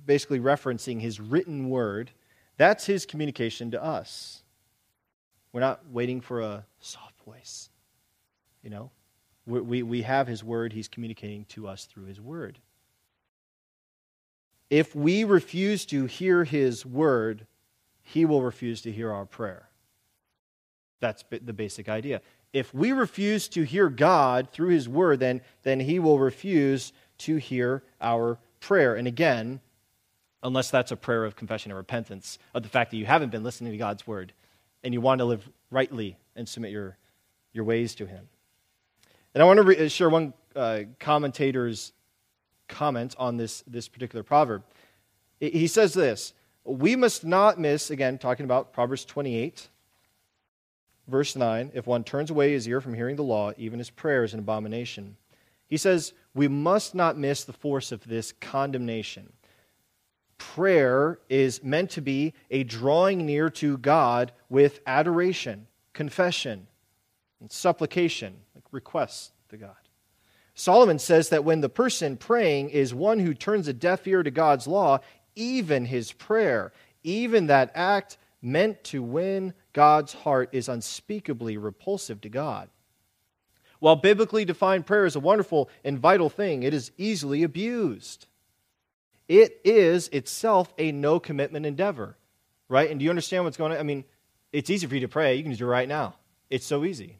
basically 0.06 0.38
referencing 0.38 1.00
his 1.00 1.18
written 1.18 1.68
word, 1.68 2.12
that's 2.58 2.86
his 2.86 3.06
communication 3.06 3.72
to 3.72 3.82
us. 3.82 4.44
We're 5.56 5.60
not 5.60 5.80
waiting 5.90 6.20
for 6.20 6.42
a 6.42 6.66
soft 6.80 7.18
voice. 7.24 7.70
You 8.62 8.68
know, 8.68 8.90
we, 9.46 9.60
we, 9.62 9.82
we 9.82 10.02
have 10.02 10.26
his 10.26 10.44
word, 10.44 10.74
he's 10.74 10.86
communicating 10.86 11.46
to 11.46 11.66
us 11.66 11.86
through 11.86 12.04
his 12.04 12.20
word. 12.20 12.58
If 14.68 14.94
we 14.94 15.24
refuse 15.24 15.86
to 15.86 16.04
hear 16.04 16.44
his 16.44 16.84
word, 16.84 17.46
he 18.02 18.26
will 18.26 18.42
refuse 18.42 18.82
to 18.82 18.92
hear 18.92 19.10
our 19.10 19.24
prayer. 19.24 19.70
That's 21.00 21.24
the 21.30 21.54
basic 21.54 21.88
idea. 21.88 22.20
If 22.52 22.74
we 22.74 22.92
refuse 22.92 23.48
to 23.48 23.62
hear 23.62 23.88
God 23.88 24.50
through 24.50 24.74
his 24.74 24.90
word, 24.90 25.20
then, 25.20 25.40
then 25.62 25.80
he 25.80 25.98
will 25.98 26.18
refuse 26.18 26.92
to 27.20 27.36
hear 27.36 27.82
our 27.98 28.36
prayer. 28.60 28.94
And 28.94 29.08
again, 29.08 29.60
unless 30.42 30.70
that's 30.70 30.92
a 30.92 30.96
prayer 30.96 31.24
of 31.24 31.34
confession 31.34 31.70
and 31.70 31.78
repentance 31.78 32.38
of 32.52 32.62
the 32.62 32.68
fact 32.68 32.90
that 32.90 32.98
you 32.98 33.06
haven't 33.06 33.30
been 33.30 33.42
listening 33.42 33.72
to 33.72 33.78
God's 33.78 34.06
word 34.06 34.34
and 34.86 34.94
you 34.94 35.00
want 35.00 35.18
to 35.18 35.24
live 35.24 35.50
rightly 35.72 36.16
and 36.36 36.48
submit 36.48 36.70
your, 36.70 36.96
your 37.52 37.64
ways 37.64 37.96
to 37.96 38.06
him. 38.06 38.28
And 39.34 39.42
I 39.42 39.46
want 39.46 39.56
to 39.56 39.64
re- 39.64 39.88
share 39.88 40.08
one 40.08 40.32
uh, 40.54 40.82
commentator's 41.00 41.92
comment 42.68 43.16
on 43.18 43.36
this, 43.36 43.64
this 43.66 43.88
particular 43.88 44.22
proverb. 44.22 44.62
He 45.40 45.66
says 45.66 45.92
this 45.92 46.34
We 46.64 46.94
must 46.94 47.24
not 47.24 47.58
miss, 47.58 47.90
again, 47.90 48.16
talking 48.16 48.44
about 48.44 48.72
Proverbs 48.72 49.04
28, 49.04 49.68
verse 51.08 51.34
9, 51.34 51.72
if 51.74 51.88
one 51.88 52.04
turns 52.04 52.30
away 52.30 52.52
his 52.52 52.68
ear 52.68 52.80
from 52.80 52.94
hearing 52.94 53.16
the 53.16 53.24
law, 53.24 53.50
even 53.56 53.80
his 53.80 53.90
prayer 53.90 54.22
is 54.22 54.34
an 54.34 54.38
abomination. 54.38 55.16
He 55.66 55.76
says, 55.78 56.12
We 56.32 56.46
must 56.46 56.94
not 56.94 57.18
miss 57.18 57.42
the 57.42 57.52
force 57.52 57.90
of 57.90 58.06
this 58.06 58.32
condemnation. 58.40 59.32
Prayer 60.38 61.18
is 61.28 61.62
meant 61.62 61.90
to 61.90 62.00
be 62.00 62.34
a 62.50 62.64
drawing 62.64 63.24
near 63.26 63.50
to 63.50 63.78
God 63.78 64.32
with 64.48 64.80
adoration, 64.86 65.66
confession, 65.92 66.66
and 67.40 67.50
supplication, 67.50 68.36
like 68.54 68.64
requests 68.70 69.32
to 69.48 69.56
God. 69.56 69.76
Solomon 70.54 70.98
says 70.98 71.28
that 71.28 71.44
when 71.44 71.60
the 71.60 71.68
person 71.68 72.16
praying 72.16 72.70
is 72.70 72.94
one 72.94 73.18
who 73.18 73.34
turns 73.34 73.68
a 73.68 73.72
deaf 73.72 74.06
ear 74.06 74.22
to 74.22 74.30
God's 74.30 74.66
law, 74.66 75.00
even 75.34 75.84
his 75.84 76.12
prayer, 76.12 76.72
even 77.04 77.46
that 77.46 77.70
act 77.74 78.16
meant 78.40 78.82
to 78.84 79.02
win 79.02 79.52
God's 79.72 80.14
heart, 80.14 80.48
is 80.52 80.68
unspeakably 80.68 81.58
repulsive 81.58 82.20
to 82.22 82.28
God. 82.28 82.70
While 83.80 83.96
biblically 83.96 84.44
defined 84.44 84.86
prayer 84.86 85.04
is 85.04 85.16
a 85.16 85.20
wonderful 85.20 85.68
and 85.84 85.98
vital 85.98 86.30
thing, 86.30 86.62
it 86.62 86.72
is 86.72 86.92
easily 86.96 87.42
abused. 87.42 88.26
It 89.28 89.60
is 89.64 90.08
itself 90.08 90.72
a 90.78 90.92
no 90.92 91.18
commitment 91.18 91.66
endeavor, 91.66 92.16
right? 92.68 92.90
And 92.90 93.00
do 93.00 93.04
you 93.04 93.10
understand 93.10 93.44
what's 93.44 93.56
going 93.56 93.72
on? 93.72 93.78
I 93.78 93.82
mean, 93.82 94.04
it's 94.52 94.70
easy 94.70 94.86
for 94.86 94.94
you 94.94 95.00
to 95.00 95.08
pray. 95.08 95.34
You 95.34 95.42
can 95.42 95.52
do 95.52 95.64
it 95.64 95.68
right 95.68 95.88
now. 95.88 96.14
It's 96.48 96.66
so 96.66 96.84
easy. 96.84 97.18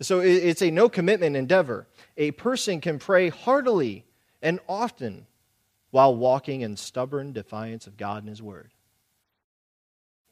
So 0.00 0.20
it's 0.20 0.62
a 0.62 0.70
no 0.70 0.88
commitment 0.88 1.36
endeavor. 1.36 1.86
A 2.16 2.32
person 2.32 2.80
can 2.80 2.98
pray 2.98 3.28
heartily 3.28 4.04
and 4.42 4.60
often 4.68 5.26
while 5.90 6.14
walking 6.14 6.60
in 6.60 6.76
stubborn 6.76 7.32
defiance 7.32 7.86
of 7.86 7.96
God 7.96 8.22
and 8.22 8.28
His 8.28 8.42
Word. 8.42 8.72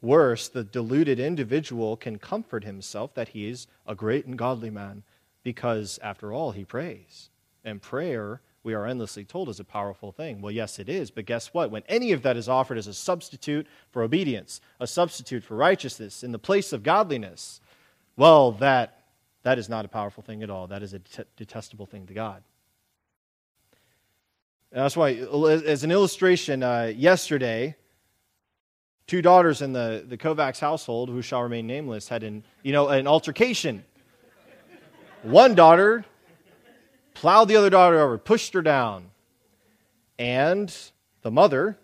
Worse, 0.03 0.49
the 0.49 0.65
deluded 0.65 1.17
individual 1.17 1.95
can 1.95 2.19
comfort 2.19 2.65
himself 2.65 3.13
that 3.13 3.29
he 3.29 3.47
is 3.47 3.67
a 3.87 3.95
great 3.95 4.25
and 4.25 4.37
godly 4.37 4.69
man 4.69 5.03
because, 5.43 5.97
after 6.03 6.33
all, 6.33 6.51
he 6.51 6.65
prays. 6.65 7.29
And 7.63 7.81
prayer, 7.81 8.41
we 8.63 8.73
are 8.73 8.87
endlessly 8.87 9.25
told, 9.25 9.49
is 9.49 9.59
a 9.59 9.65
powerful 9.65 10.11
thing. 10.11 10.41
Well, 10.41 10.51
yes, 10.51 10.79
it 10.79 10.87
is. 10.87 11.11
But 11.11 11.25
guess 11.25 11.53
what? 11.53 11.69
When 11.69 11.83
any 11.89 12.13
of 12.13 12.21
that 12.23 12.37
is 12.37 12.47
offered 12.47 12.77
as 12.77 12.87
a 12.87 12.93
substitute 12.93 13.67
for 13.91 14.01
obedience, 14.01 14.61
a 14.79 14.87
substitute 14.87 15.43
for 15.43 15.55
righteousness 15.55 16.23
in 16.23 16.31
the 16.31 16.39
place 16.39 16.71
of 16.71 16.81
godliness, 16.81 17.59
well, 18.15 18.53
that 18.53 19.03
that 19.43 19.59
is 19.59 19.67
not 19.67 19.83
a 19.83 19.89
powerful 19.89 20.23
thing 20.23 20.41
at 20.41 20.49
all. 20.49 20.67
That 20.67 20.81
is 20.81 20.93
a 20.93 20.99
detestable 21.35 21.85
thing 21.85 22.07
to 22.07 22.13
God. 22.13 22.41
And 24.71 24.81
that's 24.81 24.97
why, 24.97 25.11
as 25.11 25.83
an 25.83 25.91
illustration, 25.91 26.63
uh, 26.63 26.91
yesterday, 26.95 27.75
two 29.05 29.21
daughters 29.21 29.61
in 29.61 29.73
the, 29.73 30.03
the 30.07 30.17
Kovacs 30.17 30.59
household, 30.59 31.09
who 31.09 31.21
shall 31.21 31.43
remain 31.43 31.67
nameless, 31.67 32.07
had 32.07 32.23
an, 32.23 32.43
you 32.63 32.71
know, 32.71 32.87
an 32.87 33.05
altercation. 33.05 33.83
One 35.21 35.53
daughter 35.53 36.05
plowed 37.13 37.47
the 37.47 37.55
other 37.55 37.69
daughter 37.69 37.99
over, 37.99 38.17
pushed 38.17 38.53
her 38.53 38.61
down. 38.61 39.11
And 40.19 40.75
the 41.21 41.31
mother 41.31 41.77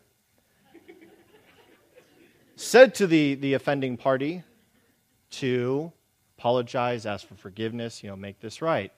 said 2.56 2.94
to 2.96 3.08
the, 3.08 3.36
the 3.36 3.54
offending 3.54 3.98
party 3.98 4.44
to 5.32 5.92
apologize, 6.38 7.06
ask 7.06 7.28
for 7.28 7.36
forgiveness, 7.36 8.04
you 8.04 8.10
know, 8.10 8.16
make 8.16 8.40
this 8.40 8.62
right. 8.62 8.92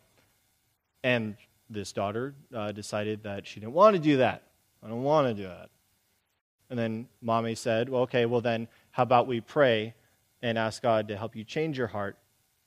And 1.04 1.36
this 1.70 1.92
daughter 1.92 2.34
uh, 2.54 2.72
decided 2.72 3.24
that 3.24 3.48
she 3.48 3.60
didn't 3.60 3.74
want 3.74 3.96
to 3.96 4.02
do 4.02 4.18
that. 4.18 4.44
I 4.84 4.90
don't 4.90 5.04
want 5.04 5.28
to 5.28 5.34
do 5.34 5.48
that. 5.48 5.70
And 6.70 6.78
then 6.80 7.08
mommy 7.22 7.56
said, 7.56 7.90
well, 7.90 8.04
okay, 8.04 8.26
well, 8.26 8.42
then 8.42 8.68
how 8.92 9.04
about 9.04 9.28
we 9.28 9.42
pray 9.42 9.94
and 10.42 10.58
ask 10.58 10.82
God 10.82 11.08
to 11.10 11.18
help 11.18 11.36
you 11.36 11.44
change 11.44 11.78
your 11.78 11.88
heart 11.88 12.18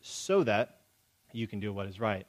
so 0.00 0.44
that 0.44 0.80
you 1.32 1.46
can 1.46 1.58
do 1.58 1.72
what 1.72 1.86
is 1.86 1.98
right. 1.98 2.26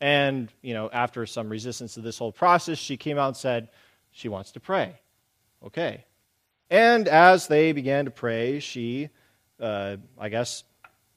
And, 0.00 0.48
you 0.62 0.72
know, 0.72 0.88
after 0.90 1.26
some 1.26 1.48
resistance 1.50 1.94
to 1.94 2.00
this 2.00 2.16
whole 2.16 2.32
process, 2.32 2.78
she 2.78 2.96
came 2.96 3.18
out 3.18 3.28
and 3.28 3.36
said 3.36 3.68
she 4.12 4.28
wants 4.28 4.52
to 4.52 4.60
pray. 4.60 4.98
Okay. 5.66 6.04
And 6.70 7.06
as 7.08 7.48
they 7.48 7.72
began 7.72 8.06
to 8.06 8.10
pray, 8.10 8.60
she, 8.60 9.10
uh, 9.60 9.96
I 10.18 10.28
guess, 10.28 10.64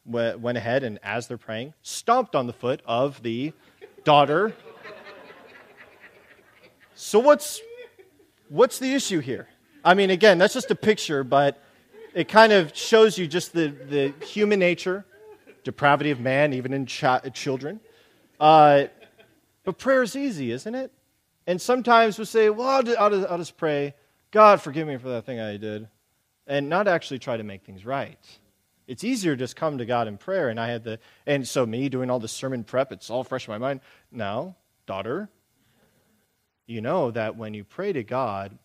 went 0.06 0.58
ahead 0.58 0.84
and, 0.84 1.00
as 1.02 1.28
they're 1.28 1.38
praying, 1.38 1.74
stomped 1.82 2.36
on 2.36 2.48
the 2.48 2.54
foot 2.54 2.82
of 2.86 3.22
the 3.24 3.54
daughter. 4.04 4.54
So, 6.96 7.20
what's, 7.20 7.62
what's 8.50 8.80
the 8.80 8.94
issue 8.94 9.20
here? 9.20 9.48
I 9.86 9.94
mean, 9.94 10.10
again, 10.10 10.38
that's 10.38 10.54
just 10.54 10.72
a 10.72 10.76
picture, 10.76 11.24
but 11.24 11.62
it 12.14 12.28
kind 12.28 12.54
of 12.54 12.76
shows 12.76 13.18
you 13.18 13.28
just 13.28 13.54
the, 13.54 13.68
the 13.68 14.26
human 14.26 14.60
nature, 14.60 15.06
depravity 15.64 16.12
of 16.12 16.20
man, 16.20 16.54
even 16.54 16.74
in 16.74 16.86
ch- 16.86 17.06
children. 17.34 17.80
Uh, 18.40 18.86
but 19.64 19.78
prayer 19.78 20.04
is 20.04 20.16
easy, 20.16 20.52
isn't 20.52 20.76
it? 20.76 20.92
And 21.48 21.62
sometimes 21.62 22.18
we 22.18 22.26
say, 22.26 22.50
well, 22.50 22.68
I'll 22.68 22.84
just, 22.84 23.00
I'll, 23.00 23.10
just, 23.10 23.28
I'll 23.30 23.38
just 23.38 23.58
pray, 23.58 23.96
God, 24.32 24.62
forgive 24.62 24.88
me 24.88 24.98
for 24.98 25.10
that 25.10 25.26
thing 25.26 25.40
I 25.40 25.58
did, 25.58 25.88
and 26.48 26.70
not 26.70 26.88
actually 26.88 27.20
try 27.20 27.38
to 27.38 27.44
make 27.44 27.64
things 27.64 27.86
right. 27.86 28.20
It's 28.88 29.04
easier 29.04 29.36
to 29.36 29.40
just 29.40 29.56
come 29.56 29.78
to 29.78 29.86
God 29.86 30.08
in 30.08 30.18
prayer. 30.18 30.50
And 30.50 30.60
I 30.60 30.68
had 30.68 30.84
the, 30.84 31.00
and 31.26 31.48
so 31.48 31.66
me 31.66 31.88
doing 31.88 32.10
all 32.10 32.20
the 32.20 32.28
sermon 32.28 32.64
prep, 32.64 32.92
it's 32.92 33.10
all 33.10 33.24
fresh 33.24 33.48
in 33.48 33.52
my 33.52 33.58
mind. 33.58 33.80
Now, 34.12 34.56
daughter, 34.86 35.30
you 36.66 36.82
know 36.82 37.12
that 37.12 37.38
when 37.38 37.54
you 37.54 37.64
pray 37.64 37.94
to 37.94 38.04
God 38.04 38.58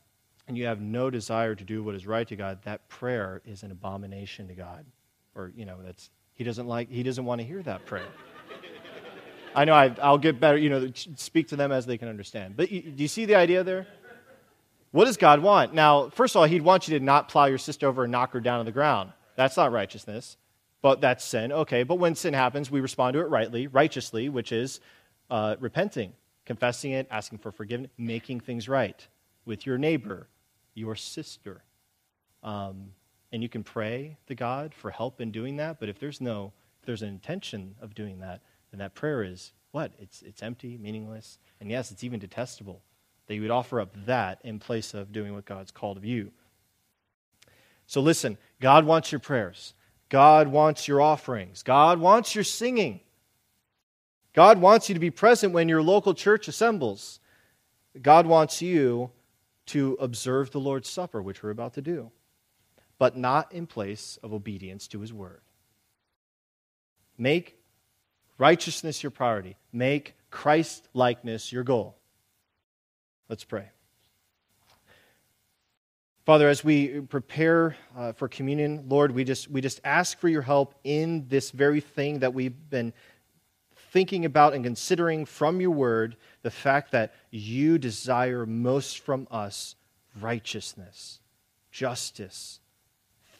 and 0.48 0.56
you 0.56 0.66
have 0.66 0.80
no 0.80 1.10
desire 1.10 1.54
to 1.54 1.64
do 1.64 1.82
what 1.84 1.94
is 1.94 2.06
right 2.06 2.26
to 2.26 2.36
God, 2.36 2.58
that 2.64 2.88
prayer 2.88 3.42
is 3.44 3.62
an 3.62 3.70
abomination 3.70 4.48
to 4.48 4.54
God. 4.54 4.86
Or, 5.36 5.52
you 5.54 5.64
know, 5.64 5.76
that's, 5.84 6.10
he 6.34 6.42
doesn't 6.42 6.66
like, 6.66 6.90
he 6.90 7.02
doesn't 7.02 7.24
want 7.24 7.40
to 7.40 7.46
hear 7.46 7.62
that 7.62 7.86
prayer. 7.86 8.08
I 9.54 9.64
know 9.64 9.74
I, 9.74 10.10
will 10.10 10.18
get 10.18 10.40
better, 10.40 10.56
you 10.56 10.70
know, 10.70 10.90
speak 10.94 11.48
to 11.48 11.56
them 11.56 11.72
as 11.72 11.86
they 11.86 11.98
can 11.98 12.08
understand. 12.08 12.56
But 12.56 12.70
you, 12.70 12.82
do 12.82 13.02
you 13.02 13.08
see 13.08 13.24
the 13.24 13.34
idea 13.34 13.64
there? 13.64 13.86
What 14.90 15.04
does 15.04 15.16
God 15.16 15.40
want? 15.42 15.74
Now, 15.74 16.08
first 16.08 16.34
of 16.34 16.40
all, 16.40 16.46
He'd 16.46 16.62
want 16.62 16.88
you 16.88 16.98
to 16.98 17.04
not 17.04 17.28
plow 17.28 17.44
your 17.44 17.58
sister 17.58 17.86
over 17.86 18.04
and 18.04 18.12
knock 18.12 18.32
her 18.32 18.40
down 18.40 18.60
to 18.60 18.64
the 18.64 18.72
ground. 18.72 19.12
That's 19.36 19.56
not 19.56 19.70
righteousness, 19.70 20.36
but 20.80 21.00
that's 21.00 21.24
sin. 21.24 21.52
Okay, 21.52 21.82
but 21.82 21.96
when 21.96 22.14
sin 22.14 22.34
happens, 22.34 22.70
we 22.70 22.80
respond 22.80 23.14
to 23.14 23.20
it 23.20 23.28
rightly, 23.28 23.66
righteously, 23.66 24.28
which 24.28 24.50
is 24.50 24.80
uh, 25.30 25.56
repenting, 25.60 26.12
confessing 26.46 26.92
it, 26.92 27.06
asking 27.10 27.38
for 27.38 27.52
forgiveness, 27.52 27.90
making 27.98 28.40
things 28.40 28.68
right 28.68 29.06
with 29.44 29.66
your 29.66 29.78
neighbor, 29.78 30.28
your 30.74 30.96
sister. 30.96 31.62
Um, 32.42 32.92
and 33.30 33.42
you 33.42 33.48
can 33.48 33.62
pray 33.62 34.16
to 34.26 34.34
God 34.34 34.74
for 34.74 34.90
help 34.90 35.20
in 35.20 35.30
doing 35.30 35.56
that, 35.56 35.80
but 35.80 35.88
if 35.88 35.98
there's 35.98 36.20
no, 36.20 36.52
if 36.80 36.86
there's 36.86 37.02
an 37.02 37.08
intention 37.08 37.74
of 37.80 37.94
doing 37.94 38.20
that, 38.20 38.40
then 38.70 38.78
that 38.78 38.94
prayer 38.94 39.22
is 39.22 39.52
what? 39.70 39.92
It's, 39.98 40.22
it's 40.22 40.42
empty, 40.42 40.78
meaningless, 40.78 41.38
and 41.60 41.70
yes, 41.70 41.90
it's 41.90 42.04
even 42.04 42.20
detestable 42.20 42.82
that 43.26 43.34
you 43.34 43.42
would 43.42 43.50
offer 43.50 43.80
up 43.80 43.94
that 44.06 44.40
in 44.42 44.58
place 44.58 44.94
of 44.94 45.12
doing 45.12 45.34
what 45.34 45.44
God's 45.44 45.70
called 45.70 45.98
of 45.98 46.04
you. 46.04 46.32
So 47.86 48.00
listen, 48.00 48.38
God 48.60 48.84
wants 48.84 49.12
your 49.12 49.18
prayers. 49.18 49.74
God 50.08 50.48
wants 50.48 50.88
your 50.88 51.00
offerings. 51.00 51.62
God 51.62 52.00
wants 52.00 52.34
your 52.34 52.44
singing. 52.44 53.00
God 54.32 54.60
wants 54.60 54.88
you 54.88 54.94
to 54.94 55.00
be 55.00 55.10
present 55.10 55.52
when 55.52 55.68
your 55.68 55.82
local 55.82 56.14
church 56.14 56.48
assembles. 56.48 57.20
God 58.00 58.26
wants 58.26 58.62
you 58.62 59.10
to 59.66 59.96
observe 60.00 60.50
the 60.50 60.60
Lord's 60.60 60.88
Supper, 60.88 61.20
which 61.20 61.42
we're 61.42 61.50
about 61.50 61.74
to 61.74 61.82
do, 61.82 62.10
but 62.98 63.16
not 63.16 63.52
in 63.52 63.66
place 63.66 64.18
of 64.22 64.32
obedience 64.32 64.88
to 64.88 65.00
his 65.00 65.12
word. 65.12 65.42
Make 67.18 67.57
righteousness 68.38 69.02
your 69.02 69.10
priority. 69.10 69.56
Make 69.72 70.14
Christ 70.30 70.88
likeness 70.94 71.52
your 71.52 71.64
goal. 71.64 71.96
Let's 73.28 73.44
pray. 73.44 73.68
Father, 76.24 76.48
as 76.48 76.62
we 76.62 77.00
prepare 77.00 77.74
uh, 77.96 78.12
for 78.12 78.28
communion, 78.28 78.84
Lord, 78.88 79.12
we 79.12 79.24
just, 79.24 79.50
we 79.50 79.62
just 79.62 79.80
ask 79.82 80.18
for 80.18 80.28
your 80.28 80.42
help 80.42 80.74
in 80.84 81.26
this 81.28 81.50
very 81.50 81.80
thing 81.80 82.18
that 82.18 82.34
we've 82.34 82.68
been 82.68 82.92
thinking 83.92 84.26
about 84.26 84.52
and 84.52 84.62
considering 84.62 85.24
from 85.24 85.60
your 85.60 85.70
word 85.70 86.16
the 86.42 86.50
fact 86.50 86.92
that 86.92 87.14
you 87.30 87.78
desire 87.78 88.44
most 88.44 88.98
from 88.98 89.26
us 89.30 89.74
righteousness, 90.20 91.20
justice, 91.70 92.60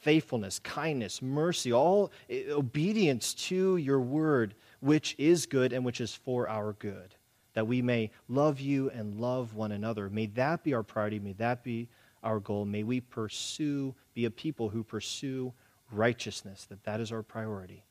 faithfulness, 0.01 0.59
kindness, 0.61 1.21
mercy, 1.21 1.73
all 1.73 2.11
eh, 2.31 2.45
obedience 2.51 3.35
to 3.35 3.77
your 3.77 4.01
word, 4.01 4.55
which 4.81 5.15
is 5.19 5.47
good 5.47 5.73
and 5.73 5.85
which 5.85 6.01
is 6.01 6.15
for 6.15 6.49
our 6.49 6.73
good, 6.75 7.15
that 7.55 7.67
we 7.67 7.83
may 7.83 8.11
love 8.29 8.61
you 8.61 8.91
and 8.91 9.21
love 9.21 9.55
one 9.55 9.73
another. 9.73 10.09
May 10.09 10.27
that 10.27 10.63
be 10.63 10.75
our 10.75 10.83
priority. 10.83 11.19
May 11.19 11.33
that 11.35 11.65
be 11.65 11.89
our 12.23 12.41
goal. 12.41 12.65
May 12.65 12.83
we 12.83 13.01
pursue, 13.01 13.95
be 14.15 14.25
a 14.25 14.31
people 14.31 14.69
who 14.69 14.83
pursue 14.83 15.53
righteousness, 15.91 16.67
that 16.67 16.85
that 16.85 17.01
is 17.01 17.13
our 17.13 17.23
priority. 17.23 17.85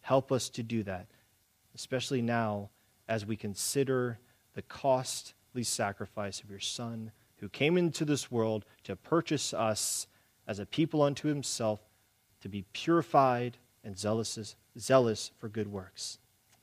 Help 0.00 0.32
us 0.32 0.48
to 0.50 0.62
do 0.62 0.82
that, 0.82 1.06
especially 1.74 2.20
now 2.20 2.70
as 3.08 3.24
we 3.24 3.36
consider 3.36 4.18
the 4.54 4.62
costly 4.62 5.62
sacrifice 5.62 6.40
of 6.40 6.50
your 6.50 6.60
Son 6.60 7.12
who 7.38 7.48
came 7.48 7.76
into 7.76 8.04
this 8.04 8.30
world 8.30 8.64
to 8.84 8.96
purchase 8.96 9.52
us 9.52 10.06
as 10.46 10.58
a 10.58 10.66
people 10.66 11.02
unto 11.02 11.28
himself, 11.28 11.80
to 12.40 12.48
be 12.48 12.64
purified 12.72 13.56
and 13.82 13.98
zealous, 13.98 14.56
zealous 14.78 15.30
for 15.38 15.48
good 15.48 15.68
works. 15.68 16.18